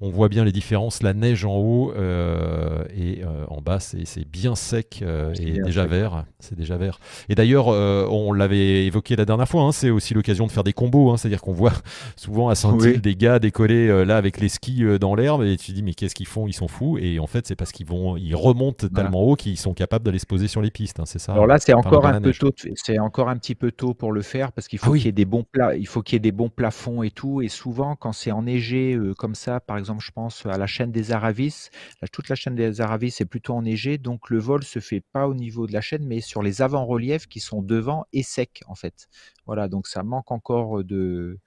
on 0.00 0.08
voit 0.08 0.28
bien 0.28 0.44
les 0.44 0.52
différences. 0.52 1.02
La 1.02 1.12
neige 1.12 1.44
en 1.44 1.56
haut 1.56 1.92
euh, 1.96 2.84
et 2.96 3.24
euh, 3.24 3.46
en 3.48 3.60
bas, 3.60 3.80
c'est 3.80 4.24
bien 4.30 4.54
sec 4.54 5.00
euh, 5.02 5.34
et 5.40 5.60
déjà 5.60 5.84
vert. 5.86 6.24
C'est 6.38 6.56
déjà 6.56 6.76
vert. 6.76 7.00
Et 7.28 7.34
d'ailleurs, 7.34 7.66
on 7.66 8.32
l'avait 8.32 8.86
évoqué 8.86 9.16
la 9.16 9.24
dernière 9.24 9.48
fois, 9.48 9.62
hein, 9.62 9.72
c'est 9.72 9.90
aussi 9.90 10.14
l'occasion 10.14 10.46
de 10.46 10.52
faire 10.52 10.62
des 10.62 10.72
combos. 10.72 11.10
Hein. 11.10 11.16
C'est-à-dire 11.16 11.40
qu'on 11.40 11.52
voit 11.52 11.72
souvent 12.16 12.48
à 12.48 12.54
Saint-Île 12.54 13.00
des 13.00 13.16
gars 13.16 13.40
décoller 13.40 14.04
là 14.04 14.18
avec 14.18 14.38
les 14.38 14.48
skis 14.48 14.84
dans 15.00 15.16
l'herbe 15.16 15.42
et 15.42 15.56
tu 15.56 15.72
te 15.72 15.76
dis 15.76 15.82
mais 15.82 15.94
qu'est-ce 15.94 16.14
qu'ils 16.14 16.28
font? 16.28 16.46
Ils 16.46 16.52
sont 16.52 16.68
fous. 16.68 16.96
Et 16.98 17.18
en 17.18 17.26
fait, 17.26 17.44
c'est 17.44 17.56
parce 17.56 17.72
qu'ils 17.72 17.86
vont, 17.86 18.16
ils 18.16 18.36
remontent 18.36 18.86
tellement 18.86 19.22
haut 19.22 19.34
qu'ils 19.34 19.58
sont 19.58 19.74
capables 19.74 20.04
d'aller 20.04 20.20
se 20.20 20.26
poser 20.26 20.46
sur 20.46 20.62
les 20.62 20.70
pistes. 20.70 21.00
Hein, 21.00 21.06
c'est 21.06 21.18
ça? 21.18 21.32
Alors 21.32 21.48
là, 21.48 21.58
c'est 21.58 21.71
encore 21.74 22.06
un 22.06 22.20
peu 22.20 22.32
tôt. 22.32 22.52
C'est 22.74 22.98
encore 22.98 23.28
un 23.28 23.36
petit 23.36 23.54
peu 23.54 23.72
tôt 23.72 23.94
pour 23.94 24.12
le 24.12 24.22
faire 24.22 24.52
parce 24.52 24.68
qu'il 24.68 24.78
ah 24.82 24.86
faut 24.86 24.92
qu'il 24.94 25.06
y 25.06 25.08
ait 25.08 25.12
des 25.12 25.24
bons 25.24 25.44
plats, 25.44 25.76
il 25.76 25.86
faut 25.86 26.02
qu'il 26.02 26.14
y 26.14 26.18
ait 26.18 26.20
des 26.20 26.32
bons 26.32 26.48
plafonds 26.48 27.02
et 27.02 27.10
tout. 27.10 27.42
Et 27.42 27.48
souvent, 27.48 27.96
quand 27.96 28.12
c'est 28.12 28.32
enneigé 28.32 28.94
euh, 28.94 29.14
comme 29.14 29.34
ça, 29.34 29.60
par 29.60 29.78
exemple, 29.78 30.02
je 30.04 30.10
pense 30.10 30.46
à 30.46 30.58
la 30.58 30.66
chaîne 30.66 30.92
des 30.92 31.12
Aravis. 31.12 31.68
toute 32.12 32.28
la 32.28 32.34
chaîne 32.34 32.54
des 32.54 32.80
Aravis 32.80 33.16
est 33.20 33.26
plutôt 33.26 33.54
enneigée, 33.54 33.98
donc 33.98 34.30
le 34.30 34.38
vol 34.38 34.62
se 34.62 34.78
fait 34.78 35.02
pas 35.12 35.28
au 35.28 35.34
niveau 35.34 35.66
de 35.66 35.72
la 35.72 35.80
chaîne, 35.80 36.06
mais 36.06 36.20
sur 36.20 36.42
les 36.42 36.62
avant-reliefs 36.62 37.26
qui 37.26 37.40
sont 37.40 37.62
devant 37.62 38.06
et 38.12 38.22
secs 38.22 38.62
en 38.66 38.74
fait. 38.74 39.08
Voilà, 39.46 39.68
donc 39.68 39.86
ça 39.86 40.02
manque 40.02 40.30
encore 40.30 40.84
de, 40.84 41.38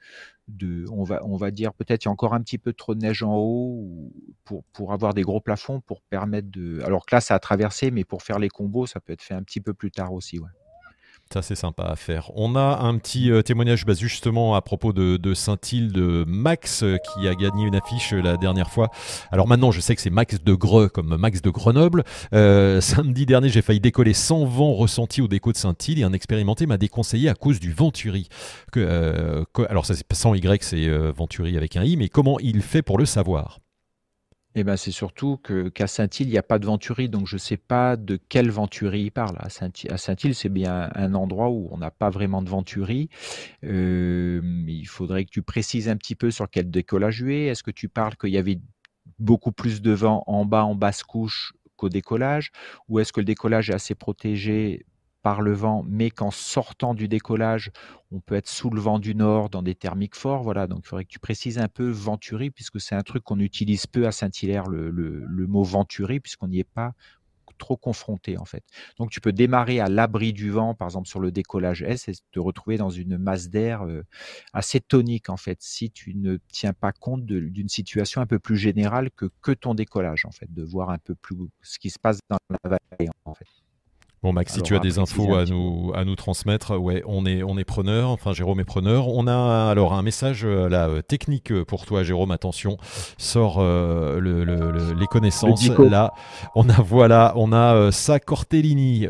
de, 0.47 0.86
on 0.91 1.03
va, 1.03 1.23
on 1.25 1.38
va 1.38 1.51
dire 1.51 1.73
peut-être 1.73 2.05
il 2.05 2.08
y 2.08 2.10
a 2.10 2.12
encore 2.12 2.34
un 2.34 2.41
petit 2.41 2.58
peu 2.58 2.73
trop 2.73 2.95
de 2.95 2.99
neige 3.01 3.23
en 3.23 3.36
haut 3.36 4.12
pour, 4.43 4.63
pour 4.73 4.93
avoir 4.93 5.13
des 5.13 5.23
gros 5.23 5.41
plafonds 5.41 5.81
pour 5.81 6.01
permettre 6.01 6.49
de. 6.51 6.81
Alors 6.84 7.05
que 7.05 7.15
là, 7.15 7.21
ça 7.21 7.36
a 7.36 7.39
traversé, 7.39 7.91
mais 7.91 8.03
pour 8.03 8.23
faire 8.23 8.39
les 8.39 8.49
combos, 8.49 8.86
ça 8.88 8.99
peut 8.99 9.13
être 9.13 9.23
fait 9.23 9.34
un 9.34 9.43
petit 9.43 9.62
peu 9.62 9.73
plus 9.73 9.91
tard 9.91 10.13
aussi. 10.13 10.39
Ouais. 10.39 10.49
Ça, 11.33 11.41
c'est 11.41 11.55
sympa 11.55 11.83
à 11.83 11.95
faire. 11.95 12.31
On 12.35 12.55
a 12.55 12.79
un 12.81 12.97
petit 12.97 13.31
euh, 13.31 13.41
témoignage 13.41 13.85
bah, 13.85 13.93
justement 13.93 14.55
à 14.55 14.61
propos 14.61 14.93
de, 14.93 15.17
de 15.17 15.33
Saint-Île 15.33 15.91
de 15.91 16.23
Max 16.27 16.83
euh, 16.83 16.97
qui 16.97 17.27
a 17.27 17.33
gagné 17.35 17.65
une 17.65 17.75
affiche 17.75 18.13
euh, 18.13 18.21
la 18.21 18.38
dernière 18.38 18.69
fois. 18.69 18.89
Alors 19.31 19.47
maintenant, 19.47 19.71
je 19.71 19.81
sais 19.81 19.95
que 19.95 20.01
c'est 20.01 20.11
Max 20.11 20.41
de 20.41 20.53
Greux 20.53 20.88
comme 20.88 21.17
Max 21.17 21.41
de 21.41 21.49
Grenoble. 21.49 22.03
samedi 22.31 23.25
dernier, 23.25 23.49
j'ai 23.49 23.61
failli 23.61 23.79
décoller 23.79 24.13
sans 24.13 24.45
vent 24.45 24.73
ressenti 24.73 25.21
au 25.21 25.27
déco 25.27 25.51
de 25.51 25.57
Saint-Île 25.57 25.99
et 25.99 26.03
un 26.03 26.13
expérimenté 26.13 26.67
m'a 26.67 26.77
déconseillé 26.77 27.27
à 27.27 27.33
cause 27.33 27.59
du 27.59 27.73
Venturi. 27.73 28.29
Alors, 28.75 29.85
ça, 29.85 29.95
c'est 29.95 30.05
sans 30.13 30.35
Y, 30.35 30.63
c'est 30.63 30.88
Venturi 31.11 31.57
avec 31.57 31.75
un 31.75 31.83
I, 31.83 31.97
mais 31.97 32.07
comment 32.07 32.39
il 32.39 32.61
fait 32.61 32.81
pour 32.81 32.97
le 32.97 33.05
savoir? 33.05 33.59
Eh 34.57 34.63
ben, 34.63 34.77
c'est 34.77 34.91
surtout 34.91 35.37
qu'à 35.37 35.87
Saint-Île, 35.87 36.27
il 36.27 36.31
n'y 36.31 36.37
a 36.37 36.43
pas 36.43 36.59
de 36.59 36.65
Venturi, 36.65 37.09
donc 37.09 37.27
je 37.27 37.35
ne 37.35 37.39
sais 37.39 37.57
pas 37.57 37.97
de 37.97 38.17
quel 38.29 38.49
Venturi 38.49 39.01
il 39.01 39.11
parle. 39.11 39.37
À 39.39 39.49
Saint-Île, 39.49 40.33
c'est 40.33 40.49
bien 40.49 40.89
un 40.95 41.13
endroit 41.13 41.49
où 41.49 41.67
on 41.71 41.77
n'a 41.77 41.91
pas 41.91 42.09
vraiment 42.09 42.41
de 42.41 42.49
Venturi. 42.49 43.09
Il 43.63 44.85
faudrait 44.87 45.25
que 45.25 45.31
tu 45.31 45.41
précises 45.41 45.89
un 45.89 45.97
petit 45.97 46.15
peu 46.15 46.31
sur 46.31 46.49
quel 46.49 46.71
décollage 46.71 47.17
tu 47.17 47.35
es. 47.35 47.47
Est-ce 47.47 47.63
que 47.63 47.71
tu 47.71 47.89
parles 47.89 48.15
qu'il 48.15 48.29
y 48.29 48.37
avait 48.37 48.59
beaucoup 49.19 49.51
plus 49.51 49.81
de 49.81 49.91
vent 49.91 50.23
en 50.25 50.45
bas, 50.45 50.63
en 50.63 50.73
basse 50.75 51.03
couche 51.03 51.53
qu'au 51.75 51.89
décollage? 51.89 52.51
Ou 52.87 52.99
est-ce 52.99 53.11
que 53.11 53.19
le 53.19 53.25
décollage 53.25 53.69
est 53.69 53.75
assez 53.75 53.93
protégé 53.93 54.85
par 55.25 55.41
le 55.41 55.53
vent, 55.53 55.83
mais 55.89 56.11
qu'en 56.11 56.29
sortant 56.29 56.93
du 56.93 57.07
décollage, 57.07 57.71
on 58.11 58.19
peut 58.19 58.35
être 58.35 58.47
sous 58.47 58.69
le 58.69 58.79
vent 58.79 58.99
du 58.99 59.15
nord 59.15 59.49
dans 59.49 59.63
des 59.63 59.73
thermiques 59.73 60.13
forts. 60.13 60.43
Voilà, 60.43 60.67
donc 60.67 60.81
il 60.83 60.88
faudrait 60.88 61.03
que 61.03 61.09
tu 61.09 61.17
précises 61.17 61.57
un 61.57 61.67
peu 61.67 61.89
Venturi, 61.89 62.51
puisque 62.51 62.79
c'est 62.79 62.93
un 62.93 63.01
truc 63.01 63.23
qu'on 63.23 63.39
utilise 63.39 63.88
peu 63.88 64.05
à 64.05 64.11
Saint-Hilaire, 64.11 64.67
le, 64.67 65.47
mot 65.47 65.63
Venturi, 65.63 66.19
puisqu'on 66.19 66.49
n'y 66.49 66.59
est 66.59 66.63
pas 66.63 66.93
trop 67.57 67.75
confronté 67.75 68.38
en 68.38 68.45
fait. 68.45 68.63
Donc 68.99 69.09
tu 69.09 69.19
peux 69.19 69.31
démarrer 69.31 69.79
à 69.79 69.89
l'abri 69.89 70.31
du 70.31 70.51
vent, 70.51 70.75
par 70.75 70.89
exemple 70.89 71.07
sur 71.07 71.19
le 71.19 71.31
décollage 71.31 71.81
S, 71.81 72.07
et 72.07 72.13
te 72.31 72.39
retrouver 72.39 72.77
dans 72.77 72.91
une 72.91 73.17
masse 73.17 73.49
d'air 73.49 73.81
euh, 73.81 74.03
assez 74.53 74.79
tonique 74.79 75.31
en 75.31 75.38
fait, 75.38 75.57
si 75.59 75.89
tu 75.89 76.13
ne 76.13 76.38
tiens 76.49 76.73
pas 76.73 76.91
compte 76.91 77.25
d'une 77.25 77.69
situation 77.69 78.21
un 78.21 78.27
peu 78.27 78.38
plus 78.38 78.57
générale 78.57 79.09
que, 79.09 79.25
que 79.41 79.53
ton 79.53 79.73
décollage 79.73 80.25
en 80.25 80.31
fait, 80.31 80.53
de 80.53 80.61
voir 80.61 80.91
un 80.91 80.99
peu 80.99 81.15
plus 81.15 81.35
ce 81.63 81.79
qui 81.79 81.89
se 81.89 81.97
passe 81.97 82.19
dans 82.29 82.38
la 82.51 82.69
vallée 82.69 83.09
en 83.25 83.33
fait. 83.33 83.64
Bon 84.25 84.33
Max, 84.33 84.55
si 84.55 84.63
tu 84.63 84.75
as 84.75 84.79
des 84.79 84.97
infos 84.97 85.35
à 85.35 85.45
nous, 85.45 85.91
à 85.93 86.03
nous 86.03 86.15
transmettre, 86.15 86.79
ouais, 86.79 87.03
on 87.05 87.27
est, 87.27 87.43
on 87.43 87.59
est 87.59 87.63
preneur, 87.63 88.09
enfin 88.09 88.33
Jérôme 88.33 88.59
est 88.59 88.65
preneur. 88.65 89.07
On 89.07 89.27
a 89.27 89.69
alors 89.69 89.93
un 89.93 90.01
message 90.01 90.45
euh, 90.45 90.67
là, 90.67 90.88
euh, 90.88 91.03
technique 91.03 91.53
pour 91.65 91.85
toi 91.85 92.01
Jérôme, 92.01 92.31
attention, 92.31 92.77
sort 93.19 93.57
euh, 93.59 94.19
le, 94.19 94.93
les 94.95 95.05
connaissances. 95.05 95.69
Là, 95.77 96.11
on 96.55 96.67
a 96.69 96.81
voilà, 96.81 97.33
on 97.35 97.53
a 97.53 97.91
Sa 97.91 98.19
Cortellini, 98.19 99.05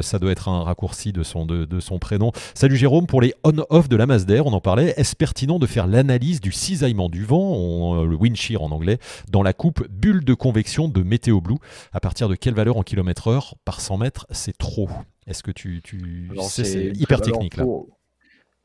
ça 0.00 0.20
doit 0.20 0.30
être 0.30 0.48
un 0.48 0.62
raccourci 0.62 1.12
de 1.12 1.24
son, 1.24 1.44
de, 1.44 1.64
de 1.64 1.80
son 1.80 1.98
prénom. 1.98 2.30
Salut 2.54 2.76
Jérôme, 2.76 3.08
pour 3.08 3.20
les 3.20 3.34
on-off 3.42 3.88
de 3.88 3.96
la 3.96 4.06
Mazda, 4.06 4.44
on 4.44 4.52
en 4.52 4.60
parlait, 4.60 4.94
est-ce 4.96 5.16
pertinent 5.16 5.58
de 5.58 5.66
faire 5.66 5.88
l'analyse 5.88 6.40
du 6.40 6.52
cisaillement 6.52 7.08
du 7.08 7.24
vent, 7.24 8.04
le 8.04 8.14
wind 8.14 8.36
shear 8.36 8.62
en 8.62 8.70
anglais, 8.70 8.98
dans 9.28 9.42
la 9.42 9.54
coupe 9.54 9.84
bulle 9.90 10.24
de 10.24 10.34
convection 10.34 10.86
de 10.86 11.02
Météo 11.02 11.40
Blue? 11.40 11.58
À 11.92 11.98
partir 11.98 12.28
de 12.28 12.36
quelle 12.36 12.54
valeur 12.54 12.76
en 12.76 12.84
kilomètre 12.84 13.26
heure 13.26 13.56
par 13.64 13.80
100 13.80 13.98
mètres 13.98 14.26
c'est 14.30 14.51
trop 14.58 14.88
Est-ce 15.26 15.42
que 15.42 15.50
tu, 15.50 15.80
tu... 15.82 16.30
c'est 16.48 16.92
hyper 16.96 17.20
technique 17.20 17.56
là. 17.56 17.64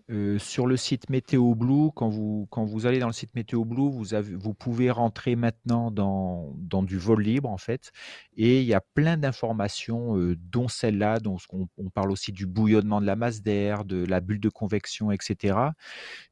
Euh, 0.10 0.40
sur 0.40 0.68
le 0.68 0.78
site 0.78 1.10
Météo 1.10 1.54
Blue, 1.54 1.92
quand 1.94 2.08
vous, 2.08 2.48
quand 2.50 2.64
vous 2.64 2.86
allez 2.86 3.00
dans 3.00 3.08
le 3.08 3.14
site 3.14 3.36
Météo 3.36 3.66
Blue, 3.66 3.92
vous, 3.92 4.06
vous 4.40 4.54
pouvez 4.54 4.90
rentrer 4.90 5.36
maintenant 5.36 5.92
dans, 5.92 6.54
dans, 6.56 6.82
du 6.82 6.98
vol 6.98 7.22
libre 7.22 7.50
en 7.50 7.58
fait, 7.58 7.92
et 8.38 8.62
il 8.62 8.66
y 8.66 8.74
a 8.74 8.80
plein 8.80 9.18
d'informations, 9.18 10.18
euh, 10.18 10.38
dont 10.38 10.70
celle-là, 10.70 11.20
dont 11.20 11.36
on, 11.52 11.68
on, 11.78 11.90
parle 11.90 12.12
aussi 12.12 12.32
du 12.32 12.46
bouillonnement 12.46 13.02
de 13.02 13.06
la 13.06 13.18
masse 13.18 13.42
d'air, 13.42 13.84
de 13.84 14.06
la 14.06 14.22
bulle 14.22 14.40
de 14.40 14.48
convection, 14.48 15.12
etc. 15.12 15.58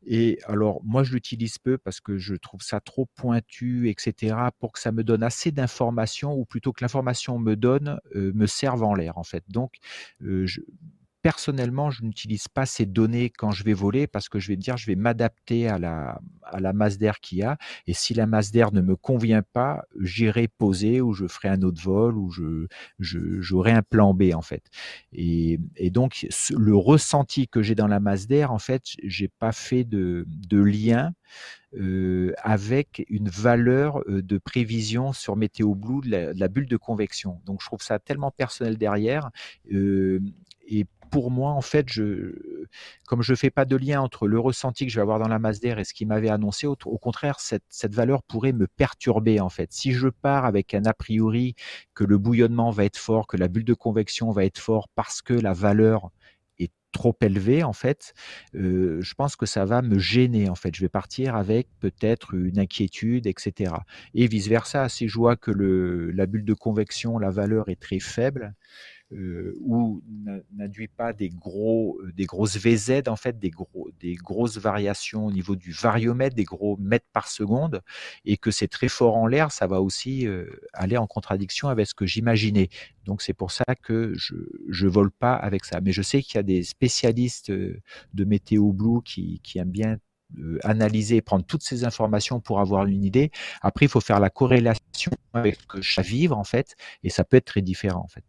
Et 0.05 0.39
alors 0.45 0.81
moi 0.85 1.03
je 1.03 1.11
l'utilise 1.11 1.57
peu 1.57 1.77
parce 1.77 1.99
que 1.99 2.17
je 2.17 2.35
trouve 2.35 2.61
ça 2.61 2.79
trop 2.79 3.07
pointu, 3.15 3.89
etc. 3.89 4.37
Pour 4.57 4.71
que 4.71 4.79
ça 4.79 4.93
me 4.93 5.03
donne 5.03 5.21
assez 5.21 5.51
d'informations, 5.51 6.33
ou 6.33 6.45
plutôt 6.45 6.71
que 6.71 6.81
l'information 6.81 7.39
me 7.39 7.57
donne, 7.57 7.99
euh, 8.15 8.31
me 8.35 8.45
serve 8.45 8.83
en 8.83 8.93
l'air 8.95 9.17
en 9.17 9.23
fait. 9.23 9.43
Donc 9.49 9.73
je, 10.21 10.61
personnellement, 11.25 11.89
je 11.89 12.03
n'utilise 12.03 12.47
pas 12.47 12.67
ces 12.67 12.85
données 12.85 13.31
quand 13.31 13.49
je 13.49 13.63
vais 13.63 13.73
voler 13.73 14.05
parce 14.05 14.29
que 14.29 14.37
je 14.37 14.49
vais 14.49 14.57
dire, 14.57 14.77
je 14.77 14.85
vais 14.85 14.95
m'adapter 14.95 15.67
à 15.67 15.79
la, 15.79 16.21
à 16.43 16.59
la 16.59 16.71
masse 16.71 16.99
d'air 16.99 17.19
qu'il 17.19 17.39
y 17.39 17.41
a. 17.41 17.57
Et 17.87 17.95
si 17.95 18.13
la 18.13 18.27
masse 18.27 18.51
d'air 18.51 18.71
ne 18.71 18.81
me 18.81 18.95
convient 18.95 19.41
pas, 19.41 19.85
j'irai 19.99 20.47
poser 20.47 21.01
ou 21.01 21.13
je 21.13 21.25
ferai 21.25 21.47
un 21.47 21.63
autre 21.63 21.81
vol 21.81 22.15
ou 22.15 22.29
je, 22.29 22.67
j'aurai 22.99 23.71
un 23.71 23.81
plan 23.81 24.13
B 24.13 24.35
en 24.35 24.43
fait. 24.43 24.65
Et, 25.13 25.59
et 25.77 25.89
donc, 25.89 26.27
le 26.51 26.75
ressenti 26.75 27.47
que 27.47 27.63
j'ai 27.63 27.73
dans 27.73 27.87
la 27.87 27.99
masse 27.99 28.27
d'air, 28.27 28.51
en 28.51 28.59
fait, 28.59 28.83
j'ai 29.01 29.27
pas 29.27 29.51
fait 29.51 29.83
de, 29.83 30.27
de 30.27 30.59
lien 30.59 31.11
euh, 31.77 32.33
avec 32.37 33.03
une 33.09 33.27
valeur 33.27 33.99
euh, 34.07 34.21
de 34.21 34.37
prévision 34.37 35.11
sur 35.11 35.35
Météo 35.35 35.75
Blue 35.75 36.01
de 36.07 36.33
la, 36.37 36.47
bulle 36.47 36.67
de 36.67 36.77
convection. 36.77 37.41
Donc 37.45 37.61
je 37.61 37.65
trouve 37.65 37.81
ça 37.81 37.99
tellement 37.99 38.31
personnel 38.31 38.77
derrière. 38.77 39.29
Euh, 39.73 40.21
et 40.67 40.85
pour 41.15 41.31
moi, 41.31 41.51
en 41.51 41.61
fait, 41.61 41.87
je, 41.87 42.35
comme 43.07 43.21
je 43.21 43.31
ne 43.31 43.37
fais 43.37 43.49
pas 43.49 43.63
de 43.63 43.77
lien 43.77 44.01
entre 44.01 44.27
le 44.27 44.37
ressenti 44.37 44.85
que 44.85 44.91
je 44.91 44.97
vais 44.97 45.01
avoir 45.01 45.17
dans 45.17 45.29
la 45.29 45.39
masse 45.39 45.61
d'air 45.61 45.79
et 45.79 45.85
ce 45.85 45.93
qu'il 45.93 46.09
m'avait 46.09 46.27
annoncé, 46.27 46.67
au, 46.67 46.75
contraire, 46.75 47.39
cette, 47.39 47.63
cette, 47.69 47.95
valeur 47.95 48.21
pourrait 48.21 48.51
me 48.51 48.67
perturber, 48.67 49.39
en 49.39 49.47
fait. 49.47 49.71
Si 49.71 49.93
je 49.93 50.09
pars 50.09 50.43
avec 50.43 50.73
un 50.73 50.83
a 50.83 50.93
priori 50.93 51.55
que 51.93 52.03
le 52.03 52.17
bouillonnement 52.17 52.69
va 52.69 52.83
être 52.83 52.97
fort, 52.97 53.27
que 53.27 53.37
la 53.37 53.47
bulle 53.47 53.63
de 53.63 53.73
convection 53.73 54.29
va 54.31 54.43
être 54.43 54.59
fort 54.59 54.89
parce 54.93 55.21
que 55.21 55.33
la 55.33 55.53
valeur 55.53 56.11
est 56.59 56.73
trop 56.91 57.15
élevée, 57.21 57.63
en 57.63 57.71
fait, 57.71 58.13
euh, 58.53 58.99
je 58.99 59.13
pense 59.13 59.37
que 59.37 59.45
ça 59.45 59.63
va 59.63 59.81
me 59.81 59.97
gêner, 59.97 60.49
en 60.49 60.55
fait. 60.55 60.75
Je 60.75 60.81
vais 60.81 60.89
partir 60.89 61.37
avec 61.37 61.69
peut-être 61.79 62.33
une 62.33 62.59
inquiétude, 62.59 63.25
etc. 63.25 63.73
Et 64.15 64.27
vice-versa, 64.27 64.89
si 64.89 65.07
je 65.07 65.17
vois 65.17 65.37
que 65.37 65.51
le, 65.51 66.11
la 66.11 66.25
bulle 66.25 66.43
de 66.43 66.53
convection, 66.53 67.17
la 67.17 67.29
valeur 67.29 67.69
est 67.69 67.79
très 67.79 67.99
faible, 67.99 68.53
ou 69.11 70.01
n'induit 70.51 70.87
pas 70.87 71.13
des 71.13 71.29
gros, 71.29 71.99
euh, 72.01 72.11
des 72.13 72.25
grosses 72.25 72.57
VZ 72.57 73.03
en 73.07 73.15
fait, 73.15 73.37
des 73.39 73.51
gros, 73.51 73.89
des 73.99 74.15
grosses 74.15 74.57
variations 74.57 75.27
au 75.27 75.31
niveau 75.31 75.55
du 75.55 75.71
variomètre, 75.71 76.35
des 76.35 76.43
gros 76.43 76.77
mètres 76.77 77.05
par 77.13 77.27
seconde, 77.27 77.81
et 78.25 78.37
que 78.37 78.51
c'est 78.51 78.67
très 78.67 78.89
fort 78.89 79.15
en 79.15 79.27
l'air, 79.27 79.51
ça 79.51 79.67
va 79.67 79.81
aussi 79.81 80.27
euh, 80.27 80.47
aller 80.73 80.97
en 80.97 81.07
contradiction 81.07 81.69
avec 81.69 81.87
ce 81.87 81.93
que 81.93 82.05
j'imaginais. 82.05 82.69
Donc 83.05 83.21
c'est 83.21 83.33
pour 83.33 83.51
ça 83.51 83.65
que 83.81 84.13
je 84.15 84.35
je 84.69 84.87
vole 84.87 85.11
pas 85.11 85.35
avec 85.35 85.65
ça. 85.65 85.81
Mais 85.81 85.91
je 85.91 86.01
sais 86.01 86.21
qu'il 86.21 86.35
y 86.35 86.39
a 86.39 86.43
des 86.43 86.63
spécialistes 86.63 87.51
de 87.51 88.23
météo 88.25 88.71
blue 88.73 89.01
qui, 89.03 89.39
qui 89.43 89.59
aiment 89.59 89.69
bien 89.71 89.97
analyser, 90.63 91.21
prendre 91.21 91.45
toutes 91.45 91.63
ces 91.63 91.85
informations 91.85 92.39
pour 92.39 92.59
avoir 92.59 92.85
une 92.85 93.03
idée. 93.03 93.31
Après, 93.61 93.85
il 93.85 93.89
faut 93.89 94.01
faire 94.01 94.19
la 94.19 94.29
corrélation 94.29 95.11
avec 95.33 95.55
ce 95.61 95.67
que 95.67 95.81
je 95.81 96.01
vivre 96.01 96.37
en 96.37 96.43
fait, 96.43 96.75
et 97.03 97.09
ça 97.09 97.23
peut 97.23 97.37
être 97.37 97.45
très 97.45 97.61
différent 97.61 98.01
en 98.03 98.07
fait. 98.07 98.23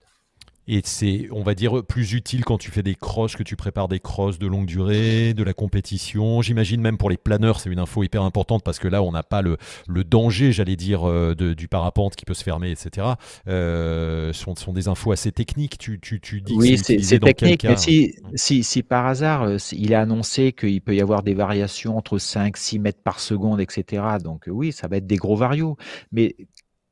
Et 0.68 0.80
c'est, 0.84 1.28
on 1.30 1.42
va 1.42 1.54
dire, 1.54 1.84
plus 1.84 2.12
utile 2.12 2.44
quand 2.44 2.58
tu 2.58 2.70
fais 2.70 2.82
des 2.82 2.94
crosses, 2.94 3.36
que 3.36 3.42
tu 3.42 3.56
prépares 3.56 3.88
des 3.88 4.00
crosses 4.00 4.38
de 4.38 4.46
longue 4.46 4.66
durée, 4.66 5.32
de 5.34 5.42
la 5.44 5.52
compétition. 5.52 6.42
J'imagine 6.42 6.80
même 6.80 6.98
pour 6.98 7.08
les 7.08 7.16
planeurs, 7.16 7.60
c'est 7.60 7.70
une 7.70 7.78
info 7.78 8.02
hyper 8.02 8.22
importante 8.22 8.62
parce 8.64 8.78
que 8.78 8.88
là, 8.88 9.02
on 9.02 9.12
n'a 9.12 9.22
pas 9.22 9.42
le, 9.42 9.58
le 9.86 10.04
danger, 10.04 10.52
j'allais 10.52 10.76
dire, 10.76 11.08
euh, 11.08 11.34
de, 11.34 11.54
du 11.54 11.68
parapente 11.68 12.16
qui 12.16 12.24
peut 12.24 12.34
se 12.34 12.42
fermer, 12.42 12.70
etc. 12.70 13.06
Euh, 13.48 14.32
sont, 14.32 14.56
sont 14.56 14.72
des 14.72 14.88
infos 14.88 15.12
assez 15.12 15.30
techniques. 15.30 15.78
Tu, 15.78 16.00
tu, 16.00 16.20
tu 16.20 16.40
dis 16.40 16.54
oui, 16.56 16.78
c'est 16.78 17.18
technique, 17.20 17.64
mais 17.64 17.76
si, 17.76 18.14
si, 18.34 18.64
si, 18.64 18.82
par 18.82 19.06
hasard, 19.06 19.42
euh, 19.44 19.56
il 19.72 19.92
est 19.92 19.96
annoncé 19.96 20.52
qu'il 20.52 20.80
peut 20.80 20.96
y 20.96 21.00
avoir 21.00 21.22
des 21.22 21.34
variations 21.34 21.96
entre 21.96 22.18
5, 22.18 22.56
6 22.56 22.78
mètres 22.80 23.02
par 23.04 23.20
seconde, 23.20 23.60
etc. 23.60 24.02
Donc 24.22 24.44
oui, 24.48 24.72
ça 24.72 24.88
va 24.88 24.96
être 24.96 25.06
des 25.06 25.16
gros 25.16 25.36
varios. 25.36 25.76
Mais 26.12 26.34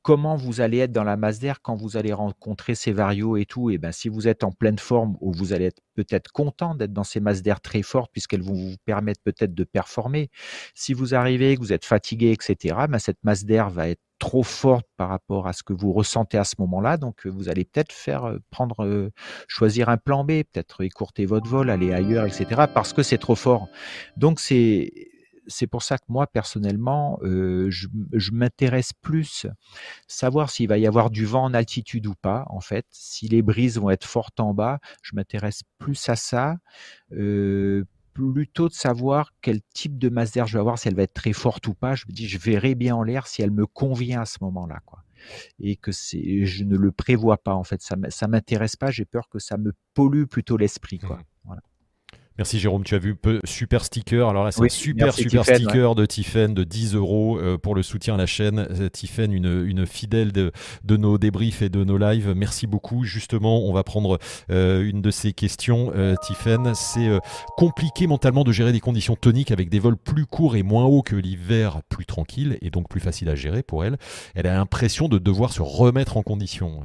comment 0.04 0.36
vous 0.36 0.60
allez 0.60 0.78
être 0.78 0.92
dans 0.92 1.02
la 1.02 1.16
masse 1.16 1.40
d'air 1.40 1.62
quand 1.62 1.74
vous 1.74 1.96
allez 1.96 2.12
rencontrer 2.12 2.74
ces 2.74 2.92
varios 2.92 3.38
et 3.38 3.46
tout. 3.46 3.70
Et 3.70 3.78
ben, 3.78 3.90
si 3.90 4.10
vous 4.10 4.28
êtes 4.28 4.44
en 4.44 4.52
pleine 4.52 4.78
forme 4.78 5.16
ou 5.20 5.32
vous 5.32 5.54
allez 5.54 5.64
être 5.64 5.80
peut-être 5.94 6.30
content 6.30 6.74
d'être 6.74 6.92
dans 6.92 7.04
ces 7.04 7.20
masses 7.20 7.42
d'air 7.42 7.62
très 7.62 7.82
fortes 7.82 8.12
puisqu'elles 8.12 8.42
vont 8.42 8.52
vous 8.52 8.76
permettre 8.84 9.22
peut-être 9.24 9.54
de 9.54 9.64
performer. 9.64 10.28
Si 10.74 10.92
vous 10.92 11.14
arrivez, 11.14 11.56
que 11.56 11.60
vous 11.60 11.72
êtes 11.72 11.86
fatigué, 11.86 12.32
etc., 12.32 12.76
ben, 12.88 12.98
cette 12.98 13.24
masse 13.24 13.46
d'air 13.46 13.70
va 13.70 13.88
être 13.88 14.02
trop 14.18 14.42
forte 14.42 14.86
par 14.98 15.08
rapport 15.08 15.48
à 15.48 15.54
ce 15.54 15.62
que 15.62 15.72
vous 15.72 15.92
ressentez 15.92 16.36
à 16.36 16.44
ce 16.44 16.56
moment-là. 16.58 16.98
Donc, 16.98 17.26
vous 17.26 17.48
allez 17.48 17.64
peut-être 17.64 17.92
faire 17.92 18.24
euh, 18.24 18.38
prendre, 18.50 18.84
euh, 18.84 19.10
choisir 19.48 19.88
un 19.88 19.96
plan 19.96 20.22
B, 20.22 20.42
peut-être 20.52 20.84
écourter 20.84 21.24
votre 21.24 21.48
vol, 21.48 21.70
aller 21.70 21.92
ailleurs, 21.94 22.26
etc., 22.26 22.62
parce 22.72 22.92
que 22.92 23.02
c'est 23.02 23.18
trop 23.18 23.34
fort. 23.34 23.68
Donc, 24.16 24.38
c'est, 24.38 25.13
c'est 25.46 25.66
pour 25.66 25.82
ça 25.82 25.98
que 25.98 26.04
moi, 26.08 26.26
personnellement, 26.26 27.18
euh, 27.22 27.68
je, 27.70 27.88
m'intéresse 28.32 28.92
plus 28.92 29.46
savoir 30.06 30.50
s'il 30.50 30.68
va 30.68 30.78
y 30.78 30.86
avoir 30.86 31.10
du 31.10 31.24
vent 31.24 31.44
en 31.44 31.54
altitude 31.54 32.06
ou 32.06 32.14
pas, 32.14 32.46
en 32.48 32.60
fait. 32.60 32.86
Si 32.90 33.28
les 33.28 33.42
brises 33.42 33.78
vont 33.78 33.90
être 33.90 34.06
fortes 34.06 34.40
en 34.40 34.54
bas, 34.54 34.78
je 35.02 35.14
m'intéresse 35.14 35.62
plus 35.78 36.08
à 36.08 36.16
ça. 36.16 36.56
Euh, 37.12 37.84
plutôt 38.12 38.68
de 38.68 38.74
savoir 38.74 39.32
quel 39.42 39.60
type 39.74 39.98
de 39.98 40.08
masse 40.08 40.32
d'air 40.32 40.46
je 40.46 40.54
vais 40.54 40.60
avoir, 40.60 40.78
si 40.78 40.88
elle 40.88 40.94
va 40.94 41.02
être 41.02 41.14
très 41.14 41.32
forte 41.32 41.66
ou 41.66 41.74
pas. 41.74 41.94
Je 41.94 42.04
me 42.08 42.12
dis, 42.12 42.28
je 42.28 42.38
verrai 42.38 42.74
bien 42.74 42.94
en 42.94 43.02
l'air 43.02 43.26
si 43.26 43.42
elle 43.42 43.50
me 43.50 43.66
convient 43.66 44.20
à 44.20 44.26
ce 44.26 44.38
moment-là, 44.42 44.80
quoi. 44.86 45.00
Et 45.58 45.76
que 45.76 45.90
c'est, 45.90 46.44
je 46.44 46.64
ne 46.64 46.76
le 46.76 46.92
prévois 46.92 47.38
pas, 47.38 47.54
en 47.54 47.64
fait. 47.64 47.82
Ça, 47.82 47.96
ça 48.10 48.28
m'intéresse 48.28 48.76
pas. 48.76 48.90
J'ai 48.90 49.04
peur 49.04 49.28
que 49.28 49.38
ça 49.38 49.56
me 49.56 49.72
pollue 49.94 50.24
plutôt 50.24 50.56
l'esprit, 50.56 50.98
quoi. 50.98 51.16
Mmh. 51.16 51.24
Merci 52.36 52.58
Jérôme, 52.58 52.82
tu 52.82 52.96
as 52.96 52.98
vu 52.98 53.16
super 53.44 53.84
sticker. 53.84 54.28
Alors 54.28 54.42
là, 54.42 54.50
c'est 54.50 54.64
un 54.64 54.68
super 54.68 55.14
super 55.14 55.44
sticker 55.44 55.94
de 55.94 56.04
Tiffen 56.04 56.52
de 56.52 56.64
10 56.64 56.96
euros 56.96 57.38
euh, 57.38 57.58
pour 57.58 57.76
le 57.76 57.82
soutien 57.84 58.14
à 58.14 58.16
la 58.16 58.26
chaîne. 58.26 58.66
Euh, 58.70 58.88
Tiffen, 58.88 59.32
une, 59.32 59.64
une 59.64 59.86
fidèle 59.86 60.32
de, 60.32 60.50
de, 60.82 60.96
nos 60.96 61.16
débriefs 61.16 61.62
et 61.62 61.68
de 61.68 61.84
nos 61.84 61.96
lives. 61.96 62.32
Merci 62.34 62.66
beaucoup. 62.66 63.04
Justement, 63.04 63.62
on 63.68 63.72
va 63.72 63.84
prendre 63.84 64.18
euh, 64.50 64.82
une 64.82 65.00
de 65.00 65.12
ces 65.12 65.32
questions. 65.32 65.92
Tiffen, 66.22 66.74
c'est 66.74 67.08
compliqué 67.56 68.08
mentalement 68.08 68.42
de 68.42 68.50
gérer 68.50 68.72
des 68.72 68.80
conditions 68.80 69.14
toniques 69.14 69.52
avec 69.52 69.68
des 69.68 69.78
vols 69.78 69.96
plus 69.96 70.26
courts 70.26 70.56
et 70.56 70.64
moins 70.64 70.84
hauts 70.84 71.02
que 71.02 71.14
l'hiver, 71.14 71.82
plus 71.88 72.06
tranquille 72.06 72.58
et 72.62 72.70
donc 72.70 72.88
plus 72.88 73.00
facile 73.00 73.28
à 73.28 73.36
gérer 73.36 73.62
pour 73.62 73.84
elle. 73.84 73.96
Elle 74.34 74.48
a 74.48 74.54
l'impression 74.54 75.08
de 75.08 75.18
devoir 75.18 75.52
se 75.52 75.62
remettre 75.62 76.16
en 76.16 76.22
condition. 76.22 76.82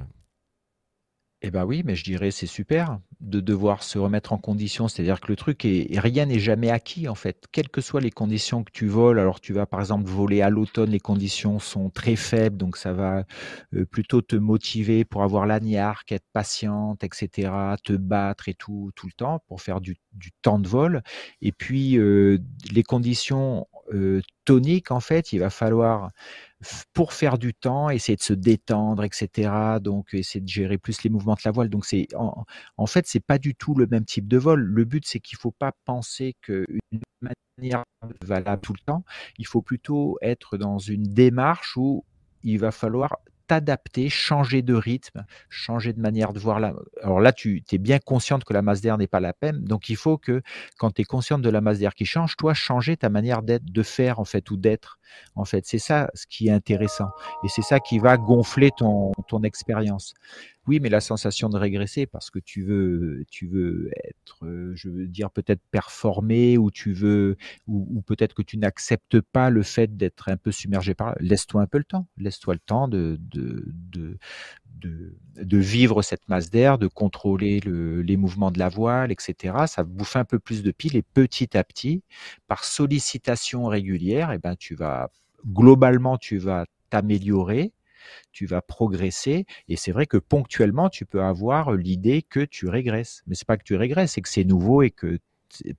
Eh 1.41 1.51
ben 1.51 1.63
oui, 1.63 1.83
mais 1.85 1.95
je 1.95 2.03
dirais 2.03 2.31
c'est 2.31 2.45
super 2.45 2.99
de 3.21 3.39
devoir 3.39 3.83
se 3.83 3.97
remettre 3.97 4.33
en 4.33 4.37
condition. 4.37 4.89
C'est-à-dire 4.89 5.21
que 5.21 5.27
le 5.27 5.37
truc 5.37 5.63
est, 5.63 5.87
rien 5.97 6.25
n'est 6.25 6.39
jamais 6.39 6.69
acquis 6.69 7.07
en 7.07 7.15
fait. 7.15 7.45
Quelles 7.53 7.69
que 7.69 7.79
soient 7.79 8.01
les 8.01 8.11
conditions 8.11 8.63
que 8.65 8.71
tu 8.73 8.87
voles, 8.87 9.19
alors 9.19 9.39
tu 9.39 9.53
vas 9.53 9.65
par 9.65 9.79
exemple 9.79 10.09
voler 10.09 10.41
à 10.41 10.49
l'automne, 10.49 10.89
les 10.89 10.99
conditions 10.99 11.59
sont 11.59 11.89
très 11.89 12.17
faibles, 12.17 12.57
donc 12.57 12.75
ça 12.75 12.91
va 12.91 13.23
euh, 13.73 13.85
plutôt 13.85 14.21
te 14.21 14.35
motiver 14.35 15.05
pour 15.05 15.23
avoir 15.23 15.45
l'agnac, 15.45 16.11
être 16.11 16.27
patiente, 16.33 17.05
etc., 17.05 17.51
te 17.85 17.93
battre 17.93 18.49
et 18.49 18.53
tout 18.53 18.91
tout 18.95 19.07
le 19.07 19.13
temps 19.13 19.41
pour 19.47 19.61
faire 19.61 19.79
du, 19.79 19.97
temps 20.41 20.59
de 20.59 20.67
vol. 20.67 21.03
Et 21.41 21.53
puis 21.53 21.97
euh, 21.97 22.37
les 22.71 22.83
conditions 22.83 23.65
toniques, 24.45 24.91
en 24.91 24.99
fait, 24.99 25.33
il 25.33 25.39
va 25.39 25.49
falloir 25.49 26.11
pour 26.93 27.13
faire 27.13 27.37
du 27.37 27.53
temps, 27.53 27.89
essayer 27.89 28.15
de 28.15 28.21
se 28.21 28.33
détendre, 28.33 29.03
etc. 29.03 29.79
Donc, 29.81 30.13
essayer 30.13 30.41
de 30.41 30.47
gérer 30.47 30.77
plus 30.77 31.03
les 31.03 31.09
mouvements 31.09 31.35
de 31.35 31.41
la 31.45 31.51
voile. 31.51 31.69
Donc, 31.69 31.85
c'est 31.85 32.07
en, 32.15 32.45
en, 32.77 32.85
fait, 32.85 33.07
c'est 33.07 33.19
pas 33.19 33.37
du 33.37 33.55
tout 33.55 33.75
le 33.75 33.87
même 33.87 34.05
type 34.05 34.27
de 34.27 34.37
vol. 34.37 34.61
Le 34.61 34.85
but, 34.85 35.05
c'est 35.05 35.19
qu'il 35.19 35.37
faut 35.37 35.51
pas 35.51 35.71
penser 35.85 36.35
qu'une 36.41 36.65
manière 37.21 37.83
valable 38.21 38.61
tout 38.61 38.73
le 38.73 38.83
temps. 38.85 39.03
Il 39.37 39.47
faut 39.47 39.61
plutôt 39.61 40.17
être 40.21 40.57
dans 40.57 40.79
une 40.79 41.03
démarche 41.03 41.77
où 41.77 42.03
il 42.43 42.59
va 42.59 42.71
falloir 42.71 43.17
t'adapter, 43.49 44.09
changer 44.09 44.61
de 44.61 44.75
rythme, 44.75 45.25
changer 45.49 45.91
de 45.93 45.99
manière 45.99 46.33
de 46.33 46.39
voir 46.39 46.59
la. 46.59 46.73
Alors 47.01 47.19
là, 47.19 47.33
tu 47.33 47.63
es 47.71 47.77
bien 47.79 47.99
consciente 47.99 48.43
que 48.45 48.53
la 48.53 48.61
masse 48.61 48.81
d'air 48.81 48.97
n'est 48.97 49.07
pas 49.07 49.19
la 49.19 49.33
même. 49.41 49.63
Donc 49.65 49.89
il 49.89 49.95
faut 49.97 50.17
que, 50.17 50.41
quand 50.77 50.91
tu 50.91 51.01
es 51.01 51.05
consciente 51.05 51.41
de 51.41 51.49
la 51.49 51.61
masse 51.61 51.79
d'air 51.79 51.95
qui 51.95 52.05
change, 52.05 52.37
toi, 52.37 52.53
changer 52.53 52.95
ta 52.95 53.09
manière 53.09 53.41
d'être, 53.41 53.65
de 53.65 53.83
faire, 53.83 54.19
en 54.19 54.25
fait, 54.25 54.49
ou 54.51 54.57
d'être. 54.57 54.98
En 55.35 55.45
fait, 55.45 55.65
c'est 55.65 55.79
ça 55.79 56.09
ce 56.13 56.25
qui 56.27 56.47
est 56.47 56.51
intéressant. 56.51 57.09
Et 57.43 57.47
c'est 57.47 57.61
ça 57.61 57.79
qui 57.79 57.99
va 57.99 58.17
gonfler 58.17 58.71
ton, 58.75 59.11
ton 59.27 59.43
expérience. 59.43 60.13
Oui, 60.69 60.79
mais 60.79 60.89
la 60.89 61.01
sensation 61.01 61.49
de 61.49 61.57
régresser 61.57 62.05
parce 62.05 62.29
que 62.29 62.37
tu 62.37 62.63
veux, 62.63 63.25
tu 63.31 63.47
veux 63.47 63.89
être, 64.03 64.45
je 64.75 64.89
veux 64.89 65.07
dire 65.07 65.31
peut-être 65.31 65.61
performer 65.71 66.59
ou 66.59 66.69
tu 66.69 66.93
veux, 66.93 67.37
ou, 67.67 68.03
peut-être 68.03 68.35
que 68.35 68.43
tu 68.43 68.59
n'acceptes 68.59 69.19
pas 69.19 69.49
le 69.49 69.63
fait 69.63 69.97
d'être 69.97 70.29
un 70.29 70.37
peu 70.37 70.51
submergé 70.51 70.93
par. 70.93 71.15
Laisse-toi 71.19 71.63
un 71.63 71.65
peu 71.65 71.79
le 71.79 71.85
temps. 71.85 72.05
Laisse-toi 72.17 72.53
le 72.53 72.59
temps 72.59 72.87
de, 72.87 73.17
de, 73.19 74.17
de, 74.79 75.57
vivre 75.57 76.01
cette 76.01 76.27
masse 76.29 76.49
d'air, 76.49 76.77
de 76.77 76.87
contrôler 76.87 77.59
les 77.59 78.17
mouvements 78.17 78.51
de 78.51 78.59
la 78.59 78.69
voile, 78.69 79.11
etc. 79.11 79.55
Ça 79.67 79.83
bouffe 79.83 80.15
un 80.15 80.25
peu 80.25 80.39
plus 80.39 80.63
de 80.63 80.71
piles 80.71 80.95
et 80.95 81.01
petit 81.01 81.57
à 81.57 81.63
petit, 81.63 82.03
par 82.47 82.63
sollicitation 82.63 83.65
régulière, 83.67 84.31
eh 84.31 84.37
ben 84.37 84.55
tu 84.55 84.75
vas 84.75 85.09
globalement 85.45 86.17
tu 86.17 86.37
vas 86.37 86.65
t'améliorer 86.89 87.71
tu 88.31 88.45
vas 88.45 88.61
progresser. 88.61 89.45
Et 89.67 89.75
c'est 89.75 89.91
vrai 89.91 90.05
que 90.05 90.17
ponctuellement, 90.17 90.89
tu 90.89 91.05
peux 91.05 91.21
avoir 91.21 91.73
l'idée 91.73 92.21
que 92.21 92.41
tu 92.41 92.67
régresses. 92.67 93.23
Mais 93.27 93.35
c'est 93.35 93.47
pas 93.47 93.57
que 93.57 93.63
tu 93.63 93.75
régresses, 93.75 94.13
c'est 94.13 94.21
que 94.21 94.29
c'est 94.29 94.43
nouveau 94.43 94.81
et 94.81 94.91
que 94.91 95.19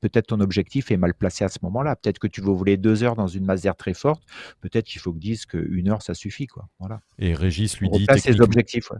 peut-être 0.01 0.29
ton 0.29 0.41
objectif 0.41 0.91
est 0.91 0.97
mal 0.97 1.15
placé 1.15 1.45
à 1.45 1.49
ce 1.49 1.59
moment-là. 1.63 1.97
Peut-être 1.97 2.19
que 2.19 2.27
tu 2.27 2.41
veux 2.41 2.53
voler 2.53 2.77
deux 2.77 3.03
heures 3.03 3.17
dans 3.17 3.27
une 3.27 3.45
masse 3.45 3.63
d'air 3.63 3.77
très 3.77 3.95
forte. 3.95 4.23
Peut-être 4.61 4.87
qu'il 4.87 5.01
faut 5.01 5.13
que 5.13 5.19
dise 5.19 5.47
qu'une 5.47 5.89
heure, 5.89 6.03
ça 6.03 6.15
suffit. 6.15 6.47
Quoi. 6.47 6.69
Voilà. 6.79 7.01
Et 7.19 7.35
Régis 7.35 7.79
lui 7.79 7.89
dit. 7.91 8.07
ses 8.19 8.41
objectifs. 8.41 8.91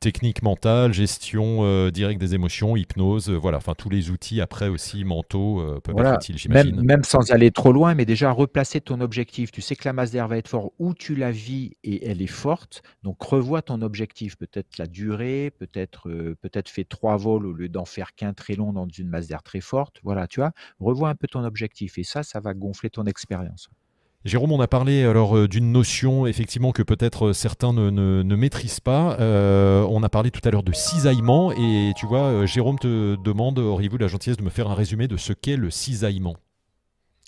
Technique 0.00 0.42
mentale, 0.42 0.92
gestion 0.92 1.60
euh, 1.62 1.90
directe 1.90 2.20
des 2.20 2.34
émotions, 2.34 2.76
hypnose, 2.76 3.30
euh, 3.30 3.36
voilà, 3.36 3.58
enfin 3.58 3.74
tous 3.76 3.88
les 3.88 4.10
outils 4.10 4.40
après 4.40 4.68
aussi 4.68 5.04
mentaux 5.04 5.60
euh, 5.60 5.80
peuvent 5.80 5.98
être 5.98 6.14
utiles, 6.14 6.38
j'imagine. 6.38 6.76
Même, 6.76 6.84
même, 6.84 7.04
sans 7.04 7.32
aller 7.32 7.50
trop 7.50 7.72
loin, 7.72 7.94
mais 7.94 8.04
déjà 8.04 8.30
replacer 8.30 8.80
ton 8.80 9.00
objectif. 9.00 9.50
Tu 9.50 9.60
sais 9.60 9.76
que 9.76 9.86
la 9.86 9.92
masse 9.92 10.10
d'air 10.10 10.28
va 10.28 10.36
être 10.36 10.48
forte 10.48 10.72
où 10.78 10.94
tu 10.94 11.14
la 11.14 11.30
vis 11.30 11.76
et 11.82 12.06
elle 12.06 12.22
est 12.22 12.26
forte, 12.26 12.82
donc 13.02 13.20
revois 13.22 13.62
ton 13.62 13.82
objectif, 13.82 14.36
peut-être 14.36 14.78
la 14.78 14.86
durée, 14.86 15.52
peut-être 15.58 16.08
peut-être 16.40 16.68
fais 16.68 16.84
trois 16.84 17.16
vols 17.16 17.46
au 17.46 17.52
lieu 17.52 17.68
d'en 17.68 17.84
faire 17.84 18.14
qu'un 18.14 18.32
très 18.32 18.54
long 18.54 18.72
dans 18.72 18.86
une 18.88 19.08
masse 19.08 19.28
d'air 19.28 19.42
très 19.42 19.60
forte. 19.60 20.00
Voilà, 20.02 20.26
tu 20.26 20.40
vois, 20.40 20.52
revois 20.78 21.08
un 21.08 21.14
peu 21.14 21.26
ton 21.26 21.44
objectif 21.44 21.98
et 21.98 22.04
ça, 22.04 22.22
ça 22.22 22.40
va 22.40 22.54
gonfler 22.54 22.90
ton 22.90 23.04
expérience. 23.04 23.68
Jérôme, 24.28 24.52
on 24.52 24.60
a 24.60 24.68
parlé 24.68 25.04
alors 25.04 25.36
euh, 25.36 25.48
d'une 25.48 25.72
notion 25.72 26.26
effectivement 26.26 26.70
que 26.70 26.82
peut-être 26.82 27.28
euh, 27.28 27.32
certains 27.32 27.72
ne, 27.72 28.36
maîtrisent 28.36 28.80
pas. 28.80 29.16
Euh, 29.20 29.86
on 29.88 30.02
a 30.02 30.10
parlé 30.10 30.30
tout 30.30 30.46
à 30.46 30.50
l'heure 30.50 30.62
de 30.62 30.72
cisaillement 30.72 31.50
et 31.52 31.92
tu 31.96 32.06
vois, 32.06 32.44
Jérôme 32.44 32.78
te 32.78 33.16
demande, 33.16 33.58
auriez-vous 33.58 33.96
la 33.96 34.06
gentillesse 34.06 34.36
de 34.36 34.42
me 34.42 34.50
faire 34.50 34.70
un 34.70 34.74
résumé 34.74 35.08
de 35.08 35.16
ce 35.16 35.32
qu'est 35.32 35.56
le 35.56 35.70
cisaillement? 35.70 36.36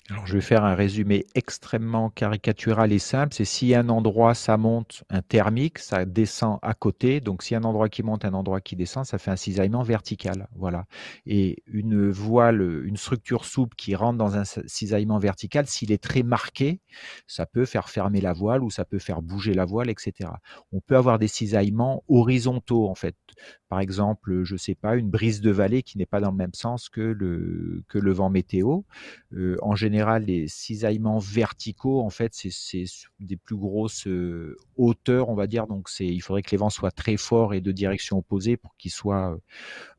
Alors, 0.09 0.25
je 0.25 0.33
vais 0.33 0.41
faire 0.41 0.65
un 0.65 0.75
résumé 0.75 1.25
extrêmement 1.35 2.09
caricatural 2.09 2.91
et 2.91 2.99
simple. 2.99 3.33
C'est 3.33 3.45
si 3.45 3.73
un 3.75 3.87
endroit, 3.87 4.33
ça 4.33 4.57
monte 4.57 5.03
un 5.09 5.21
thermique, 5.21 5.77
ça 5.77 6.03
descend 6.05 6.59
à 6.63 6.73
côté. 6.73 7.21
Donc, 7.21 7.43
si 7.43 7.55
un 7.55 7.63
endroit 7.63 7.87
qui 7.87 8.03
monte, 8.03 8.25
un 8.25 8.33
endroit 8.33 8.59
qui 8.59 8.75
descend, 8.75 9.05
ça 9.05 9.17
fait 9.19 9.31
un 9.31 9.37
cisaillement 9.37 9.83
vertical. 9.83 10.47
Voilà. 10.55 10.85
Et 11.25 11.63
une 11.67 12.09
voile, 12.09 12.61
une 12.83 12.97
structure 12.97 13.45
souple 13.45 13.75
qui 13.77 13.95
rentre 13.95 14.17
dans 14.17 14.35
un 14.35 14.43
cisaillement 14.43 15.19
vertical, 15.19 15.67
s'il 15.67 15.93
est 15.93 16.03
très 16.03 16.23
marqué, 16.23 16.81
ça 17.27 17.45
peut 17.45 17.65
faire 17.65 17.87
fermer 17.89 18.19
la 18.19 18.33
voile 18.33 18.63
ou 18.63 18.69
ça 18.69 18.83
peut 18.83 18.99
faire 18.99 19.21
bouger 19.21 19.53
la 19.53 19.63
voile, 19.65 19.89
etc. 19.89 20.31
On 20.73 20.81
peut 20.81 20.97
avoir 20.97 21.19
des 21.19 21.29
cisaillements 21.29 22.03
horizontaux, 22.09 22.89
en 22.89 22.95
fait. 22.95 23.15
Par 23.71 23.79
exemple, 23.79 24.43
je 24.43 24.57
sais 24.57 24.75
pas, 24.75 24.97
une 24.97 25.09
brise 25.09 25.39
de 25.39 25.49
vallée 25.49 25.81
qui 25.81 25.97
n'est 25.97 26.05
pas 26.05 26.19
dans 26.19 26.31
le 26.31 26.35
même 26.35 26.53
sens 26.53 26.89
que 26.89 26.99
le, 26.99 27.85
que 27.87 27.99
le 27.99 28.11
vent 28.11 28.29
météo. 28.29 28.81
Euh, 29.33 29.55
en 29.61 29.75
général, 29.75 30.25
les 30.25 30.49
cisaillements 30.49 31.19
verticaux, 31.19 32.01
en 32.01 32.09
fait, 32.09 32.33
c'est 32.33 32.83
des 33.21 33.37
plus 33.37 33.55
grosses 33.55 34.07
euh, 34.07 34.57
hauteurs, 34.75 35.29
on 35.29 35.35
va 35.35 35.47
dire. 35.47 35.67
Donc, 35.67 35.87
il 36.01 36.21
faudrait 36.21 36.41
que 36.41 36.51
les 36.51 36.57
vents 36.57 36.69
soient 36.69 36.91
très 36.91 37.15
forts 37.15 37.53
et 37.53 37.61
de 37.61 37.71
direction 37.71 38.17
opposée 38.17 38.57
pour 38.57 38.75
qu'ils 38.75 38.91
soient 38.91 39.35
euh, 39.35 39.37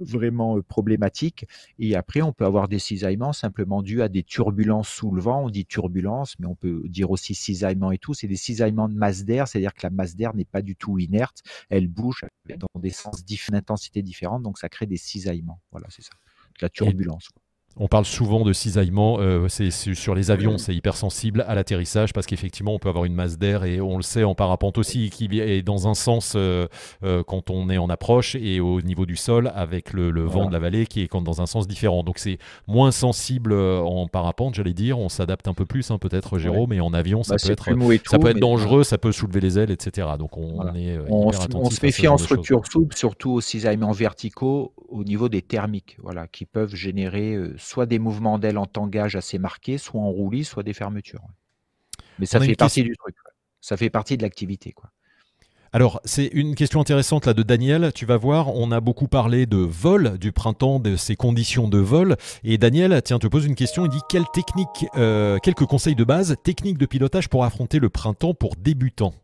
vraiment 0.00 0.60
problématiques. 0.60 1.46
Et 1.78 1.96
après, 1.96 2.20
on 2.20 2.34
peut 2.34 2.44
avoir 2.44 2.68
des 2.68 2.78
cisaillements 2.78 3.32
simplement 3.32 3.80
dus 3.80 4.02
à 4.02 4.10
des 4.10 4.22
turbulences 4.22 4.90
sous 4.90 5.12
le 5.12 5.22
vent. 5.22 5.44
On 5.44 5.48
dit 5.48 5.64
turbulence, 5.64 6.38
mais 6.38 6.46
on 6.46 6.56
peut 6.56 6.82
dire 6.90 7.10
aussi 7.10 7.34
cisaillement 7.34 7.90
et 7.90 7.96
tout. 7.96 8.12
C'est 8.12 8.28
des 8.28 8.36
cisaillements 8.36 8.90
de 8.90 8.96
masse 8.96 9.24
d'air, 9.24 9.48
c'est-à-dire 9.48 9.72
que 9.72 9.80
la 9.82 9.90
masse 9.90 10.14
d'air 10.14 10.34
n'est 10.34 10.44
pas 10.44 10.60
du 10.60 10.76
tout 10.76 10.98
inerte. 10.98 11.42
Elle 11.70 11.88
bouge 11.88 12.26
dans 12.58 12.80
des 12.80 12.90
sens 12.90 13.24
d'intensité 13.62 14.02
différente, 14.02 14.42
donc 14.42 14.58
ça 14.58 14.68
crée 14.68 14.86
des 14.86 14.96
cisaillements. 14.96 15.60
Voilà, 15.70 15.86
c'est 15.90 16.02
ça, 16.02 16.12
la 16.60 16.68
turbulence. 16.68 17.30
On 17.78 17.88
parle 17.88 18.04
souvent 18.04 18.44
de 18.44 18.52
cisaillement, 18.52 19.16
euh, 19.18 19.48
c'est 19.48 19.70
sur 19.70 20.14
les 20.14 20.30
avions, 20.30 20.58
c'est 20.58 20.74
hyper 20.74 20.94
sensible 20.94 21.42
à 21.48 21.54
l'atterrissage 21.54 22.12
parce 22.12 22.26
qu'effectivement 22.26 22.74
on 22.74 22.78
peut 22.78 22.90
avoir 22.90 23.06
une 23.06 23.14
masse 23.14 23.38
d'air 23.38 23.64
et 23.64 23.80
on 23.80 23.96
le 23.96 24.02
sait 24.02 24.24
en 24.24 24.34
parapente 24.34 24.76
aussi 24.76 25.08
qui 25.08 25.28
est 25.40 25.62
dans 25.62 25.88
un 25.88 25.94
sens 25.94 26.34
euh, 26.36 26.66
euh, 27.02 27.22
quand 27.26 27.48
on 27.48 27.70
est 27.70 27.78
en 27.78 27.88
approche 27.88 28.34
et 28.34 28.60
au 28.60 28.82
niveau 28.82 29.06
du 29.06 29.16
sol 29.16 29.50
avec 29.54 29.94
le, 29.94 30.10
vent 30.22 30.46
de 30.46 30.52
la 30.52 30.58
vallée 30.58 30.86
qui 30.86 31.00
est 31.00 31.08
quand 31.08 31.22
dans 31.22 31.40
un 31.40 31.46
sens 31.46 31.66
différent. 31.66 32.02
Donc 32.02 32.18
c'est 32.18 32.36
moins 32.68 32.90
sensible 32.90 33.54
en 33.54 34.06
parapente, 34.06 34.54
j'allais 34.54 34.74
dire. 34.74 34.98
On 34.98 35.08
s'adapte 35.08 35.48
un 35.48 35.54
peu 35.54 35.64
plus 35.64 35.90
hein, 35.90 35.98
peut-être 35.98 36.38
Jérôme, 36.38 36.70
mais 36.70 36.80
en 36.80 36.92
avion 36.92 37.22
ça 37.22 37.36
bah, 37.36 37.42
peut 37.42 37.52
être 37.52 37.70
ça 38.06 38.18
peut 38.18 38.28
être 38.28 38.38
dangereux, 38.38 38.84
ça 38.84 38.98
peut 38.98 39.12
soulever 39.12 39.40
les 39.40 39.58
ailes, 39.58 39.70
etc. 39.70 40.08
Donc 40.18 40.36
on, 40.36 40.74
est 40.74 40.98
on, 41.08 41.30
on 41.54 41.70
se 41.70 41.84
méfie 41.84 42.06
en 42.06 42.18
structure 42.18 42.66
souple, 42.70 42.94
surtout 42.94 43.32
aux 43.32 43.40
cisaillements 43.40 43.92
verticaux 43.92 44.74
au 44.88 45.04
niveau 45.04 45.30
des 45.30 45.40
thermiques, 45.40 45.96
voilà, 46.02 46.26
qui 46.26 46.44
peuvent 46.44 46.74
générer 46.74 47.38
soit 47.62 47.86
des 47.86 47.98
mouvements 47.98 48.38
d'ailes 48.38 48.58
en 48.58 48.66
tangage 48.66 49.16
assez 49.16 49.38
marqués, 49.38 49.78
soit 49.78 50.00
en 50.00 50.10
roulis, 50.10 50.44
soit 50.44 50.62
des 50.62 50.72
fermetures. 50.72 51.24
Mais 52.18 52.26
ça 52.26 52.40
fait 52.40 52.54
partie 52.54 52.82
du 52.82 52.96
truc. 52.96 53.16
Ça 53.60 53.76
fait 53.76 53.90
partie 53.90 54.16
de 54.16 54.22
l'activité. 54.22 54.72
quoi. 54.72 54.90
Alors, 55.74 56.02
c'est 56.04 56.26
une 56.26 56.54
question 56.54 56.80
intéressante 56.80 57.24
là 57.24 57.32
de 57.32 57.42
Daniel. 57.42 57.92
Tu 57.94 58.04
vas 58.04 58.18
voir, 58.18 58.54
on 58.54 58.70
a 58.72 58.80
beaucoup 58.80 59.08
parlé 59.08 59.46
de 59.46 59.56
vol 59.56 60.18
du 60.18 60.30
printemps, 60.30 60.78
de 60.78 60.96
ces 60.96 61.16
conditions 61.16 61.66
de 61.66 61.78
vol. 61.78 62.16
Et 62.44 62.58
Daniel, 62.58 63.00
tiens, 63.02 63.18
te 63.18 63.26
pose 63.26 63.46
une 63.46 63.54
question. 63.54 63.86
Il 63.86 63.90
dit 63.90 64.00
quelle 64.10 64.26
technique, 64.34 64.86
euh, 64.96 65.38
quelques 65.38 65.64
conseils 65.64 65.94
de 65.94 66.04
base, 66.04 66.36
technique 66.44 66.76
de 66.76 66.84
pilotage 66.84 67.28
pour 67.30 67.44
affronter 67.44 67.78
le 67.78 67.88
printemps 67.88 68.34
pour 68.34 68.56
débutants? 68.56 69.14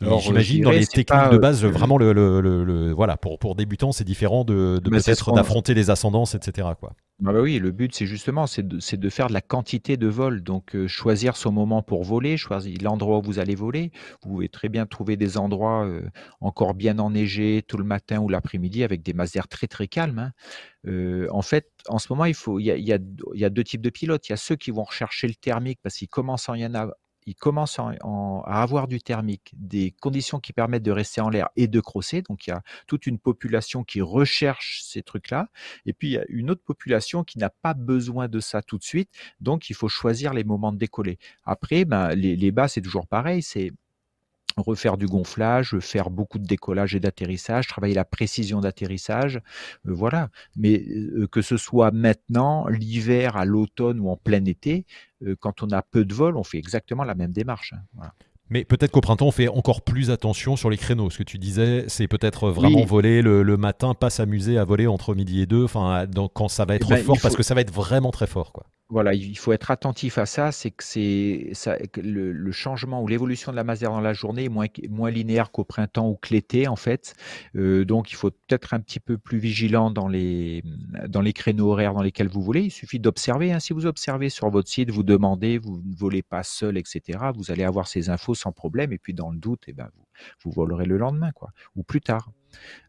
J'imagine 0.00 0.62
dans 0.62 0.70
les 0.70 0.86
techniques 0.86 1.30
de 1.32 1.38
base, 1.38 1.64
vraiment 1.64 1.98
le, 1.98 2.12
le, 2.12 2.92
voilà 2.92 3.16
pour 3.16 3.38
pour 3.38 3.54
débutants, 3.54 3.92
c'est 3.92 4.04
différent 4.04 4.44
de, 4.44 4.80
de 4.82 4.90
peut-être 4.90 5.32
d'affronter 5.32 5.74
les 5.74 5.90
ascendances, 5.90 6.34
etc. 6.34 6.68
Quoi. 6.78 6.94
Ah 7.26 7.32
bah 7.32 7.40
oui, 7.40 7.58
le 7.58 7.72
but, 7.72 7.92
c'est 7.96 8.06
justement 8.06 8.46
c'est 8.46 8.66
de, 8.66 8.78
de, 8.96 9.08
faire 9.10 9.26
de 9.26 9.32
la 9.32 9.40
quantité 9.40 9.96
de 9.96 10.06
vol. 10.06 10.40
Donc, 10.40 10.76
euh, 10.76 10.86
choisir 10.86 11.36
son 11.36 11.50
moment 11.50 11.82
pour 11.82 12.04
voler, 12.04 12.36
choisir 12.36 12.78
l'endroit 12.80 13.18
où 13.18 13.22
vous 13.22 13.40
allez 13.40 13.56
voler. 13.56 13.90
Vous 14.22 14.30
pouvez 14.30 14.48
très 14.48 14.68
bien 14.68 14.86
trouver 14.86 15.16
des 15.16 15.36
endroits 15.36 15.84
euh, 15.84 16.08
encore 16.40 16.74
bien 16.74 17.00
enneigés 17.00 17.64
tout 17.66 17.76
le 17.76 17.82
matin 17.82 18.20
ou 18.20 18.28
l'après-midi 18.28 18.84
avec 18.84 19.02
des 19.02 19.14
masses 19.14 19.32
d'air 19.32 19.48
très 19.48 19.66
très 19.66 19.88
calmes. 19.88 20.20
Hein. 20.20 20.32
Euh, 20.86 21.26
en 21.32 21.42
fait, 21.42 21.72
en 21.88 21.98
ce 21.98 22.06
moment, 22.12 22.24
il, 22.24 22.34
faut, 22.34 22.60
il, 22.60 22.66
y 22.66 22.70
a, 22.70 22.76
il, 22.76 22.86
y 22.86 22.92
a, 22.92 22.98
il 23.34 23.40
y 23.40 23.44
a 23.44 23.50
deux 23.50 23.64
types 23.64 23.82
de 23.82 23.90
pilotes. 23.90 24.28
Il 24.28 24.32
y 24.32 24.34
a 24.34 24.36
ceux 24.36 24.54
qui 24.54 24.70
vont 24.70 24.84
rechercher 24.84 25.26
le 25.26 25.34
thermique 25.34 25.80
parce 25.82 25.96
qu'ils 25.96 26.08
commencent 26.08 26.48
à 26.48 26.56
y 26.56 26.64
en 26.64 26.74
avoir 26.74 26.94
il 27.28 27.34
commence 27.34 27.78
à 27.78 27.92
avoir 28.46 28.88
du 28.88 29.02
thermique, 29.02 29.52
des 29.54 29.90
conditions 30.00 30.40
qui 30.40 30.54
permettent 30.54 30.82
de 30.82 30.90
rester 30.90 31.20
en 31.20 31.28
l'air 31.28 31.50
et 31.56 31.68
de 31.68 31.78
crosser. 31.78 32.22
Donc 32.22 32.46
il 32.46 32.50
y 32.50 32.52
a 32.54 32.62
toute 32.86 33.06
une 33.06 33.18
population 33.18 33.84
qui 33.84 34.00
recherche 34.00 34.80
ces 34.82 35.02
trucs-là. 35.02 35.48
Et 35.84 35.92
puis 35.92 36.08
il 36.08 36.12
y 36.12 36.18
a 36.18 36.24
une 36.30 36.50
autre 36.50 36.62
population 36.64 37.24
qui 37.24 37.38
n'a 37.38 37.50
pas 37.50 37.74
besoin 37.74 38.28
de 38.28 38.40
ça 38.40 38.62
tout 38.62 38.78
de 38.78 38.82
suite. 38.82 39.10
Donc 39.40 39.68
il 39.68 39.74
faut 39.74 39.90
choisir 39.90 40.32
les 40.32 40.42
moments 40.42 40.72
de 40.72 40.78
décoller. 40.78 41.18
Après, 41.44 41.84
ben, 41.84 42.14
les, 42.14 42.34
les 42.34 42.50
bas, 42.50 42.66
c'est 42.66 42.80
toujours 42.80 43.06
pareil. 43.06 43.42
C'est 43.42 43.72
refaire 44.60 44.96
du 44.96 45.06
gonflage, 45.06 45.78
faire 45.80 46.10
beaucoup 46.10 46.38
de 46.38 46.46
décollage 46.46 46.94
et 46.94 47.00
d'atterrissage, 47.00 47.66
travailler 47.66 47.94
la 47.94 48.04
précision 48.04 48.60
d'atterrissage, 48.60 49.36
euh, 49.86 49.92
voilà. 49.92 50.28
Mais 50.56 50.84
euh, 50.88 51.26
que 51.30 51.42
ce 51.42 51.56
soit 51.56 51.90
maintenant, 51.90 52.66
l'hiver, 52.68 53.36
à 53.36 53.44
l'automne 53.44 54.00
ou 54.00 54.08
en 54.08 54.16
plein 54.16 54.44
été, 54.44 54.86
euh, 55.24 55.36
quand 55.38 55.62
on 55.62 55.70
a 55.70 55.82
peu 55.82 56.04
de 56.04 56.14
vol, 56.14 56.36
on 56.36 56.44
fait 56.44 56.58
exactement 56.58 57.04
la 57.04 57.14
même 57.14 57.32
démarche. 57.32 57.74
Hein, 58.00 58.10
Mais 58.50 58.64
peut-être 58.64 58.90
qu'au 58.90 59.00
printemps, 59.00 59.26
on 59.26 59.32
fait 59.32 59.48
encore 59.48 59.82
plus 59.82 60.10
attention 60.10 60.56
sur 60.56 60.70
les 60.70 60.76
créneaux. 60.76 61.10
Ce 61.10 61.18
que 61.18 61.24
tu 61.24 61.38
disais, 61.38 61.84
c'est 61.88 62.08
peut-être 62.08 62.50
vraiment 62.50 62.84
voler 62.84 63.22
le, 63.22 63.56
matin, 63.56 63.94
pas 63.94 64.10
s'amuser 64.10 64.58
à 64.58 64.64
voler 64.64 64.86
entre 64.86 65.14
midi 65.14 65.42
et 65.42 65.46
deux, 65.46 65.64
enfin, 65.64 66.06
quand 66.34 66.48
ça 66.48 66.64
va 66.64 66.74
être 66.74 66.92
eh 66.92 66.96
ben, 66.96 67.04
fort, 67.04 67.18
parce 67.22 67.36
que 67.36 67.42
ça 67.42 67.54
va 67.54 67.60
être 67.60 67.72
vraiment 67.72 68.10
très 68.10 68.26
fort. 68.26 68.52
Quoi 68.52 68.66
voilà, 68.90 69.12
il 69.12 69.36
faut 69.36 69.52
être 69.52 69.70
attentif 69.70 70.16
à 70.16 70.24
ça, 70.24 70.50
c'est 70.50 70.70
que 70.70 70.82
c'est 70.82 71.52
le, 72.02 72.52
changement 72.52 73.02
ou 73.02 73.06
l'évolution 73.06 73.52
de 73.52 73.56
la 73.56 73.64
masse 73.64 73.80
dans 73.80 74.00
la 74.00 74.14
journée 74.14 74.44
est 74.44 74.88
moins, 74.88 75.10
linéaire 75.10 75.50
qu'au 75.50 75.64
printemps 75.64 76.08
ou 76.08 76.16
que 76.16 76.32
l'été 76.32 76.68
en 76.68 76.76
fait. 76.76 77.14
Euh, 77.54 77.84
donc 77.84 78.10
il 78.12 78.14
faut 78.14 78.30
peut-être 78.30 78.72
un 78.72 78.80
petit 78.80 78.98
peu 78.98 79.18
plus 79.18 79.38
vigilant 79.38 79.90
dans 79.90 80.08
les, 80.08 80.62
créneaux 81.34 81.72
horaires 81.72 81.92
dans 81.92 82.02
lesquels 82.02 82.28
vous 82.28 82.42
volez. 82.42 82.62
Il 82.62 82.70
suffit 82.70 82.98
d'observer. 82.98 83.52
Hein. 83.52 83.60
Si 83.60 83.74
vous 83.74 83.84
observez 83.84 84.30
sur 84.30 84.48
votre 84.48 84.70
site, 84.70 84.90
vous 84.90 85.02
demandez, 85.02 85.58
vous 85.58 85.82
ne 85.84 85.94
volez 85.94 86.22
pas 86.22 86.42
seul, 86.42 86.78
etc. 86.78 87.18
Vous 87.34 87.50
allez 87.50 87.64
avoir 87.64 87.88
ces 87.88 88.08
infos 88.08 88.34
sans 88.34 88.52
problème. 88.52 88.92
Et 88.94 88.98
puis 88.98 89.12
dans 89.12 89.30
le 89.30 89.38
doute, 89.38 89.64
eh 89.66 89.74
ben, 89.74 89.90
vous, 89.94 90.04
vous 90.44 90.50
volerez 90.50 90.86
le 90.86 90.96
lendemain, 90.96 91.32
quoi, 91.32 91.50
ou 91.76 91.82
plus 91.82 92.00
tard. 92.00 92.30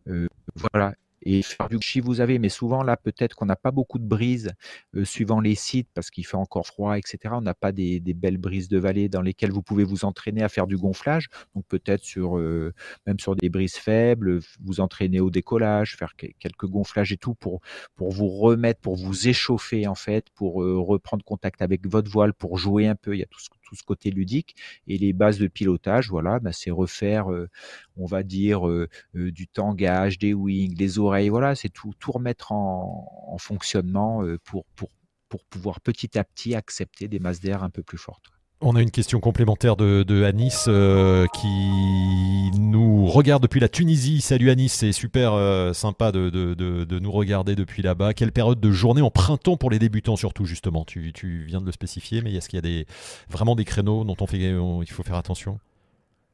Euh, 0.08 0.28
voilà 0.56 0.94
et 1.22 1.42
faire 1.42 1.70
du 1.70 1.78
si 1.82 2.00
vous 2.00 2.22
avez, 2.22 2.40
mais 2.40 2.50
souvent 2.50 2.84
là 2.84 2.98
peut-être 2.98 3.36
qu'on 3.36 3.46
n'a 3.46 3.56
pas 3.56 3.72
beaucoup 3.72 4.00
de 4.00 4.06
brises 4.06 4.52
euh, 4.96 5.06
suivant 5.06 5.40
les 5.40 5.56
sites 5.56 5.90
parce 5.94 6.10
qu'il 6.12 6.26
fait 6.26 6.38
encore 6.38 6.68
froid, 6.68 6.98
etc. 6.98 7.18
On 7.34 7.42
n'a 7.42 7.54
pas 7.54 7.72
des, 7.72 8.00
belles 8.00 8.38
brises 8.38 8.70
de 8.70 8.78
vallée 8.78 9.10
dans 9.10 9.22
lesquelles 9.22 9.52
vous 9.52 9.62
pouvez 9.62 9.84
vous 9.84 10.06
entraîner 10.06 10.44
à 10.44 10.50
faire 10.50 10.68
du 10.68 10.78
gonflage. 10.78 11.28
Donc 11.56 11.66
peut-être 11.68 12.04
sur 12.04 12.38
euh, 12.38 12.74
même 13.08 13.20
sur 13.20 13.36
des 13.36 13.50
brises 13.50 13.76
faibles, 13.76 14.40
vous 14.62 14.80
entraîner 14.80 15.20
au 15.20 15.30
décollage, 15.30 15.96
faire 15.96 16.16
quelques 16.16 16.66
gonflages 16.66 17.12
et 17.12 17.18
tout 17.18 17.36
pour 17.36 17.62
pour 17.96 18.12
vous 18.12 18.28
remettre, 18.28 18.82
pour 18.82 18.96
vous 18.96 19.28
échauffer 19.28 19.88
en 19.88 19.96
fait, 19.96 20.28
pour 20.36 20.64
euh, 20.64 20.80
reprendre 20.80 21.24
contact 21.24 21.62
avec 21.62 21.88
votre 21.88 22.10
voile, 22.10 22.34
pour 22.34 22.58
jouer 22.58 22.88
un 22.88 22.96
peu. 22.96 23.16
Il 23.16 23.20
y 23.20 23.24
a 23.24 23.28
tout 23.28 23.40
ce 23.40 23.50
tout 23.70 23.76
ce 23.76 23.84
côté 23.84 24.10
ludique. 24.10 24.56
Et 24.88 24.98
les 24.98 25.14
bases 25.14 25.38
de 25.38 25.48
pilotage, 25.48 26.10
voilà, 26.10 26.40
bah, 26.40 26.52
c'est 26.52 26.72
refaire, 26.72 27.32
euh, 27.32 27.50
on 27.98 28.06
va 28.06 28.24
dire, 28.24 28.68
euh, 28.68 28.90
euh, 29.16 29.32
du 29.32 29.48
tangage, 29.48 30.18
des 30.18 30.34
wings, 30.34 30.74
des 30.76 30.98
oreilles, 31.00 31.30
voilà, 31.30 31.56
c'est 31.56 31.70
tout, 31.70 31.94
tout 32.00 32.12
remettre 32.12 32.52
en, 32.52 33.38
fonctionnement 33.40 34.22
pour, 34.44 34.66
pour, 34.76 34.90
pour 35.30 35.46
pouvoir 35.46 35.80
petit 35.80 36.18
à 36.18 36.24
petit 36.24 36.56
accepter 36.56 37.08
des 37.08 37.20
masses 37.20 37.40
d'air 37.40 37.64
un 37.64 37.70
peu 37.70 37.84
plus 37.84 37.98
fortes. 37.98 38.32
On 38.62 38.76
a 38.76 38.82
une 38.82 38.92
question 38.92 39.22
complémentaire 39.22 39.78
de, 39.78 40.24
Anis 40.26 40.66
euh, 40.68 41.28
qui 41.28 42.52
nous 42.60 43.06
regarde 43.06 43.42
depuis 43.42 43.62
la 43.62 43.70
Tunisie. 43.70 44.20
Salut 44.20 44.50
Anis, 44.50 44.74
c'est 44.74 44.92
super 44.92 45.32
euh, 45.32 45.72
sympa 45.72 46.12
de, 46.12 47.00
nous 47.00 47.12
regarder 47.12 47.56
depuis 47.56 47.82
là-bas. 47.82 48.14
Quelle 48.14 48.34
période 48.34 48.60
de 48.60 48.72
journée 48.72 49.02
en 49.02 49.12
printemps 49.12 49.56
pour 49.56 49.70
les 49.70 49.80
débutants 49.80 50.18
surtout 50.18 50.44
justement? 50.44 50.84
Tu, 50.84 51.14
viens 51.48 51.62
de 51.62 51.66
le 51.66 51.72
spécifier, 51.72 52.22
mais 52.22 52.34
est-ce 52.34 52.50
qu'il 52.50 52.58
y 52.58 52.60
a 52.60 52.62
des, 52.62 52.86
vraiment 53.30 53.56
des 53.56 53.64
créneaux 53.64 54.04
dont 54.04 54.18
on 54.20 54.28
fait, 54.28 54.40
il 54.40 54.92
faut 54.92 55.04
faire 55.04 55.16
attention? 55.16 55.58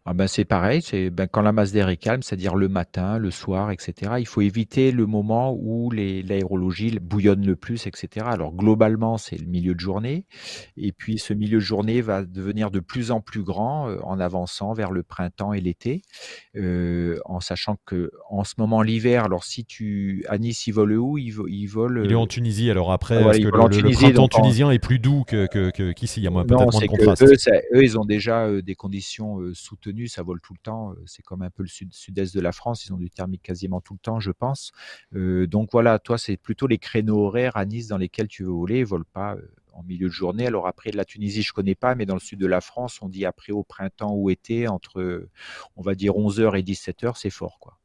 Ah 0.08 0.14
ben 0.14 0.28
c'est 0.28 0.46
pareil, 0.46 0.84
c'est 0.84 1.10
ben 1.10 1.26
quand 1.26 1.42
la 1.42 1.52
masse 1.52 1.72
d'air 1.72 1.90
est 1.90 1.98
calme, 1.98 2.22
c'est-à-dire 2.22 2.54
le 2.56 2.68
matin, 2.68 3.18
le 3.18 3.32
soir, 3.32 3.72
etc. 3.72 4.14
Il 4.20 4.28
faut 4.28 4.42
éviter 4.42 4.92
le 4.92 5.08
moment 5.08 5.58
où 5.60 5.90
l'aérologie 5.90 7.00
bouillonne 7.02 7.44
le 7.44 7.56
plus, 7.56 7.88
etc. 7.88 8.28
Alors 8.30 8.54
globalement, 8.54 9.18
c'est 9.18 9.36
le 9.36 9.48
milieu 9.48 9.74
de 9.74 9.80
journée, 9.80 10.28
et 10.78 10.92
puis 10.92 11.18
ce 11.18 11.34
milieu 11.34 11.58
de 11.58 11.64
journée 11.64 12.02
va 12.02 12.24
devenir 12.24 12.70
de 12.70 12.80
plus 12.80 13.10
en 13.10 13.20
plus 13.20 13.42
grand 13.42 13.90
euh, 13.90 13.98
en 14.04 14.20
avançant 14.20 14.74
vers 14.74 14.92
le 14.92 15.02
printemps 15.02 15.54
et 15.54 15.60
l'été, 15.60 16.04
euh, 16.56 17.18
en 17.26 17.40
sachant 17.40 17.78
que 17.88 18.12
en 18.30 18.44
ce 18.44 18.54
moment 18.60 18.84
l'hiver, 18.84 19.24
alors 19.24 19.44
si 19.44 19.66
tu 19.66 20.24
à 20.30 20.38
Nice, 20.38 20.68
il 20.68 20.74
vole 20.74 20.94
où? 20.94 21.18
Il, 21.18 21.34
il 21.48 21.66
vole. 21.66 22.04
Il 22.06 22.12
est 22.12 22.16
en 22.16 22.28
Tunisie. 22.28 22.70
Alors 22.70 22.92
après, 22.92 23.24
ah, 23.28 23.32
que 23.32 23.42
le, 23.42 23.50
printemps 23.50 24.28
tunisien 24.28 24.70
est 24.70 24.78
plus 24.78 25.00
doux 25.00 25.24
que 25.24 25.92
qu'ici, 25.94 26.20
il 26.20 26.26
y 26.26 26.28
a 26.28 26.32
peut-être 26.32 26.72
moins 26.72 26.80
de 26.80 26.86
contraste. 26.86 27.24
Eux, 27.24 27.84
ils 27.84 27.98
ont 27.98 28.06
déjà 28.06 28.46
euh, 28.46 28.62
des 28.62 28.76
conditions 28.76 29.40
soutenues 29.56 29.95
ça 30.08 30.24
vole 30.24 30.42
tout 30.42 30.54
le 30.54 30.60
temps. 30.60 30.94
C'est 31.06 31.24
comme 31.24 31.42
un 31.42 31.50
peu 31.50 31.64
le 31.64 31.70
sud-est 31.70 32.36
de 32.36 32.42
la 32.42 32.52
France, 32.52 32.86
ils 32.86 32.94
ont 32.94 32.98
du 32.98 33.10
thermique 33.10 33.42
quasiment 33.42 33.82
tout 33.82 33.94
le 33.94 34.00
temps, 34.00 34.20
je 34.20 34.32
pense. 34.32 34.72
Euh, 35.16 35.48
donc 35.48 35.70
voilà, 35.72 36.00
toi, 36.00 36.18
c'est 36.18 36.38
plutôt 36.38 36.68
les 36.68 36.78
créneaux 36.78 37.26
horaires 37.26 37.58
à 37.58 37.66
Nice 37.66 37.88
dans 37.88 37.98
lesquels 37.98 38.28
tu 38.28 38.44
veux 38.44 38.52
voler, 38.52 38.82
ne 38.82 38.86
vole 38.86 39.06
pas 39.06 39.36
en 39.74 39.84
milieu 39.84 40.08
de 40.08 40.14
journée. 40.14 40.48
Alors 40.48 40.68
après, 40.68 40.92
la 40.92 41.06
Tunisie, 41.06 41.42
je 41.42 41.54
connais 41.54 41.76
pas, 41.76 41.96
mais 41.96 42.06
dans 42.06 42.14
le 42.14 42.20
sud 42.20 42.40
de 42.40 42.48
la 42.48 42.62
France, 42.62 43.02
on 43.02 43.10
dit 43.10 43.26
après 43.26 43.52
au 43.52 43.64
printemps 43.64 44.14
ou 44.14 44.30
été, 44.30 44.68
entre, 44.68 45.28
on 45.76 45.82
va 45.82 45.96
dire 45.96 46.14
11h 46.14 46.58
et 46.58 46.64
17h, 46.64 47.18
c'est 47.18 47.30
fort. 47.30 47.60
quoi. 47.60 47.78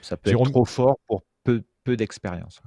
Ça 0.00 0.16
peut 0.16 0.30
être 0.30 0.50
trop 0.50 0.64
fort 0.64 0.98
pour 1.06 1.22
peu, 1.44 1.62
peu 1.84 1.96
d'expérience 1.96 2.60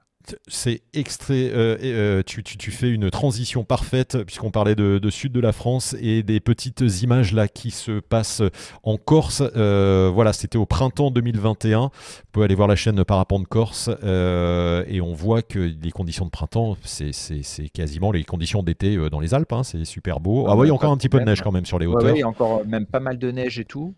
c'est 0.48 0.82
extrait. 0.94 1.50
Euh, 1.54 1.78
euh, 1.84 2.24
tu, 2.24 2.72
fais 2.72 2.90
une 2.90 3.10
transition 3.10 3.64
parfaite 3.64 4.24
puisqu'on 4.24 4.52
parlait 4.52 4.76
de, 4.76 5.10
sud 5.10 5.32
de 5.32 5.40
la 5.40 5.52
France 5.52 5.96
et 6.00 6.24
des 6.24 6.40
petites 6.40 6.82
images 7.02 7.34
là 7.34 7.48
qui 7.48 7.72
se 7.72 8.00
passent 8.00 8.44
en 8.84 8.98
Corse. 8.98 9.44
Euh, 9.56 10.12
voilà, 10.14 10.34
c'était 10.34 10.58
au 10.58 10.66
printemps 10.66 11.12
2021. 11.12 11.80
Vous 11.80 11.90
pouvez 12.32 12.46
aller 12.46 12.56
voir 12.56 12.68
la 12.68 12.76
chaîne 12.76 13.04
Parapente 13.04 13.48
Corse 13.48 13.90
et 13.90 15.02
on 15.02 15.14
voit 15.14 15.42
que 15.42 15.60
les 15.60 15.92
conditions 15.92 16.26
de 16.26 16.32
printemps, 16.32 16.78
c'est 16.84 17.70
quasiment 17.74 18.12
les 18.12 18.24
conditions 18.24 18.64
d'été 18.64 18.98
dans 19.10 19.20
les 19.20 19.34
Alpes. 19.34 19.54
Hein. 19.54 19.64
c'est 19.64 19.84
super 19.86 20.20
beau. 20.20 20.46
Ah, 20.48 20.56
oui, 20.56 20.68
il 20.68 20.70
y 20.70 20.72
a 20.72 20.76
encore 20.76 20.92
un 20.92 20.98
petit 20.98 21.10
peu 21.10 21.20
de 21.20 21.26
neige 21.26 21.42
quand 21.42 21.52
même 21.52 21.66
sur 21.66 21.80
les 21.80 21.86
hauteurs. 21.86 22.16
il 22.16 22.20
y 22.20 22.24
a 22.24 22.28
encore 22.28 22.66
même 22.66 22.86
pas 22.86 23.00
mal 23.00 23.18
de 23.18 23.32
neige 23.32 23.60
et 23.60 23.66
tout. 23.66 23.94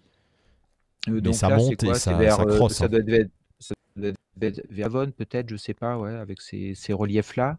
Mais 1.08 1.34
ça 1.34 1.50
monte 1.50 1.84
et 1.84 1.94
ça, 1.96 2.14
crosse. 2.46 2.76
Ça 2.76 2.86
hein. 2.86 2.88
doit 2.90 3.00
être 3.00 3.32
Vervonne 4.70 5.12
peut-être, 5.12 5.50
je 5.50 5.58
sais 5.58 5.74
pas, 5.74 5.98
ouais, 5.98 6.14
avec 6.14 6.42
ces, 6.42 6.76
reliefs-là. 6.94 7.58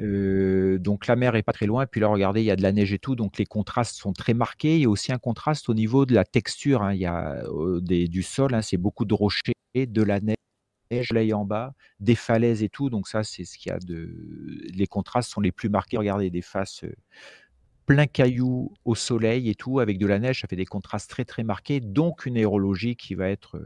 Euh, 0.00 0.78
donc 0.78 1.06
la 1.06 1.16
mer 1.16 1.34
est 1.34 1.42
pas 1.42 1.52
très 1.52 1.66
loin. 1.66 1.84
Et 1.84 1.86
puis 1.86 2.00
là, 2.00 2.08
regardez, 2.08 2.42
il 2.42 2.46
y 2.46 2.50
a 2.50 2.56
de 2.56 2.62
la 2.62 2.72
neige 2.72 2.92
et 2.92 2.98
tout, 2.98 3.16
donc 3.16 3.38
les 3.38 3.46
contrastes 3.46 3.96
sont 3.96 4.12
très 4.12 4.34
marqués. 4.34 4.76
Il 4.76 4.82
y 4.82 4.84
a 4.86 4.90
aussi 4.90 5.12
un 5.12 5.18
contraste 5.18 5.68
au 5.68 5.74
niveau 5.74 6.06
de 6.06 6.14
la 6.14 6.24
texture. 6.24 6.82
Hein. 6.82 6.94
Il 6.94 7.00
y 7.00 7.06
a 7.06 7.42
euh, 7.46 7.80
du 7.80 8.22
sol, 8.22 8.54
hein, 8.54 8.62
c'est 8.62 8.76
beaucoup 8.76 9.04
de 9.04 9.14
rochers, 9.14 9.54
de 9.74 10.02
la 10.02 10.20
neige 10.20 10.36
soleil 11.02 11.32
en 11.32 11.46
bas, 11.46 11.72
des 12.00 12.14
falaises 12.14 12.62
et 12.62 12.68
tout. 12.68 12.90
Donc 12.90 13.08
ça, 13.08 13.24
c'est 13.24 13.44
ce 13.44 13.56
qu'il 13.56 13.70
y 13.70 13.74
a 13.74 13.78
de. 13.78 14.14
Les 14.74 14.86
contrastes 14.86 15.30
sont 15.30 15.40
les 15.40 15.52
plus 15.52 15.70
marqués. 15.70 15.96
Regardez 15.96 16.28
des 16.28 16.42
faces 16.42 16.84
euh, 16.84 16.94
plein 17.86 18.06
cailloux 18.06 18.72
au 18.84 18.94
soleil 18.94 19.48
et 19.48 19.54
tout, 19.54 19.80
avec 19.80 19.98
de 19.98 20.06
la 20.06 20.18
neige, 20.18 20.42
ça 20.42 20.48
fait 20.48 20.56
des 20.56 20.66
contrastes 20.66 21.10
très 21.10 21.24
très 21.24 21.42
marqués. 21.44 21.80
Donc 21.80 22.26
une 22.26 22.36
aérologie 22.36 22.96
qui 22.96 23.14
va 23.14 23.28
être 23.28 23.60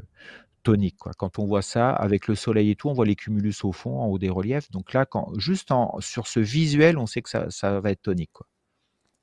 tonique. 0.66 0.96
Quoi. 0.98 1.12
Quand 1.16 1.38
on 1.38 1.46
voit 1.46 1.62
ça 1.62 1.90
avec 1.90 2.26
le 2.26 2.34
soleil 2.34 2.70
et 2.70 2.74
tout, 2.74 2.88
on 2.88 2.92
voit 2.92 3.06
les 3.06 3.14
cumulus 3.14 3.54
au 3.62 3.70
fond, 3.70 4.00
en 4.00 4.06
haut 4.06 4.18
des 4.18 4.28
reliefs. 4.28 4.68
Donc 4.72 4.92
là, 4.92 5.06
quand, 5.06 5.30
juste 5.38 5.70
en, 5.70 5.94
sur 6.00 6.26
ce 6.26 6.40
visuel, 6.40 6.98
on 6.98 7.06
sait 7.06 7.22
que 7.22 7.30
ça, 7.30 7.46
ça 7.50 7.78
va 7.78 7.92
être 7.92 8.02
tonique. 8.02 8.32
Quoi. 8.32 8.48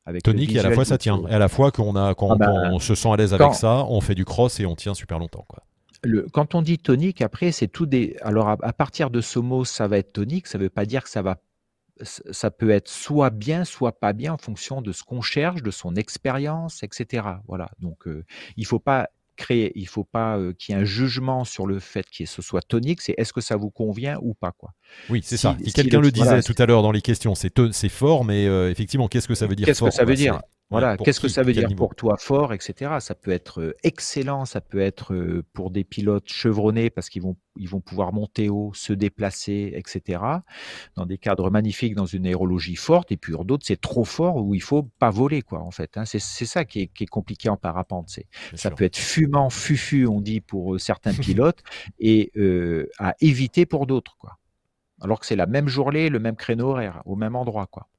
Avec 0.06 0.24
tonique 0.24 0.56
et 0.56 0.60
à 0.60 0.64
la 0.64 0.72
fois 0.72 0.86
ça 0.86 0.98
tient. 0.98 1.22
Et 1.28 1.34
à 1.34 1.40
la 1.40 1.50
fois 1.50 1.72
qu'on 1.72 1.98
a, 1.98 2.16
quand, 2.16 2.32
ah 2.32 2.36
bah, 2.38 2.54
on 2.72 2.80
se 2.80 2.96
sent 2.96 3.10
à 3.10 3.18
l'aise 3.18 3.34
avec 3.34 3.56
ça, 3.56 3.86
on 3.90 4.00
fait 4.00 4.16
du 4.16 4.24
cross 4.24 4.62
et 4.62 4.66
on 4.66 4.76
tient 4.78 4.94
super 4.94 5.20
longtemps. 5.20 5.46
Quoi. 5.50 5.64
Le, 6.02 6.28
quand 6.32 6.56
on 6.56 6.62
dit 6.62 6.78
tonique, 6.78 7.22
après, 7.22 7.52
c'est 7.52 7.68
tout 7.68 7.86
des. 7.86 8.16
Alors, 8.22 8.48
à, 8.48 8.58
à, 8.62 8.74
partir 8.74 9.10
de 9.10 9.20
ce 9.20 9.40
mot, 9.40 9.66
ça 9.66 9.88
va 9.90 9.98
être 9.98 10.14
tonique. 10.14 10.48
Ça 10.48 10.58
ne 10.58 10.64
veut 10.64 10.70
pas 10.70 10.86
dire 10.86 11.04
que 11.04 11.10
ça 11.10 11.22
va. 11.22 11.42
Ça 12.06 12.52
peut 12.52 12.70
être 12.70 12.88
soit 12.88 13.30
bien, 13.30 13.66
soit 13.66 14.00
pas 14.00 14.14
bien 14.14 14.34
en 14.34 14.38
fonction 14.38 14.82
de 14.82 14.94
ce 14.94 15.04
qu'on 15.04 15.22
cherche, 15.22 15.62
de 15.62 15.72
son 15.72 15.96
expérience, 15.96 16.84
etc. 16.84 17.28
Voilà. 17.48 17.70
Donc, 17.80 18.08
euh, 18.08 18.26
il 18.56 18.62
ne 18.62 18.68
faut 18.68 18.80
pas 18.80 19.10
créer, 19.36 19.72
il 19.76 19.88
faut 19.88 20.04
pas 20.04 20.40
qu'il 20.58 20.74
y 20.74 20.78
ait 20.78 20.82
un 20.82 20.86
jugement 20.86 21.44
sur 21.44 21.66
le 21.66 21.80
fait 21.80 22.06
que 22.10 22.26
ce 22.26 22.42
soit 22.42 22.62
tonique, 22.62 23.02
c'est 23.02 23.16
est-ce 23.18 23.34
que 23.34 23.42
ça 23.42 23.56
vous 23.56 23.70
convient 23.70 24.18
ou 24.22 24.34
pas 24.34 24.52
quoi. 24.52 24.74
Oui, 25.10 25.22
c'est 25.24 25.38
ça. 25.38 25.58
quelqu'un 25.74 26.00
le, 26.00 26.12
disait 26.12 26.42
tout 26.42 26.56
à 26.58 26.66
l'heure 26.66 26.84
dans 26.84 26.92
les 26.92 27.02
questions, 27.02 27.36
c'est 27.36 27.54
c'est 27.72 27.90
fort, 27.90 28.26
mais 28.26 28.46
effectivement, 28.70 29.08
qu'est-ce 29.08 29.28
que 29.28 29.36
ça 29.36 29.48
veut 29.48 29.56
dire 29.56 29.66
Qu'est-ce 29.66 29.84
que 29.84 29.92
ça 29.92 30.06
veut 30.06 30.16
dire? 30.16 30.40
Voilà, 30.74 30.98
qu'est-ce 30.98 31.20
que 31.20 31.28
ça 31.28 31.44
veut 31.44 31.54
dire 31.54 31.70
pour 31.76 31.96
toi 31.96 32.18
fort, 32.18 32.52
etc. 32.52 32.96
Ça 33.00 33.14
peut 33.14 33.32
être 33.32 33.62
euh, 33.62 33.76
excellent, 33.84 34.46
ça 34.46 34.60
peut 34.60 34.80
être 34.80 35.14
euh, 35.14 35.44
pour 35.54 35.70
des 35.70 35.84
pilotes 35.84 36.28
chevronnés 36.28 36.90
parce 36.90 37.10
qu'ils 37.10 37.22
vont, 37.22 37.36
ils 37.58 37.70
vont 37.70 37.80
pouvoir 37.80 38.12
monter 38.12 38.50
haut, 38.50 38.72
se 38.74 38.92
déplacer, 38.92 39.74
etc. 39.76 40.24
Dans 40.96 41.06
des 41.06 41.18
cadres 41.20 41.52
magnifiques, 41.52 41.94
dans 41.94 42.08
une 42.08 42.26
aérologie 42.26 42.76
forte, 42.76 43.12
et 43.12 43.18
puis 43.18 43.34
pour 43.34 43.46
d'autres, 43.46 43.66
c'est 43.66 43.80
trop 43.80 44.04
fort 44.04 44.38
où 44.38 44.56
il 44.56 44.62
faut 44.62 44.84
pas 45.00 45.12
voler, 45.12 45.44
quoi, 45.44 45.60
en 45.60 45.72
fait. 45.72 45.96
Hein. 45.96 46.06
C'est 46.06 46.20
ça 46.20 46.66
qui 46.66 46.82
est, 46.82 47.06
compliqué 47.06 47.50
en 47.50 47.58
parapente. 47.58 48.10
Ça 48.56 48.72
peut 48.72 48.86
être 48.86 48.98
fumant, 48.98 49.50
fufu, 49.50 50.08
on 50.08 50.22
dit 50.22 50.42
pour 50.42 50.74
euh, 50.74 50.80
certains 50.80 51.14
pilotes, 51.14 51.64
et 52.00 52.32
à 52.98 53.14
éviter 53.22 53.66
pour 53.66 53.86
d'autres, 53.86 54.18
quoi. 54.18 54.40
Alors 55.02 55.20
que 55.20 55.26
c'est 55.26 55.36
la 55.36 55.48
même 55.48 55.68
journée, 55.68 56.10
le 56.10 56.20
même 56.20 56.36
créneau 56.36 56.70
horaire, 56.70 57.02
au 57.06 57.16
même 57.16 57.36
endroit, 57.36 57.68
quoi. 57.68 57.90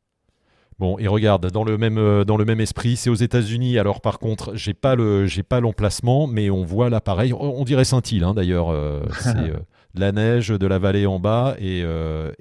Bon, 0.79 0.99
et 0.99 1.07
regarde, 1.07 1.51
dans 1.51 1.65
le 1.65 1.79
même, 1.79 1.99
euh, 1.99 2.25
dans 2.25 2.37
le 2.37 2.45
même 2.45 2.61
esprit, 2.61 2.97
c'est 2.97 3.11
aux 3.11 3.15
États-Unis. 3.15 3.79
Alors, 3.79 4.01
par 4.01 4.19
contre, 4.19 4.57
j'ai 4.57 4.75
pas 4.75 4.97
le, 4.97 5.27
j'ai 5.27 5.45
pas 5.45 5.61
l'emplacement, 5.61 6.27
mais 6.27 6.51
on 6.51 6.65
voit 6.65 6.91
l'appareil. 6.91 7.33
On, 7.33 7.65
dirait 7.65 7.85
Saint-Île, 7.85 8.25
hein, 8.25 8.35
d'ailleurs. 8.35 8.71
Euh, 8.71 9.03
c'est 9.21 9.37
euh, 9.37 9.57
de 9.95 10.01
la 10.01 10.11
neige, 10.11 10.49
de 10.49 10.67
la 10.67 10.81
vallée 10.81 11.07
en 11.07 11.21
bas, 11.21 11.55
et, 11.61 11.85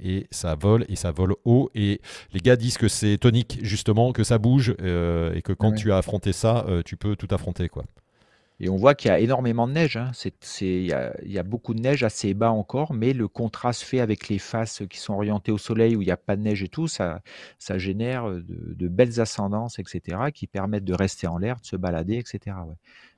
et 0.04 0.26
ça 0.32 0.56
vole, 0.56 0.86
et 0.90 0.96
ça 0.96 1.12
vole 1.12 1.36
haut. 1.46 1.70
Et 1.76 2.02
les 2.34 2.40
gars 2.40 2.56
disent 2.56 2.80
que 2.80 2.88
c'est 2.88 3.20
tonique, 3.20 3.60
justement, 3.62 4.12
que 4.12 4.24
ça 4.24 4.40
bouge, 4.40 4.72
et 4.72 5.42
que 5.44 5.54
quand 5.54 5.74
tu 5.74 5.92
as 5.92 5.98
affronté 5.98 6.34
ça, 6.34 6.66
tu 6.84 6.98
peux 6.98 7.16
tout 7.16 7.28
affronter, 7.30 7.70
quoi. 7.70 7.84
Et 8.64 8.70
on 8.70 8.78
voit 8.78 8.96
qu'il 8.96 9.10
y 9.10 9.12
a 9.12 9.20
énormément 9.20 9.68
de 9.68 9.74
neige. 9.74 9.98
Hein. 9.98 10.12
il, 10.62 10.86
y 10.86 10.94
a, 11.38 11.44
beaucoup 11.44 11.74
de 11.74 11.82
neige 11.82 12.04
assez 12.04 12.34
bas 12.34 12.52
encore, 12.52 12.94
mais 12.94 13.12
le 13.12 13.28
contraste 13.28 13.82
fait 13.82 14.00
avec 14.00 14.30
les 14.30 14.40
faces 14.40 14.84
qui 14.90 15.00
sont 15.00 15.16
orientées 15.16 15.52
au 15.52 15.58
soleil 15.58 15.98
où 15.98 16.02
il 16.02 16.06
n'y 16.06 16.12
a 16.12 16.18
pas 16.18 16.38
de 16.38 16.44
neige 16.44 16.64
et 16.64 16.70
tout, 16.70 16.88
ça, 16.88 17.22
ça 17.60 17.78
génère 17.78 18.26
de, 18.26 18.88
belles 18.88 19.20
ascendances, 19.20 19.80
etc., 19.80 20.18
qui 20.34 20.48
permettent 20.48 20.86
de 20.86 20.94
rester 20.94 21.28
en 21.28 21.40
l'air, 21.40 21.60
de 21.60 21.66
se 21.66 21.76
balader, 21.76 22.16
etc. 22.16 22.56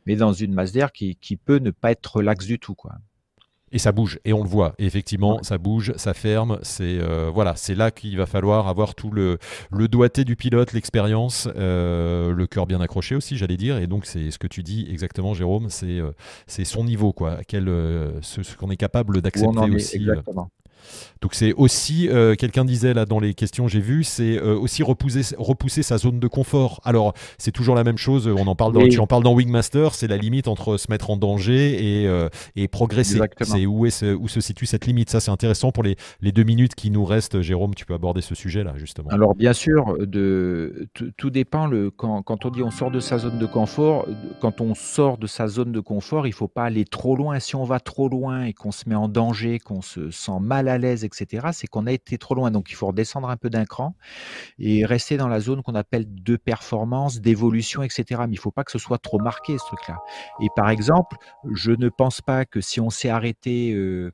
Mais 0.07 0.15
dans 0.15 0.33
une 0.33 0.51
masse 0.51 0.71
d'air 0.71 0.91
qui, 0.91 1.15
qui, 1.15 1.37
peut 1.37 1.59
ne 1.59 1.69
pas 1.69 1.91
être 1.91 2.15
relaxe 2.15 2.47
du 2.47 2.57
tout. 2.57 2.73
Quoi 2.73 2.93
et 3.76 3.78
ça 3.78 3.91
bouge 3.91 4.19
et 4.23 4.32
on 4.32 4.41
le 4.41 4.47
voit. 4.47 4.73
effectivement, 4.80 5.43
ça 5.43 5.57
bouge, 5.57 5.91
ça 5.97 6.13
ferme. 6.13 6.59
C'est 6.61 6.97
euh, 6.97 7.30
voilà, 7.32 7.57
c'est 7.57 7.76
là 7.76 7.91
qu'il 7.91 8.15
va 8.15 8.26
falloir 8.26 8.69
avoir 8.69 8.95
tout 8.95 9.11
le, 9.11 9.38
le 9.69 9.88
doigté 9.89 10.23
du 10.23 10.38
pilote, 10.38 10.71
l'expérience, 10.71 11.49
euh, 11.57 12.32
le 12.32 12.47
cœur 12.47 12.67
bien 12.67 12.80
accroché 12.80 13.15
aussi, 13.15 13.36
j'allais 13.36 13.57
dire. 13.57 13.78
Et 13.78 13.88
donc 13.88 14.05
c'est 14.05 14.32
ce 14.32 14.39
que 14.39 14.47
tu 14.47 14.63
dis 14.63 14.88
exactement, 14.89 15.34
Jérôme. 15.34 15.69
C'est 15.69 15.99
euh, 15.99 16.11
c'est 16.47 16.63
son 16.63 16.86
niveau 16.86 17.11
quoi, 17.11 17.39
quel 17.49 17.65
ce, 18.21 18.43
ce 18.43 18.55
qu'on 18.55 18.71
est 18.71 18.78
capable 18.78 19.21
d'accepter 19.21 19.69
aussi. 19.69 19.97
Exactement. 19.97 20.49
Donc 21.21 21.33
c'est 21.33 21.53
aussi, 21.53 22.09
euh, 22.09 22.36
quelqu'un 22.36 22.65
disait 22.65 22.93
là 22.93 23.05
dans 23.05 23.19
les 23.19 23.33
questions 23.33 23.67
j'ai 23.67 23.79
vu, 23.79 24.03
c'est 24.03 24.38
euh, 24.38 24.57
aussi 24.57 24.83
repousser, 24.83 25.36
repousser 25.38 25.81
sa 25.81 25.97
zone 25.97 26.19
de 26.19 26.27
confort. 26.27 26.81
Alors 26.83 27.13
c'est 27.38 27.51
toujours 27.51 27.75
la 27.75 27.83
même 27.83 27.97
chose, 27.97 28.27
on 28.27 28.47
en 28.47 28.55
parle 28.55 28.73
dans, 28.73 28.88
tu 28.88 28.99
en 28.99 29.07
parles 29.07 29.23
dans 29.23 29.33
Wingmaster, 29.33 29.95
c'est 29.95 30.07
la 30.07 30.17
limite 30.17 30.47
entre 30.47 30.77
se 30.77 30.88
mettre 30.89 31.09
en 31.09 31.17
danger 31.17 32.01
et, 32.01 32.07
euh, 32.07 32.29
et 32.55 32.67
progresser. 32.67 33.19
C'est 33.41 33.65
où, 33.65 33.86
est 33.86 34.03
où 34.03 34.27
se 34.27 34.41
situe 34.41 34.65
cette 34.65 34.86
limite? 34.86 35.09
Ça 35.09 35.19
c'est 35.19 35.31
intéressant 35.31 35.71
pour 35.71 35.83
les, 35.83 35.95
les, 36.21 36.31
deux 36.31 36.43
minutes 36.43 36.75
qui 36.75 36.91
nous 36.91 37.05
restent. 37.05 37.41
Jérôme, 37.41 37.75
tu 37.75 37.86
peux 37.86 37.93
aborder 37.93 38.21
ce 38.21 38.36
sujet 38.36 38.63
là 38.63 38.73
justement. 38.75 39.09
Alors 39.09 39.36
bien 39.36 39.53
sûr, 39.53 39.95
de, 39.99 40.88
tout 41.17 41.29
dépend. 41.29 41.67
Le, 41.67 41.91
quand, 41.91 42.21
quand, 42.21 42.45
on 42.45 42.49
dit 42.49 42.61
on 42.61 42.71
sort 42.71 42.91
de 42.91 42.99
sa 42.99 43.17
zone 43.17 43.39
de 43.39 43.45
confort, 43.45 44.07
quand 44.41 44.61
on 44.61 44.75
sort 44.75 45.17
de 45.17 45.27
sa 45.27 45.47
zone 45.47 45.71
de 45.71 45.79
confort, 45.79 46.27
il 46.27 46.33
faut 46.33 46.47
pas 46.47 46.65
aller 46.65 46.86
trop 46.86 47.15
loin. 47.15 47.39
Si 47.39 47.55
on 47.55 47.63
va 47.63 47.79
trop 47.79 48.09
loin 48.09 48.43
et 48.43 48.53
qu'on 48.53 48.71
se 48.71 48.88
met 48.88 48.95
en 48.95 49.07
danger, 49.07 49.59
qu'on 49.59 49.81
se 49.81 50.11
sent 50.11 50.39
mal 50.41 50.67
à 50.67 50.74
l'aise, 50.78 51.03
etc., 51.03 51.47
c'est 51.53 51.67
qu'on 51.67 51.88
a 51.88 51.91
été 51.91 52.17
trop 52.17 52.36
loin. 52.36 52.51
Donc, 52.51 52.71
il 52.71 52.76
faut 52.76 52.88
redescendre 52.88 53.30
un 53.30 53.38
peu 53.38 53.49
d'un 53.49 53.65
cran 53.65 53.95
et 54.59 54.86
rester 54.86 55.17
dans 55.17 55.28
la 55.28 55.39
zone 55.39 55.61
qu'on 55.63 55.76
appelle 55.76 56.05
de 56.07 56.36
performance, 56.36 57.21
d'évolution, 57.21 57.84
etc. 57.84 58.21
Mais 58.21 58.36
il 58.36 58.38
ne 58.38 58.39
faut 58.39 58.51
pas 58.51 58.63
que 58.63 58.71
ce 58.71 58.80
soit 58.80 58.97
trop 58.97 59.19
marqué, 59.19 59.57
ce 59.57 59.65
truc-là. 59.65 59.99
Et 60.41 60.47
par 60.55 60.69
exemple, 60.69 61.17
je 61.53 61.71
ne 61.71 61.89
pense 61.89 62.21
pas 62.21 62.45
que 62.45 62.61
si 62.61 62.80
on 62.80 62.89
s'est 62.89 63.09
arrêté 63.09 63.73
euh, 63.73 64.11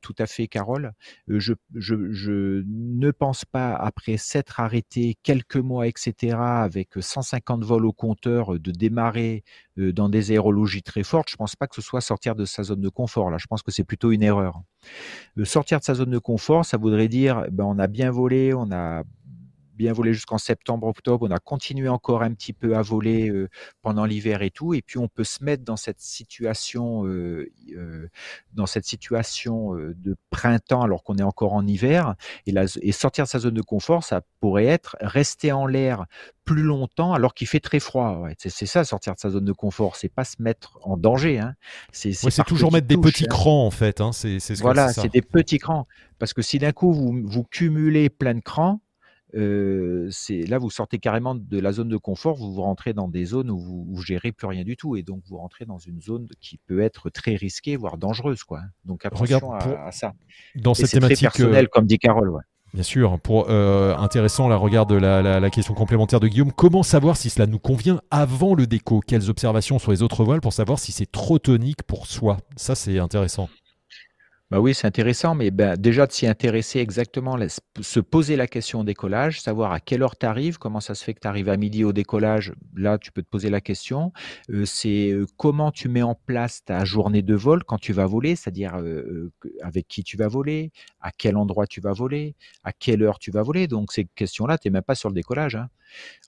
tout 0.00 0.14
à 0.18 0.26
fait, 0.26 0.46
Carole. 0.48 0.92
Euh, 1.28 1.38
je, 1.40 2.62
ne 2.66 3.10
pense 3.10 3.44
pas, 3.44 3.74
après 3.74 4.16
s'être 4.16 4.60
arrêté 4.60 5.16
quelques 5.22 5.56
mois, 5.56 5.86
etc., 5.86 6.36
avec 6.38 6.90
150 6.98 7.64
vols 7.64 7.86
au 7.86 7.92
compteur, 7.92 8.58
de 8.58 8.70
démarrer 8.70 9.44
dans 9.76 10.08
des 10.08 10.30
aérologies 10.32 10.82
très 10.82 11.02
fortes. 11.02 11.28
Je 11.30 11.34
ne 11.34 11.38
pense 11.38 11.56
pas 11.56 11.66
que 11.66 11.74
ce 11.74 11.82
soit 11.82 12.00
sortir 12.00 12.34
de 12.34 12.44
sa 12.44 12.62
zone 12.62 12.80
de 12.80 12.88
confort. 12.88 13.30
Là, 13.30 13.38
je 13.38 13.46
pense 13.46 13.62
que 13.62 13.70
c'est 13.70 13.84
plutôt 13.84 14.12
une 14.12 14.22
erreur. 14.22 14.60
sortir 15.44 15.78
de 15.80 15.84
sa 15.84 15.94
zone 15.94 16.10
de 16.10 16.18
confort, 16.18 16.64
ça 16.64 16.76
voudrait 16.76 17.08
dire, 17.08 17.46
ben, 17.50 17.64
on 17.64 17.78
a 17.78 17.86
bien 17.86 18.10
volé, 18.10 18.54
on 18.54 18.70
a 18.70 19.02
bien 19.74 19.92
volé 19.92 20.12
jusqu'en 20.12 20.38
septembre, 20.38 20.86
octobre. 20.86 21.26
On 21.28 21.30
a 21.30 21.38
continué 21.38 21.88
encore 21.88 22.22
un 22.22 22.32
petit 22.32 22.52
peu 22.52 22.76
à 22.76 22.82
voler 22.82 23.28
euh, 23.28 23.48
pendant 23.82 24.04
l'hiver 24.04 24.42
et 24.42 24.50
tout. 24.50 24.74
Et 24.74 24.82
puis 24.82 24.98
on 24.98 25.08
peut 25.08 25.24
se 25.24 25.42
mettre 25.44 25.64
dans 25.64 25.76
cette 25.76 26.00
situation, 26.00 27.06
euh, 27.06 27.50
euh, 27.76 28.08
dans 28.52 28.66
cette 28.66 28.84
situation 28.84 29.74
de 29.74 30.16
printemps 30.30 30.82
alors 30.82 31.02
qu'on 31.02 31.16
est 31.16 31.22
encore 31.22 31.54
en 31.54 31.66
hiver. 31.66 32.14
Et, 32.46 32.54
et 32.82 32.92
sortir 32.92 33.24
de 33.24 33.28
sa 33.28 33.38
zone 33.38 33.54
de 33.54 33.62
confort, 33.62 34.04
ça 34.04 34.22
pourrait 34.40 34.66
être 34.66 34.96
rester 35.00 35.52
en 35.52 35.66
l'air 35.66 36.06
plus 36.44 36.62
longtemps 36.62 37.12
alors 37.12 37.34
qu'il 37.34 37.46
fait 37.46 37.60
très 37.60 37.80
froid. 37.80 38.26
C'est 38.38 38.66
ça, 38.66 38.84
sortir 38.84 39.14
de 39.14 39.20
sa 39.20 39.30
zone 39.30 39.44
de 39.44 39.52
confort. 39.52 39.96
C'est 39.96 40.08
pas 40.08 40.24
se 40.24 40.42
mettre 40.42 40.78
en 40.82 40.96
danger. 40.96 41.38
Hein. 41.38 41.54
C'est 41.92 42.12
toujours 42.46 42.72
mettre 42.72 42.86
des 42.86 42.96
petits 42.96 43.24
hein. 43.24 43.28
crans 43.30 43.66
en 43.66 43.70
fait. 43.70 44.00
Hein. 44.00 44.12
C'est 44.12 44.38
voilà, 44.60 44.92
c'est 44.92 45.12
des 45.12 45.22
petits 45.22 45.58
crans. 45.58 45.86
Parce 46.18 46.32
que 46.32 46.42
si 46.42 46.58
d'un 46.58 46.72
coup 46.72 46.92
vous, 46.92 47.22
vous 47.24 47.44
cumulez 47.44 48.10
plein 48.10 48.34
de 48.34 48.40
crans, 48.40 48.80
euh, 49.34 50.08
c'est 50.10 50.42
là 50.42 50.58
vous 50.58 50.70
sortez 50.70 50.98
carrément 50.98 51.34
de 51.34 51.58
la 51.58 51.72
zone 51.72 51.88
de 51.88 51.96
confort, 51.96 52.36
vous, 52.36 52.52
vous 52.52 52.62
rentrez 52.62 52.92
dans 52.92 53.08
des 53.08 53.24
zones 53.24 53.50
où 53.50 53.58
vous, 53.58 53.86
vous, 53.88 54.02
gérez 54.02 54.32
plus 54.32 54.46
rien 54.46 54.64
du 54.64 54.76
tout 54.76 54.96
et 54.96 55.02
donc 55.02 55.22
vous 55.26 55.38
rentrez 55.38 55.64
dans 55.64 55.78
une 55.78 56.00
zone 56.00 56.28
qui 56.40 56.58
peut 56.58 56.80
être 56.80 57.10
très 57.10 57.34
risquée 57.34 57.76
voire 57.76 57.96
dangereuse 57.98 58.44
quoi. 58.44 58.60
Donc 58.84 59.06
attention 59.06 59.52
à, 59.52 59.92
ça. 59.92 60.12
Dans 60.54 60.74
cette 60.74 60.90
thématique 60.90 61.28
très 61.28 61.38
personnel 61.38 61.68
comme 61.68 61.86
dit 61.86 61.98
Carole. 61.98 62.32
Bien 62.74 62.82
sûr, 62.82 63.20
pour 63.20 63.50
euh, 63.50 63.94
intéressant, 63.96 64.48
la 64.48 64.56
regarde 64.56 64.92
la, 64.92 65.20
la, 65.20 65.40
la, 65.40 65.50
question 65.50 65.74
complémentaire 65.74 66.20
de 66.20 66.28
Guillaume. 66.28 66.52
Comment 66.52 66.82
savoir 66.82 67.18
si 67.18 67.28
cela 67.28 67.46
nous 67.46 67.58
convient 67.58 68.00
avant 68.10 68.54
le 68.54 68.66
déco? 68.66 69.00
Quelles 69.06 69.28
observations 69.28 69.78
sur 69.78 69.90
les 69.90 70.02
autres 70.02 70.24
voiles 70.24 70.40
pour 70.40 70.54
savoir 70.54 70.78
si 70.78 70.90
c'est 70.90 71.10
trop 71.10 71.38
tonique 71.38 71.82
pour 71.82 72.06
soi? 72.06 72.38
Ça, 72.56 72.74
c'est 72.74 72.98
intéressant. 72.98 73.50
Bah 74.52 74.60
oui, 74.60 74.74
c'est 74.74 74.86
intéressant, 74.86 75.34
mais 75.34 75.50
ben, 75.50 75.78
déjà 75.78 76.06
de 76.06 76.12
s'y 76.12 76.26
intéresser 76.26 76.78
exactement, 76.78 77.38
se 77.80 78.00
poser 78.00 78.36
la 78.36 78.46
question 78.46 78.80
au 78.80 78.84
décollage, 78.84 79.40
savoir 79.40 79.72
à 79.72 79.80
quelle 79.80 80.02
heure 80.02 80.18
tu 80.18 80.26
arrives, 80.26 80.58
comment 80.58 80.80
ça 80.80 80.94
se 80.94 81.02
fait 81.02 81.14
que 81.14 81.20
tu 81.20 81.26
arrives 81.26 81.48
à 81.48 81.56
midi 81.56 81.84
au 81.84 81.94
décollage, 81.94 82.52
là 82.76 82.98
tu 82.98 83.12
peux 83.12 83.22
te 83.22 83.28
poser 83.30 83.48
la 83.48 83.62
question. 83.62 84.12
Euh, 84.50 84.66
c'est 84.66 85.08
euh, 85.08 85.24
comment 85.38 85.70
tu 85.70 85.88
mets 85.88 86.02
en 86.02 86.14
place 86.14 86.62
ta 86.66 86.84
journée 86.84 87.22
de 87.22 87.34
vol 87.34 87.64
quand 87.64 87.78
tu 87.78 87.94
vas 87.94 88.04
voler, 88.04 88.36
c'est-à-dire 88.36 88.76
euh, 88.76 89.32
avec 89.62 89.88
qui 89.88 90.04
tu 90.04 90.18
vas 90.18 90.28
voler, 90.28 90.70
à 91.00 91.12
quel 91.12 91.38
endroit 91.38 91.66
tu 91.66 91.80
vas 91.80 91.94
voler, 91.94 92.34
à 92.62 92.74
quelle 92.74 93.02
heure 93.02 93.18
tu 93.18 93.30
vas 93.30 93.42
voler. 93.42 93.68
Donc 93.68 93.90
ces 93.90 94.04
questions-là, 94.04 94.58
tu 94.58 94.68
n'es 94.68 94.72
même 94.72 94.82
pas 94.82 94.94
sur 94.94 95.08
le 95.08 95.14
décollage. 95.14 95.54
Hein. 95.54 95.70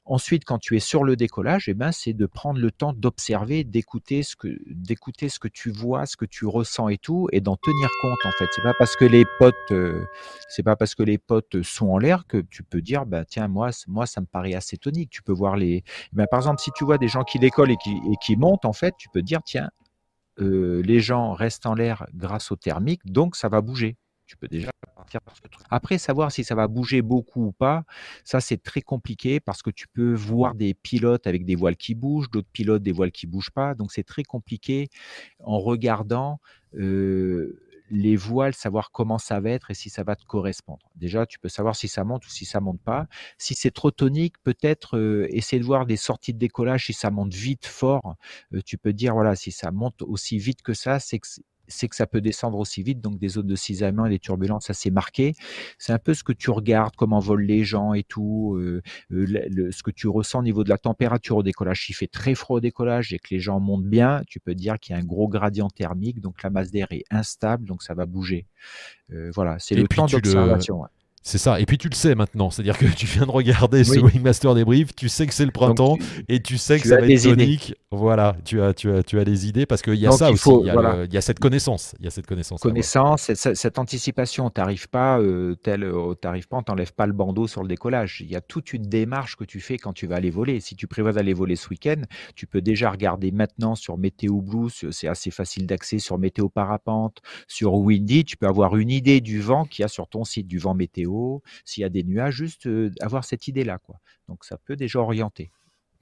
Ensuite, 0.07 0.45
quand 0.45 0.59
tu 0.59 0.77
es 0.77 0.81
sur 0.81 1.03
le 1.03 1.17
décollage, 1.17 1.69
eh 1.69 1.75
ben, 1.75 1.91
c'est 1.91 2.13
de 2.13 2.27
prendre 2.27 2.61
le 2.61 2.71
temps 2.71 2.93
d'observer, 2.93 3.65
d'écouter 3.65 4.23
ce 4.23 4.37
que 4.37 5.49
tu 5.49 5.71
vois, 5.71 6.05
ce 6.05 6.19
que 6.19 6.27
tu 6.27 6.45
ressens 6.45 6.89
et 6.89 6.99
tout, 6.99 7.29
et 7.33 7.41
d'en 7.41 7.57
tenir 7.57 7.89
compte 8.03 8.19
en 8.27 8.31
fait. 8.33 8.47
C'est 8.55 8.63
pas 8.63 8.75
parce 8.79 8.97
que 8.97 9.07
les 9.07 9.25
potes, 9.39 9.55
euh, 9.71 10.05
c'est 10.51 10.63
pas 10.63 10.77
parce 10.77 10.95
que 10.95 11.03
les 11.03 11.17
potes 11.17 11.63
sont 11.63 11.89
en 11.89 11.99
l'air 11.99 12.27
que 12.27 12.39
tu 12.39 12.63
peux 12.63 12.83
dire, 12.83 13.07
bah 13.07 13.25
tiens, 13.25 13.49
moi, 13.49 13.71
moi, 13.89 14.05
ça 14.05 14.21
me 14.21 14.27
paraît 14.27 14.55
assez 14.55 14.77
tonique. 14.77 15.09
Tu 15.09 15.23
peux 15.23 15.33
voir 15.33 15.57
les, 15.57 15.85
ben, 16.13 16.27
par 16.31 16.41
exemple, 16.41 16.61
si 16.61 16.71
tu 16.73 16.85
vois 16.85 16.99
des 16.99 17.09
gens 17.09 17.25
qui 17.25 17.39
décollent 17.39 17.71
et 17.71 17.79
qui, 17.79 17.93
et 17.93 18.17
qui 18.23 18.37
montent, 18.37 18.67
en 18.67 18.75
fait, 18.75 18.95
tu 18.99 19.09
peux 19.09 19.23
dire, 19.23 19.41
tiens, 19.43 19.71
euh, 20.41 20.83
les 20.83 21.01
gens 21.01 21.33
restent 21.33 21.67
en 21.67 21.75
l'air 21.75 22.07
grâce 22.15 22.51
au 22.51 22.57
thermique, 22.57 23.01
donc 23.07 23.37
ça 23.37 23.49
va 23.49 23.61
bouger. 23.61 23.97
Tu 24.35 24.39
peux 24.39 24.49
déjà 24.49 24.71
partir 24.97 25.21
par 25.21 25.37
ce 25.37 25.43
truc. 25.43 25.65
Après, 25.71 25.97
savoir 25.97 26.33
si 26.33 26.43
ça 26.43 26.57
va 26.57 26.67
bouger 26.67 27.03
beaucoup 27.03 27.47
ou 27.47 27.53
pas, 27.53 27.85
ça 28.25 28.41
c'est 28.41 28.61
très 28.61 28.81
compliqué 28.81 29.39
parce 29.39 29.63
que 29.63 29.71
tu 29.71 29.87
peux 29.87 30.13
voir 30.13 30.57
des 30.57 30.75
pilotes 30.75 31.29
avec 31.29 31.45
des 31.45 31.55
voiles 31.55 31.77
qui 31.77 31.95
bougent, 31.95 32.31
d'autres 32.31 32.49
pilotes 32.53 32.83
des 32.83 32.91
voiles 32.91 33.13
qui 33.13 33.29
bougent 33.29 33.53
pas. 33.53 33.75
Donc 33.75 33.93
c'est 33.93 34.03
très 34.03 34.25
compliqué 34.25 34.89
en 35.39 35.61
regardant 35.61 36.41
euh, 36.75 37.61
les 37.91 38.17
voiles, 38.17 38.55
savoir 38.55 38.91
comment 38.91 39.19
ça 39.19 39.39
va 39.39 39.51
être 39.51 39.71
et 39.71 39.75
si 39.75 39.89
ça 39.89 40.03
va 40.03 40.17
te 40.17 40.25
correspondre. 40.25 40.91
Déjà, 40.97 41.27
tu 41.27 41.39
peux 41.39 41.49
savoir 41.49 41.77
si 41.77 41.87
ça 41.87 42.03
monte 42.03 42.27
ou 42.27 42.31
si 42.31 42.45
ça 42.45 42.61
monte 42.61 42.81
pas. 42.81 43.07
Si 43.39 43.55
c'est 43.55 43.71
trop 43.71 43.93
tonique, 43.93 44.35
peut-être 44.43 44.99
euh, 44.99 45.29
essayer 45.31 45.61
de 45.61 45.65
voir 45.65 45.87
des 45.87 45.97
sorties 45.97 46.35
de 46.35 46.39
décollage 46.39 46.87
si 46.87 46.93
ça 46.93 47.13
monte 47.13 47.35
vite, 47.35 47.67
fort. 47.67 48.17
Euh, 48.53 48.61
tu 48.65 48.79
peux 48.79 48.93
dire 48.93 49.15
voilà, 49.15 49.37
si 49.37 49.53
ça 49.53 49.71
monte 49.71 50.03
aussi 50.03 50.39
vite 50.39 50.63
que 50.63 50.75
ça, 50.75 50.99
c'est 50.99 51.21
que 51.21 51.29
c'est 51.69 51.89
que 51.89 51.97
ça 51.97 52.07
peut 52.07 52.21
descendre 52.21 52.59
aussi 52.59 52.83
vite, 52.83 53.01
donc 53.01 53.19
des 53.19 53.29
zones 53.29 53.47
de 53.47 53.57
cisaillement 53.57 54.07
et 54.07 54.11
des 54.11 54.19
turbulences 54.19 54.71
assez 54.71 54.91
marquées. 54.91 55.35
C'est 55.79 55.93
un 55.93 55.99
peu 55.99 56.15
ce 56.15 56.25
que 56.25 56.33
tu 56.33 56.51
regardes, 56.51 56.95
comment 56.97 57.19
volent 57.19 57.45
les 57.47 57.65
gens 57.65 57.95
et 57.95 58.03
tout, 58.03 58.57
euh, 58.57 58.83
euh, 59.13 59.71
ce 59.71 59.83
que 59.83 59.91
tu 59.91 60.09
ressens 60.09 60.41
au 60.41 60.43
niveau 60.43 60.65
de 60.65 60.69
la 60.69 60.79
température 60.79 61.37
au 61.37 61.43
décollage. 61.43 61.87
S'il 61.87 61.95
fait 61.95 62.07
très 62.07 62.35
froid 62.35 62.59
au 62.59 62.61
décollage 62.61 63.13
et 63.13 63.19
que 63.19 63.29
les 63.31 63.41
gens 63.41 63.61
montent 63.61 63.87
bien, 63.87 64.23
tu 64.27 64.41
peux 64.41 64.55
dire 64.55 64.79
qu'il 64.79 64.95
y 64.95 64.99
a 64.99 65.01
un 65.01 65.05
gros 65.05 65.29
gradient 65.29 65.69
thermique, 65.69 66.21
donc 66.21 66.43
la 66.43 66.51
masse 66.51 66.71
d'air 66.71 66.87
est 66.91 67.05
instable, 67.11 67.65
donc 67.65 67.83
ça 67.83 67.95
va 67.95 68.07
bouger. 68.07 68.47
Euh, 69.13 69.31
voilà, 69.35 69.59
c'est 69.59 69.75
le 69.75 69.87
temps 69.87 70.07
d'observation. 70.07 70.83
C'est 71.27 71.39
ça. 71.39 71.59
Et 71.59 71.65
puis 71.65 71.79
tu 71.79 71.89
le 71.89 71.95
sais 71.95 72.15
maintenant. 72.15 72.51
C'est-à-dire 72.51 72.77
que 72.77 72.85
tu 72.85 73.07
viens 73.07 73.25
de 73.25 73.31
regarder 73.31 73.83
ce 73.83 73.99
Wingmaster 73.99 74.55
débrief, 74.55 74.95
tu 74.95 75.09
sais 75.09 75.27
que 75.27 75.33
c'est 75.33 75.47
le 75.47 75.53
printemps 75.53 75.97
et 76.29 76.41
tu 76.41 76.59
sais 76.59 76.79
que 76.79 76.87
ça 76.87 77.01
va 77.01 77.07
être 77.09 77.23
tonique. 77.23 77.75
Voilà, 77.91 78.37
tu 78.45 78.61
as, 78.61 78.75
tu, 78.75 78.91
as, 78.91 79.03
tu 79.03 79.19
as 79.19 79.25
des 79.25 79.49
idées 79.49 79.65
parce 79.65 79.81
qu'il 79.81 79.95
y 79.95 80.07
a 80.07 80.13
ça 80.13 80.31
aussi. 80.31 80.51
il, 80.51 81.13
y 81.13 81.17
a 81.17 81.21
cette 81.23 81.39
connaissance. 81.39 81.95
Il 81.99 82.05
y 82.05 82.09
a 82.09 82.11
cette 82.11 82.27
connaissance. 82.27 82.61
Connaissance, 82.61 83.33
cette, 83.33 83.79
anticipation. 83.79 84.51
Tu 84.51 84.61
n'arrives 84.61 84.89
pas, 84.91 85.19
euh, 85.19 85.55
tel, 85.55 85.85
euh, 85.85 86.15
pas, 86.23 86.59
on 86.59 86.63
t'enlève 86.63 86.93
pas 86.93 87.07
le 87.07 87.15
bandeau 87.15 87.47
sur 87.47 87.63
le 87.63 87.69
décollage. 87.69 88.21
Il 88.21 88.31
y 88.31 88.37
a 88.37 88.43
toute 88.43 88.75
une 88.75 88.83
démarche 88.83 89.37
que 89.37 89.45
tu 89.45 89.61
fais 89.61 89.79
quand 89.79 89.95
tu 89.95 90.07
vas 90.07 90.17
aller 90.17 90.31
voler. 90.31 90.61
Si 90.61 90.77
tu 90.77 90.87
prévois 90.87 91.13
d'aller 91.13 91.33
voler 91.33 91.57
ce 91.57 91.71
week-end, 91.71 92.03
tu 92.35 92.47
peux 92.47 92.61
déjà 92.61 92.91
regarder 92.91 93.31
maintenant 93.31 93.77
sur 93.77 93.97
Météo 93.97 94.43
Blue. 94.43 94.69
C'est 94.91 95.09
assez 95.09 95.31
facile 95.31 95.67
d'accès 95.67 95.99
sur 95.99 96.19
Météo 96.19 96.51
Parapente, 96.51 97.23
sur 97.49 97.73
Windy. 97.73 98.27
Tu 98.27 98.37
peux 98.37 98.47
avoir 98.47 98.77
une 98.77 98.91
idée 98.91 99.23
du 99.23 99.41
vent 99.41 99.65
qu'il 99.65 99.85
y 99.85 99.87
a 99.87 99.89
sur 99.89 100.07
ton 100.07 100.25
site, 100.25 100.47
du 100.47 100.59
vent 100.59 100.75
météo 100.75 101.14
s'il 101.65 101.83
y 101.83 101.85
a 101.85 101.89
des 101.89 102.05
nuages, 102.05 102.35
juste 102.35 102.67
euh, 102.67 102.93
avoir 103.01 103.25
cette 103.25 103.49
idée-là. 103.49 103.79
Quoi. 103.79 104.01
Donc 104.29 104.45
ça 104.45 104.59
peut 104.59 104.77
déjà 104.77 105.01
orienter. 105.01 105.51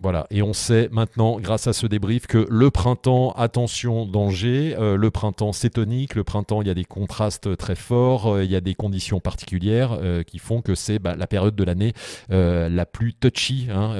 Voilà, 0.02 0.26
et 0.32 0.42
on 0.42 0.52
sait 0.52 0.88
maintenant, 0.90 1.38
grâce 1.38 1.68
à 1.68 1.72
ce 1.72 1.86
débrief, 1.86 2.26
que 2.26 2.44
le 2.50 2.72
printemps, 2.72 3.30
attention, 3.36 4.04
danger, 4.04 4.74
euh, 4.76 4.96
le 4.96 5.10
printemps 5.12 5.52
c'est 5.52 5.70
tonique, 5.70 6.16
le 6.16 6.24
printemps 6.24 6.60
il 6.60 6.66
y 6.66 6.72
a 6.72 6.74
des 6.74 6.84
contrastes 6.84 7.56
très 7.56 7.76
forts, 7.76 8.26
euh, 8.26 8.44
il 8.44 8.50
y 8.50 8.56
a 8.56 8.60
des 8.60 8.74
conditions 8.74 9.20
particulières 9.20 9.96
euh, 10.02 10.24
qui 10.24 10.40
font 10.40 10.60
que 10.60 10.74
c'est 10.74 10.98
bah, 10.98 11.14
la 11.16 11.28
période 11.28 11.54
de 11.54 11.62
l'année 11.62 11.92
la 12.30 12.86
plus 12.86 13.14
touchy, 13.14 13.68
hein, 13.70 13.94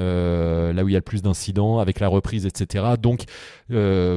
là 0.73 0.83
où 0.83 0.89
il 0.89 0.91
y 0.91 0.95
a 0.95 0.99
le 0.99 1.03
plus 1.03 1.21
d'incidents, 1.21 1.79
avec 1.79 1.99
la 1.99 2.07
reprise, 2.07 2.45
etc. 2.45 2.85
Donc, 3.01 3.23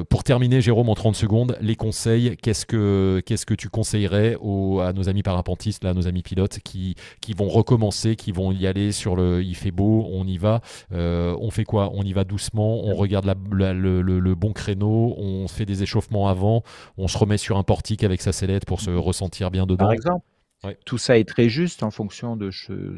pour 0.09 0.25
terminer, 0.25 0.61
Jérôme, 0.61 0.89
en 0.89 0.95
30 0.95 1.15
secondes, 1.15 1.57
les 1.61 1.77
conseils, 1.77 2.37
qu'est-ce 2.43 2.67
que, 2.67 3.23
qu'est-ce 3.25 3.47
que 3.47 3.55
tu 3.55 3.69
conseillerais 3.69 4.37
à 4.83 4.93
nos 4.93 5.09
amis 5.09 5.23
parapentistes, 5.23 5.85
là, 5.85 5.91
à 5.91 5.95
nos 5.95 6.09
amis 6.09 6.23
pilotes 6.23 6.59
qui, 6.61 6.95
qui 7.21 7.35
vont 7.35 7.49
recommencer, 7.49 8.17
qui 8.17 8.33
vont 8.33 8.53
y 8.53 8.67
aller 8.67 8.93
sur 8.93 9.17
le 9.17 9.43
il 9.43 9.55
fait 9.55 9.71
beau, 9.71 10.09
on 10.11 10.27
y 10.27 10.39
va, 10.39 10.61
on 10.91 11.51
fait 11.51 11.65
quoi 11.67 11.91
on 11.95 12.03
y 12.03 12.13
va 12.13 12.25
doucement, 12.25 12.85
on 12.85 12.95
regarde 12.95 13.27
le, 13.51 14.35
bon 14.35 14.53
créneau, 14.53 15.15
on 15.19 15.49
fait 15.49 15.67
des 15.67 15.83
échauffements 15.83 16.29
avant, 16.29 16.63
on 16.97 17.09
se 17.09 17.19
remet 17.19 17.39
sur 17.39 17.57
un 17.59 17.63
portique 17.63 18.05
avec 18.05 18.23
sa 18.23 18.33
sellette 18.33 18.65
pour 18.65 18.81
se 18.81 18.91
ressentir 18.91 19.51
bien 19.51 19.67
dedans. 19.67 19.87
Par 19.87 19.93
exemple, 19.93 20.25
tout 20.85 20.99
ça 20.99 21.19
est 21.19 21.29
très 21.29 21.49
juste 21.49 21.83
en 21.83 21.91
fonction 21.91 22.37
de 22.37 22.51
ce, 22.51 22.97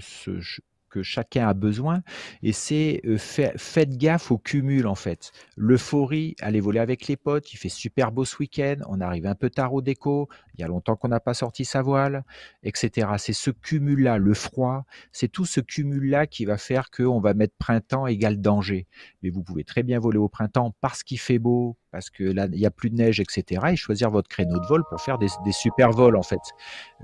que 0.89 1.03
chacun 1.03 1.49
a 1.49 1.55
besoin. 1.55 2.03
Et 2.43 2.53
c'est 2.53 3.01
euh, 3.05 3.19
faites 3.19 3.97
gaffe 3.97 4.31
au 4.31 4.39
cumul 4.39 4.87
en 4.87 4.95
fait. 4.95 5.33
L'euphorie, 5.57 6.37
aller 6.41 6.61
voler 6.61 6.81
avec 6.81 7.07
les 7.07 7.17
potes, 7.17 7.53
il 7.53 7.57
fait 7.57 7.69
super 7.69 8.13
beau 8.13 8.25
ce 8.25 8.37
week-end, 8.39 8.77
on 8.89 9.01
arrive 9.01 9.27
un 9.27 9.35
peu 9.35 9.51
tard 9.51 9.75
au 9.75 9.83
déco, 9.83 10.29
il 10.55 10.61
y 10.61 10.65
a 10.65 10.69
longtemps 10.69 10.97
qu'on 10.97 11.09
n'a 11.09 11.21
pas 11.21 11.35
sorti 11.35 11.65
sa 11.65 11.83
voile, 11.83 12.25
etc. 12.63 13.09
C'est 13.19 13.33
ce 13.33 13.51
cumul-là, 13.51 14.19
le 14.19 14.35
froid, 14.35 14.85
c'est 15.13 15.29
tout 15.29 15.47
ce 15.47 15.61
cumul-là 15.61 16.27
qui 16.27 16.45
va 16.45 16.59
faire 16.59 16.91
qu'on 16.91 17.21
va 17.21 17.35
mettre 17.35 17.55
printemps 17.59 18.07
égale 18.07 18.41
danger. 18.41 18.87
Mais 19.23 19.31
vous 19.31 19.43
pouvez 19.43 19.65
très 19.65 19.83
bien 19.83 19.99
voler 19.99 20.19
au 20.19 20.29
printemps 20.29 20.75
parce 20.81 21.03
qu'il 21.03 21.19
fait 21.19 21.39
beau, 21.39 21.77
parce 21.91 22.11
que 22.11 22.25
là, 22.25 22.47
il 22.53 22.59
n'y 22.59 22.67
a 22.67 22.71
plus 22.71 22.91
de 22.91 22.97
neige, 22.97 23.21
etc. 23.21 23.63
Et 23.71 23.77
choisir 23.77 24.11
votre 24.11 24.29
créneau 24.29 24.59
de 24.59 24.67
vol 24.67 24.83
pour 24.89 25.01
faire 25.01 25.19
des, 25.19 25.29
super 25.53 25.91
vols, 25.91 26.17
en 26.17 26.23
fait. 26.23 26.41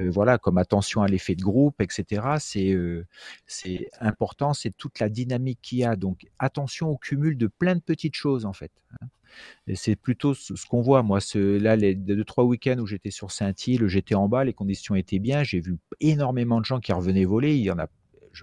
Euh, 0.01 0.11
voilà, 0.11 0.39
comme 0.39 0.59
attention 0.59 1.03
à 1.03 1.09
l'effet 1.09 1.35
de 1.35 1.43
groupe, 1.43 1.80
etc. 1.80 2.22
Euh, 2.57 3.05
c'est 3.47 3.89
important, 4.01 4.55
c'est 4.55 4.76
toute 4.76 4.99
la 5.01 5.09
dynamique 5.09 5.61
qu'il 5.62 5.78
y 5.78 5.85
a. 5.85 5.97
Donc, 5.97 6.26
attention 6.39 6.91
au 6.91 6.97
cumul 6.97 7.37
de 7.37 7.47
plein 7.47 7.74
de 7.74 7.80
petites 7.80 8.14
choses, 8.14 8.45
en 8.45 8.53
fait. 8.53 8.72
Hein. 9.01 9.07
C'est 9.74 9.97
plutôt 9.97 10.35
ce, 10.35 10.53
qu'on 10.68 10.80
voit. 10.80 11.03
Moi, 11.03 11.18
là, 11.35 11.76
les 11.76 11.95
deux, 11.95 12.24
trois 12.24 12.45
week-ends 12.45 12.78
où 12.78 12.87
j'étais 12.87 13.11
sur 13.11 13.30
Saint-Île, 13.30 13.87
j'étais 13.89 14.14
en 14.14 14.28
bas, 14.28 14.45
les 14.45 14.53
conditions 14.53 14.95
étaient 14.95 15.18
bien. 15.18 15.43
J'ai 15.43 15.61
vu 15.61 15.76
énormément 16.01 16.61
de 16.61 16.64
gens 16.64 16.80
qui 16.80 16.93
revenaient 16.93 17.24
voler. 17.24 17.57
Il 17.57 17.62
y 17.62 17.70
en 17.70 17.78
a 17.78 17.89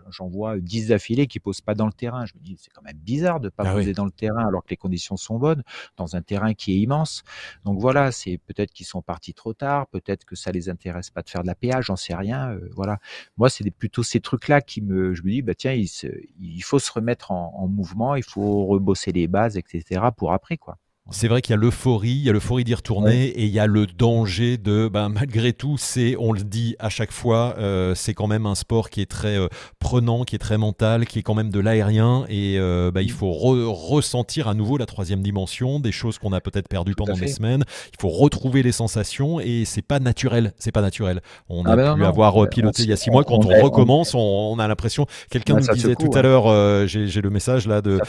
j'en 0.09 0.27
vois 0.27 0.59
10 0.59 0.87
d'affilée 0.87 1.27
qui 1.27 1.39
posent 1.39 1.61
pas 1.61 1.75
dans 1.75 1.85
le 1.85 1.93
terrain. 1.93 2.25
Je 2.25 2.33
me 2.35 2.39
dis, 2.43 2.57
c'est 2.59 2.71
quand 2.71 2.81
même 2.81 2.97
bizarre 2.97 3.39
de 3.39 3.49
pas 3.49 3.63
ah 3.65 3.73
poser 3.73 3.93
dans 3.93 4.05
le 4.05 4.11
terrain 4.11 4.47
alors 4.47 4.63
que 4.63 4.69
les 4.69 4.77
conditions 4.77 5.17
sont 5.17 5.37
bonnes, 5.37 5.63
dans 5.97 6.15
un 6.15 6.21
terrain 6.21 6.53
qui 6.53 6.73
est 6.73 6.77
immense. 6.77 7.23
Donc 7.65 7.79
voilà, 7.79 8.11
c'est 8.11 8.37
peut-être 8.37 8.71
qu'ils 8.71 8.85
sont 8.85 9.01
partis 9.01 9.33
trop 9.33 9.53
tard, 9.53 9.87
peut-être 9.87 10.25
que 10.25 10.35
ça 10.35 10.51
les 10.51 10.69
intéresse 10.69 11.09
pas 11.09 11.21
de 11.21 11.29
faire 11.29 11.41
de 11.41 11.47
la 11.47 11.55
péage, 11.55 11.85
j'en 11.85 11.95
sais 11.95 12.15
rien. 12.15 12.51
Euh, 12.51 12.69
voilà. 12.75 12.99
Moi, 13.37 13.49
c'est 13.49 13.69
plutôt 13.71 14.03
ces 14.03 14.19
trucs-là 14.19 14.61
qui 14.61 14.81
me, 14.81 15.13
je 15.13 15.23
me 15.23 15.31
dis, 15.31 15.41
bah 15.41 15.55
tiens, 15.55 15.73
il, 15.73 15.87
il 16.39 16.63
faut 16.63 16.79
se 16.79 16.91
remettre 16.91 17.31
en, 17.31 17.53
en 17.55 17.67
mouvement, 17.67 18.15
il 18.15 18.23
faut 18.23 18.65
rebosser 18.65 19.11
les 19.11 19.27
bases, 19.27 19.57
etc. 19.57 20.01
pour 20.15 20.33
après, 20.33 20.57
quoi. 20.57 20.77
C'est 21.11 21.27
vrai 21.27 21.41
qu'il 21.41 21.51
y 21.51 21.53
a 21.53 21.57
l'euphorie, 21.57 22.09
il 22.09 22.23
y 22.23 22.29
a 22.29 22.33
l'euphorie 22.33 22.63
d'y 22.63 22.73
retourner 22.73 23.25
et 23.25 23.43
il 23.43 23.51
y 23.51 23.59
a 23.59 23.67
le 23.67 23.85
danger 23.85 24.57
de, 24.57 24.89
ben, 24.91 25.09
malgré 25.13 25.53
tout, 25.53 25.75
c'est, 25.77 26.15
on 26.17 26.31
le 26.31 26.41
dit 26.41 26.75
à 26.79 26.89
chaque 26.89 27.11
fois, 27.11 27.55
euh, 27.57 27.93
c'est 27.95 28.13
quand 28.13 28.27
même 28.27 28.45
un 28.45 28.55
sport 28.55 28.89
qui 28.89 29.01
est 29.01 29.09
très 29.09 29.37
euh, 29.37 29.47
prenant, 29.79 30.23
qui 30.23 30.35
est 30.35 30.39
très 30.39 30.57
mental, 30.57 31.05
qui 31.05 31.19
est 31.19 31.21
quand 31.21 31.35
même 31.35 31.49
de 31.49 31.59
l'aérien 31.59 32.25
et 32.29 32.55
euh, 32.57 32.91
ben, 32.91 33.01
il 33.01 33.11
faut 33.11 33.31
ressentir 33.31 34.47
à 34.47 34.53
nouveau 34.53 34.77
la 34.77 34.85
troisième 34.85 35.21
dimension, 35.21 35.79
des 35.79 35.91
choses 35.91 36.17
qu'on 36.17 36.33
a 36.33 36.39
peut-être 36.39 36.67
perdues 36.69 36.95
pendant 36.95 37.13
des 37.13 37.27
semaines. 37.27 37.63
Il 37.93 38.01
faut 38.01 38.09
retrouver 38.09 38.63
les 38.63 38.71
sensations 38.71 39.39
et 39.39 39.65
c'est 39.65 39.81
pas 39.81 39.99
naturel, 39.99 40.53
c'est 40.59 40.71
pas 40.71 40.81
naturel. 40.81 41.21
On 41.49 41.65
ah 41.65 41.73
a 41.73 41.75
ben 41.75 41.95
pu 41.95 42.05
avoir 42.05 42.47
piloté 42.49 42.83
il 42.83 42.89
y 42.89 42.93
a 42.93 42.97
six 42.97 43.11
mois. 43.11 43.23
Quand 43.23 43.45
on, 43.45 43.61
recommence, 43.61 44.15
on, 44.15 44.57
a 44.59 44.67
l'impression. 44.67 45.05
Quelqu'un 45.29 45.55
nous 45.55 45.73
disait 45.73 45.95
tout 45.95 46.11
à 46.13 46.21
l'heure, 46.21 46.87
j'ai 46.87 47.21
le 47.21 47.29
message 47.29 47.67
là 47.67 47.81
de, 47.81 47.99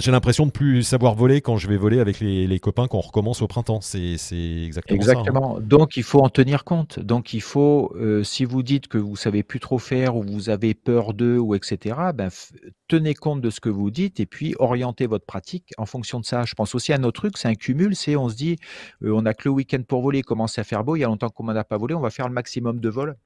j'ai 0.00 0.10
l'impression 0.12 0.46
de 0.46 0.50
plus 0.50 0.82
savoir 0.82 1.14
voler 1.14 1.40
quand 1.40 1.56
je 1.56 1.66
vais 1.66 1.76
voler 1.76 1.98
avec 1.98 2.20
les, 2.20 2.27
copains 2.60 2.86
qu'on 2.86 3.00
recommence 3.00 3.42
au 3.42 3.46
printemps. 3.46 3.80
C'est 3.80 4.14
exactement, 4.66 4.96
hein. 4.96 5.00
exactement. 5.00 5.60
Donc 5.60 5.96
il 5.96 6.02
faut 6.02 6.20
en 6.20 6.28
tenir 6.28 6.64
compte. 6.64 6.98
Donc 6.98 7.34
il 7.34 7.40
faut, 7.40 7.92
euh, 7.96 8.24
si 8.24 8.44
vous 8.44 8.62
dites 8.62 8.88
que 8.88 8.98
vous 8.98 9.16
savez 9.16 9.42
plus 9.42 9.60
trop 9.60 9.78
faire 9.78 10.16
ou 10.16 10.22
vous 10.22 10.50
avez 10.50 10.74
peur 10.74 11.14
d'eux 11.14 11.38
ou 11.38 11.54
etc. 11.54 11.96
Ben 12.14 12.28
tenez 12.88 13.14
compte 13.14 13.40
de 13.40 13.50
ce 13.50 13.60
que 13.60 13.68
vous 13.68 13.90
dites 13.90 14.20
et 14.20 14.26
puis 14.26 14.54
orientez 14.58 15.06
votre 15.06 15.26
pratique 15.26 15.72
en 15.78 15.86
fonction 15.86 16.20
de 16.20 16.24
ça. 16.24 16.44
Je 16.44 16.54
pense 16.54 16.74
aussi 16.74 16.92
à 16.92 16.96
un 16.96 17.04
autre 17.04 17.20
truc, 17.20 17.36
c'est 17.36 17.48
un 17.48 17.54
cumul. 17.54 17.94
C'est 17.94 18.16
on 18.16 18.28
se 18.28 18.36
dit, 18.36 18.56
euh, 19.02 19.12
on 19.14 19.26
a 19.26 19.34
que 19.34 19.48
le 19.48 19.50
week-end 19.50 19.82
pour 19.86 20.02
voler, 20.02 20.22
commence 20.22 20.58
à 20.58 20.64
faire 20.64 20.84
beau. 20.84 20.96
Il 20.96 21.00
y 21.00 21.04
a 21.04 21.08
longtemps 21.08 21.28
qu'on 21.28 21.44
n'a 21.44 21.64
pas 21.64 21.76
volé, 21.76 21.94
on 21.94 22.00
va 22.00 22.10
faire 22.10 22.28
le 22.28 22.34
maximum 22.34 22.80
de 22.80 22.88
vols 22.88 23.16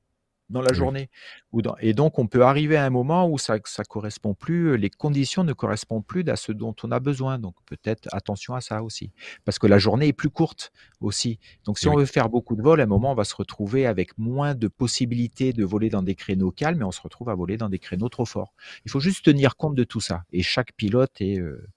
dans 0.50 0.60
la 0.60 0.72
journée. 0.72 1.08
Ou 1.52 1.62
et 1.80 1.94
donc, 1.94 2.18
on 2.18 2.26
peut 2.26 2.42
arriver 2.42 2.76
à 2.76 2.84
un 2.84 2.90
moment 2.90 3.28
où 3.28 3.38
ça 3.38 3.54
ne 3.54 3.84
correspond 3.84 4.34
plus, 4.34 4.76
les 4.76 4.90
conditions 4.90 5.44
ne 5.44 5.52
correspondent 5.52 6.06
plus 6.06 6.24
à 6.28 6.36
ce 6.36 6.52
dont 6.52 6.74
on 6.82 6.90
a 6.90 7.00
besoin. 7.00 7.38
Donc, 7.38 7.54
peut-être 7.66 8.08
attention 8.12 8.54
à 8.54 8.60
ça 8.60 8.82
aussi. 8.82 9.12
Parce 9.44 9.58
que 9.58 9.66
la 9.66 9.78
journée 9.78 10.08
est 10.08 10.12
plus 10.12 10.30
courte 10.30 10.72
aussi. 11.00 11.38
Donc, 11.64 11.78
si 11.78 11.88
on 11.88 11.96
veut 11.96 12.06
faire 12.06 12.28
beaucoup 12.28 12.56
de 12.56 12.62
vols, 12.62 12.80
à 12.80 12.84
un 12.84 12.86
moment, 12.86 13.12
on 13.12 13.16
va 13.16 13.24
se 13.24 13.34
retrouver 13.34 13.86
avec 13.86 14.16
moins 14.18 14.54
de 14.54 14.68
possibilités 14.68 15.52
de 15.52 15.64
voler 15.64 15.90
dans 15.90 16.02
des 16.02 16.14
créneaux 16.14 16.50
calmes 16.50 16.80
et 16.80 16.84
on 16.84 16.92
se 16.92 17.00
retrouve 17.00 17.28
à 17.28 17.34
voler 17.34 17.56
dans 17.56 17.68
des 17.68 17.78
créneaux 17.78 18.08
trop 18.08 18.26
forts. 18.26 18.54
Il 18.84 18.90
faut 18.90 19.00
juste 19.00 19.24
tenir 19.24 19.56
compte 19.56 19.74
de 19.74 19.84
tout 19.84 20.00
ça. 20.00 20.24
Et 20.32 20.42
chaque 20.42 20.72
pilote 20.72 21.20
est... 21.20 21.38
Euh, 21.38 21.68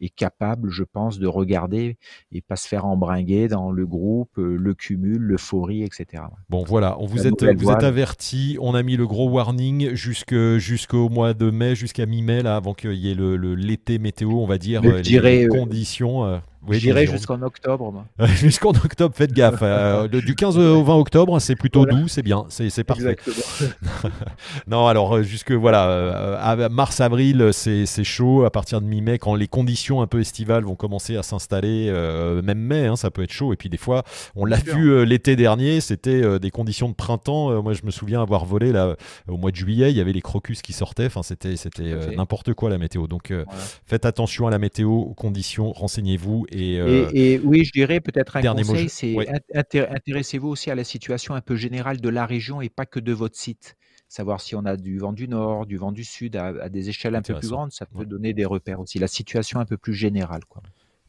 est 0.00 0.14
capable, 0.14 0.70
je 0.70 0.84
pense, 0.84 1.18
de 1.18 1.26
regarder 1.26 1.96
et 2.32 2.40
pas 2.40 2.56
se 2.56 2.68
faire 2.68 2.86
embringuer 2.86 3.48
dans 3.48 3.70
le 3.70 3.86
groupe, 3.86 4.38
euh, 4.38 4.56
le 4.56 4.74
cumul, 4.74 5.18
l'euphorie, 5.18 5.82
etc. 5.82 6.24
Bon, 6.48 6.64
voilà, 6.64 6.98
on 7.00 7.06
vous, 7.06 7.26
êtes, 7.26 7.42
vous 7.42 7.70
êtes 7.70 7.82
averti. 7.82 8.56
On 8.60 8.74
a 8.74 8.82
mis 8.82 8.96
le 8.96 9.06
gros 9.06 9.28
warning 9.28 9.94
jusqu'au 9.94 11.08
mois 11.08 11.34
de 11.34 11.50
mai, 11.50 11.74
jusqu'à 11.74 12.06
mi-mai, 12.06 12.42
là, 12.42 12.56
avant 12.56 12.74
qu'il 12.74 12.94
y 12.94 13.10
ait 13.10 13.14
l'été 13.14 13.94
le, 13.94 14.02
météo, 14.02 14.30
on 14.32 14.46
va 14.46 14.58
dire, 14.58 14.82
euh, 14.84 15.02
les, 15.02 15.46
euh, 15.46 15.48
conditions. 15.48 16.40
Oui, 16.66 16.78
J'irai 16.78 17.06
jusqu'en 17.06 17.40
octobre. 17.40 18.04
jusqu'en 18.20 18.70
octobre, 18.70 19.14
faites 19.14 19.32
gaffe. 19.32 19.60
Euh, 19.62 20.08
du 20.08 20.34
15 20.34 20.58
au 20.58 20.84
20 20.84 20.94
octobre, 20.96 21.38
c'est 21.40 21.56
plutôt 21.56 21.86
doux, 21.86 22.06
c'est 22.06 22.22
bien, 22.22 22.44
c'est 22.50 22.84
parfait. 22.84 23.16
non, 24.66 24.86
alors 24.86 25.16
euh, 25.16 25.22
jusque 25.22 25.52
voilà, 25.52 25.88
euh, 25.88 26.68
mars 26.68 27.00
avril, 27.00 27.50
c'est 27.52 28.04
chaud. 28.04 28.44
À 28.44 28.50
partir 28.50 28.82
de 28.82 28.86
mi-mai, 28.86 29.18
quand 29.18 29.34
les 29.34 29.48
conditions 29.48 30.02
un 30.02 30.06
peu 30.06 30.20
estivales 30.20 30.64
vont 30.64 30.74
commencer 30.74 31.16
à 31.16 31.22
s'installer, 31.22 31.90
même 32.44 32.58
mai, 32.58 32.86
hein, 32.86 32.96
ça 32.96 33.10
peut 33.10 33.22
être 33.22 33.32
chaud. 33.32 33.54
Et 33.54 33.56
puis 33.56 33.70
des 33.70 33.78
fois, 33.78 34.02
on 34.36 34.44
l'a 34.44 34.58
vu 34.58 35.04
l'été 35.06 35.36
dernier, 35.36 35.80
c'était 35.80 36.38
des 36.38 36.50
conditions 36.50 36.90
de 36.90 36.94
printemps. 36.94 37.62
moi, 37.62 37.72
je 37.72 37.84
me 37.84 37.90
souviens 37.90 38.20
avoir 38.20 38.44
volé 38.44 38.70
là 38.72 38.96
au 39.28 39.38
mois 39.38 39.50
de 39.50 39.56
juillet, 39.56 39.90
il 39.90 39.96
y 39.96 40.00
avait 40.00 40.12
les 40.12 40.20
crocus 40.20 40.60
qui 40.60 40.74
sortaient. 40.74 41.06
Enfin, 41.06 41.22
c'était 41.22 41.56
c'était 41.56 42.14
n'importe 42.16 42.52
quoi 42.52 42.68
la 42.68 42.78
météo. 42.78 43.06
Donc, 43.06 43.32
faites 43.86 44.04
attention 44.04 44.46
à 44.46 44.50
la 44.50 44.58
météo, 44.58 44.90
aux 44.90 45.14
conditions, 45.14 45.72
renseignez-vous 45.72 46.46
euh, 46.52 47.08
et, 47.12 47.38
oui, 47.44 47.64
je 47.64 47.72
dirais 47.72 48.00
peut-être 48.00 48.36
un 48.36 48.42
conseil, 48.42 48.88
c'est 48.88 49.16
intéressez-vous 49.54 50.48
aussi 50.48 50.70
à 50.70 50.74
la 50.74 50.84
situation 50.84 51.34
un 51.34 51.40
peu 51.40 51.56
générale 51.56 52.00
de 52.00 52.08
la 52.08 52.26
région 52.26 52.60
et 52.60 52.68
pas 52.68 52.86
que 52.86 53.00
de 53.00 53.12
votre 53.12 53.36
site. 53.36 53.76
Savoir 54.08 54.40
si 54.40 54.56
on 54.56 54.64
a 54.64 54.76
du 54.76 54.98
vent 54.98 55.12
du 55.12 55.28
nord, 55.28 55.66
du 55.66 55.76
vent 55.76 55.92
du 55.92 56.02
sud, 56.02 56.34
à, 56.34 56.68
des 56.68 56.88
échelles 56.88 57.14
un 57.14 57.22
peu 57.22 57.34
plus 57.34 57.50
grandes, 57.50 57.72
ça 57.72 57.86
peut 57.86 58.04
donner 58.04 58.34
des 58.34 58.44
repères 58.44 58.80
aussi. 58.80 58.98
La 58.98 59.06
situation 59.06 59.60
un 59.60 59.64
peu 59.64 59.76
plus 59.76 59.94
générale. 59.94 60.44
Quoi. 60.46 60.62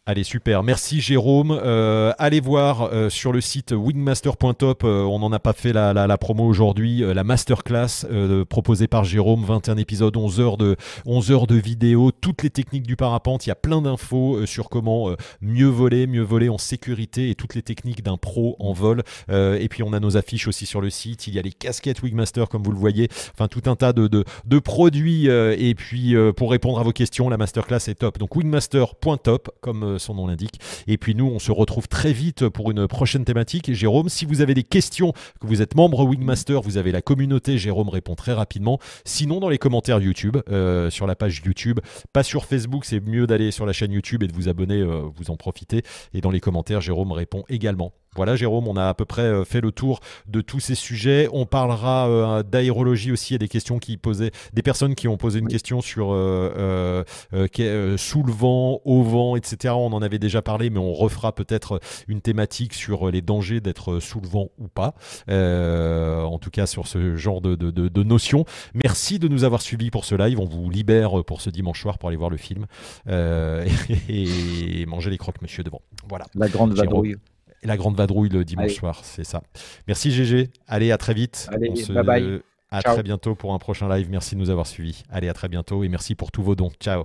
Allez, 0.08 0.24
super. 0.24 0.64
Merci 0.64 1.00
Jérôme. 1.00 1.52
Euh, 1.52 2.12
allez 2.18 2.40
voir 2.40 2.90
euh, 2.92 3.12
sur 3.12 3.32
le 3.32 3.40
site 3.40 3.72
wingmaster.top, 3.72 4.84
euh, 4.84 5.04
on 5.04 5.20
n'en 5.20 5.32
a 5.32 5.38
pas 5.38 5.54
fait 5.54 5.74
la, 5.74 6.18
promo 6.18 6.44
aujourd'hui, 6.44 7.02
la 7.02 7.24
masterclass 7.24 8.08
proposée 8.50 8.88
par 8.88 9.04
Jérôme, 9.04 9.46
21 9.46 9.78
épisodes, 9.78 10.18
11 10.18 10.40
heures, 10.40 10.58
de, 10.58 10.76
11 11.06 11.32
heures 11.32 11.46
de 11.46 11.54
vidéo, 11.54 12.10
toutes 12.10 12.42
les 12.42 12.50
techniques 12.50 12.88
du 12.88 12.96
parapente. 12.96 13.46
Il 13.46 13.50
y 13.50 13.52
a 13.52 13.56
plein 13.56 13.80
d'infos 13.80 14.44
sur 14.48 14.70
comment 14.70 15.16
mieux 15.40 15.68
voler, 15.68 16.08
mieux 16.08 16.24
voler 16.24 16.50
en 16.50 16.58
sécurité 16.58 17.30
et 17.30 17.36
toutes 17.36 17.54
les 17.54 17.62
techniques 17.62 18.04
d'un 18.04 18.18
pro 18.18 18.56
en 18.58 18.74
vol. 18.74 19.04
et 19.30 19.68
puis 19.70 19.84
on 19.84 19.94
a 19.94 20.00
nos 20.00 20.18
affiches 20.18 20.48
aussi 20.48 20.66
sur 20.66 20.82
le 20.82 20.90
site. 20.90 21.28
Il 21.28 21.36
y 21.36 21.40
a 21.40 21.44
les 21.44 21.52
casquettes 21.52 22.02
Wingmaster, 22.02 22.50
comme 22.50 22.64
vous 22.64 22.72
le 22.72 22.80
voyez. 22.80 23.08
Enfin, 23.36 23.48
tout 23.48 23.70
un 23.70 23.76
tas 23.76 23.94
de, 23.94 24.08
de, 24.08 24.26
de 24.46 24.60
produits. 24.60 25.28
et 25.28 25.76
puis 25.76 26.16
pour 26.36 26.50
répondre 26.50 26.80
à 26.80 26.84
vos 26.84 26.92
questions, 26.92 27.30
la 27.30 27.38
masterclass 27.38 27.88
est 27.88 28.00
top. 28.00 28.18
Donc 28.18 28.36
wingmaster.top, 28.36 29.52
comme 29.62 29.91
euh, 29.92 30.00
son 30.00 30.16
nom 30.16 30.28
l'indique. 30.28 30.60
Et 30.88 30.98
puis 30.98 31.16
nous, 31.16 31.26
on 31.26 31.40
se 31.40 31.52
retrouve 31.52 31.88
très 31.88 32.14
vite 32.14 32.50
pour 32.50 32.72
une 32.72 32.88
prochaine 32.88 33.26
thématique. 33.26 33.74
Jérôme, 33.74 34.10
si 34.10 34.26
vous 34.26 34.42
avez 34.42 34.54
des 34.54 34.64
questions, 34.64 35.14
que 35.40 35.48
vous 35.48 35.62
êtes 35.62 35.76
membre 35.76 36.06
Wingmaster, 36.06 36.62
vous 36.62 36.78
avez 36.78 36.92
la 36.92 37.02
communauté, 37.02 37.58
Jérôme 37.58 37.90
répond 37.90 38.16
très 38.16 38.34
rapidement. 38.34 38.80
Sinon, 39.06 39.40
dans 39.40 39.50
les 39.50 39.58
commentaires 39.58 40.00
YouTube, 40.00 40.38
euh, 40.50 40.90
sur 40.90 41.08
la 41.08 41.16
page 41.16 41.42
YouTube, 41.46 41.80
pas 42.14 42.24
sur 42.24 42.46
Facebook, 42.46 42.86
c'est 42.86 43.00
mieux 43.00 43.28
d'aller 43.28 43.52
sur 43.52 43.66
la 43.66 43.74
chaîne 43.74 43.92
YouTube 43.92 44.24
et 44.24 44.28
de 44.28 44.34
vous 44.34 44.50
abonner, 44.50 44.80
euh, 44.80 45.04
vous 45.16 45.32
en 45.32 45.38
profitez. 45.38 45.84
Et 46.14 46.22
dans 46.22 46.32
les 46.32 46.40
commentaires, 46.40 46.82
Jérôme 46.82 47.12
répond 47.12 47.44
également. 47.50 47.94
Voilà, 48.18 48.36
Jérôme, 48.36 48.68
on 48.68 48.76
a 48.76 48.90
à 48.90 48.94
peu 48.94 49.06
près 49.06 49.22
euh, 49.22 49.46
fait 49.46 49.62
le 49.62 49.72
tour 49.72 50.02
de 50.28 50.42
tous 50.42 50.60
ces 50.60 50.76
sujets. 50.76 51.30
On 51.32 51.46
parlera 51.46 52.10
euh, 52.10 52.44
d'aérologie 52.44 53.14
aussi. 53.14 53.30
Il 53.30 53.36
y 53.36 53.36
a 53.36 53.38
des 53.38 53.48
questions 53.48 53.80
qui 53.80 53.96
posaient, 53.96 54.32
des 54.52 54.62
personnes 54.62 54.96
qui 54.96 55.08
ont 55.08 55.16
posé 55.16 55.40
une 55.40 55.48
question 55.48 55.80
sur 55.80 56.10
euh, 56.12 57.06
sous 57.32 58.24
le 58.24 58.34
vent, 58.34 58.82
au 58.84 59.02
vent, 59.02 59.38
etc. 59.38 59.76
On 59.78 59.94
en 59.94 60.02
avait 60.02 60.20
déjà 60.20 60.42
parlé, 60.42 60.70
mais 60.70 60.80
on 60.80 60.92
refera 60.92 61.34
peut-être 61.34 61.80
une 62.10 62.20
thématique 62.20 62.74
sur 62.74 63.10
les 63.10 63.22
dangers 63.22 63.62
d'être 63.62 64.00
sous 64.00 64.20
le 64.20 64.28
vent 64.28 64.50
ou 64.58 64.68
pas. 64.68 64.94
en 65.30 66.38
tout 66.38 66.52
cas, 66.52 66.66
sur 66.66 66.88
ce 66.88 67.16
genre 67.16 67.40
de, 67.40 67.56
de, 67.56 68.04
notions. 68.04 68.44
Merci 68.74 69.20
de 69.20 69.30
nous 69.30 69.46
avoir 69.46 69.62
suivis 69.62 69.90
pour 69.90 70.04
ce 70.04 70.16
live. 70.16 70.38
On 70.38 70.46
vous 70.46 70.70
libère 70.70 71.24
pour 71.24 71.40
ce 71.40 71.50
dimanche 71.50 71.82
soir 71.82 71.98
pour 71.98 72.10
aller 72.10 72.18
voir 72.18 72.30
le 72.30 72.36
film 72.36 72.66
et, 73.08 74.86
manger 74.86 75.10
les 75.10 75.18
croques, 75.18 75.42
monsieur, 75.42 75.64
devant. 75.64 75.82
Voilà. 76.10 76.26
La 76.36 76.50
grande 76.50 76.74
vadrouille 76.74 77.16
et 77.64 77.68
la 77.68 77.78
grande 77.78 77.96
vadrouille 77.96 78.30
le 78.30 78.44
dimanche 78.44 78.76
soir, 78.76 79.02
c'est 79.04 79.24
ça. 79.24 79.44
Merci 79.88 80.12
GG, 80.12 80.50
allez 80.68 80.92
à 80.92 80.98
très 80.98 81.14
vite. 81.14 81.48
Allez, 81.52 81.72
bye 81.90 82.04
bye. 82.04 82.42
À 82.72 82.82
très 82.82 83.04
bientôt 83.04 83.36
pour 83.36 83.54
un 83.54 83.60
prochain 83.60 83.90
live. 83.90 84.10
Merci 84.10 84.36
de 84.36 84.40
nous 84.40 84.50
avoir 84.50 84.66
suivis. 84.66 85.04
Allez, 85.10 85.28
à 85.28 85.34
très 85.34 85.50
bientôt 85.50 85.84
et 85.84 85.90
merci 85.90 86.16
pour 86.16 86.32
tous 86.32 86.42
vos 86.42 86.56
dons. 86.56 86.72
Ciao. 86.80 87.04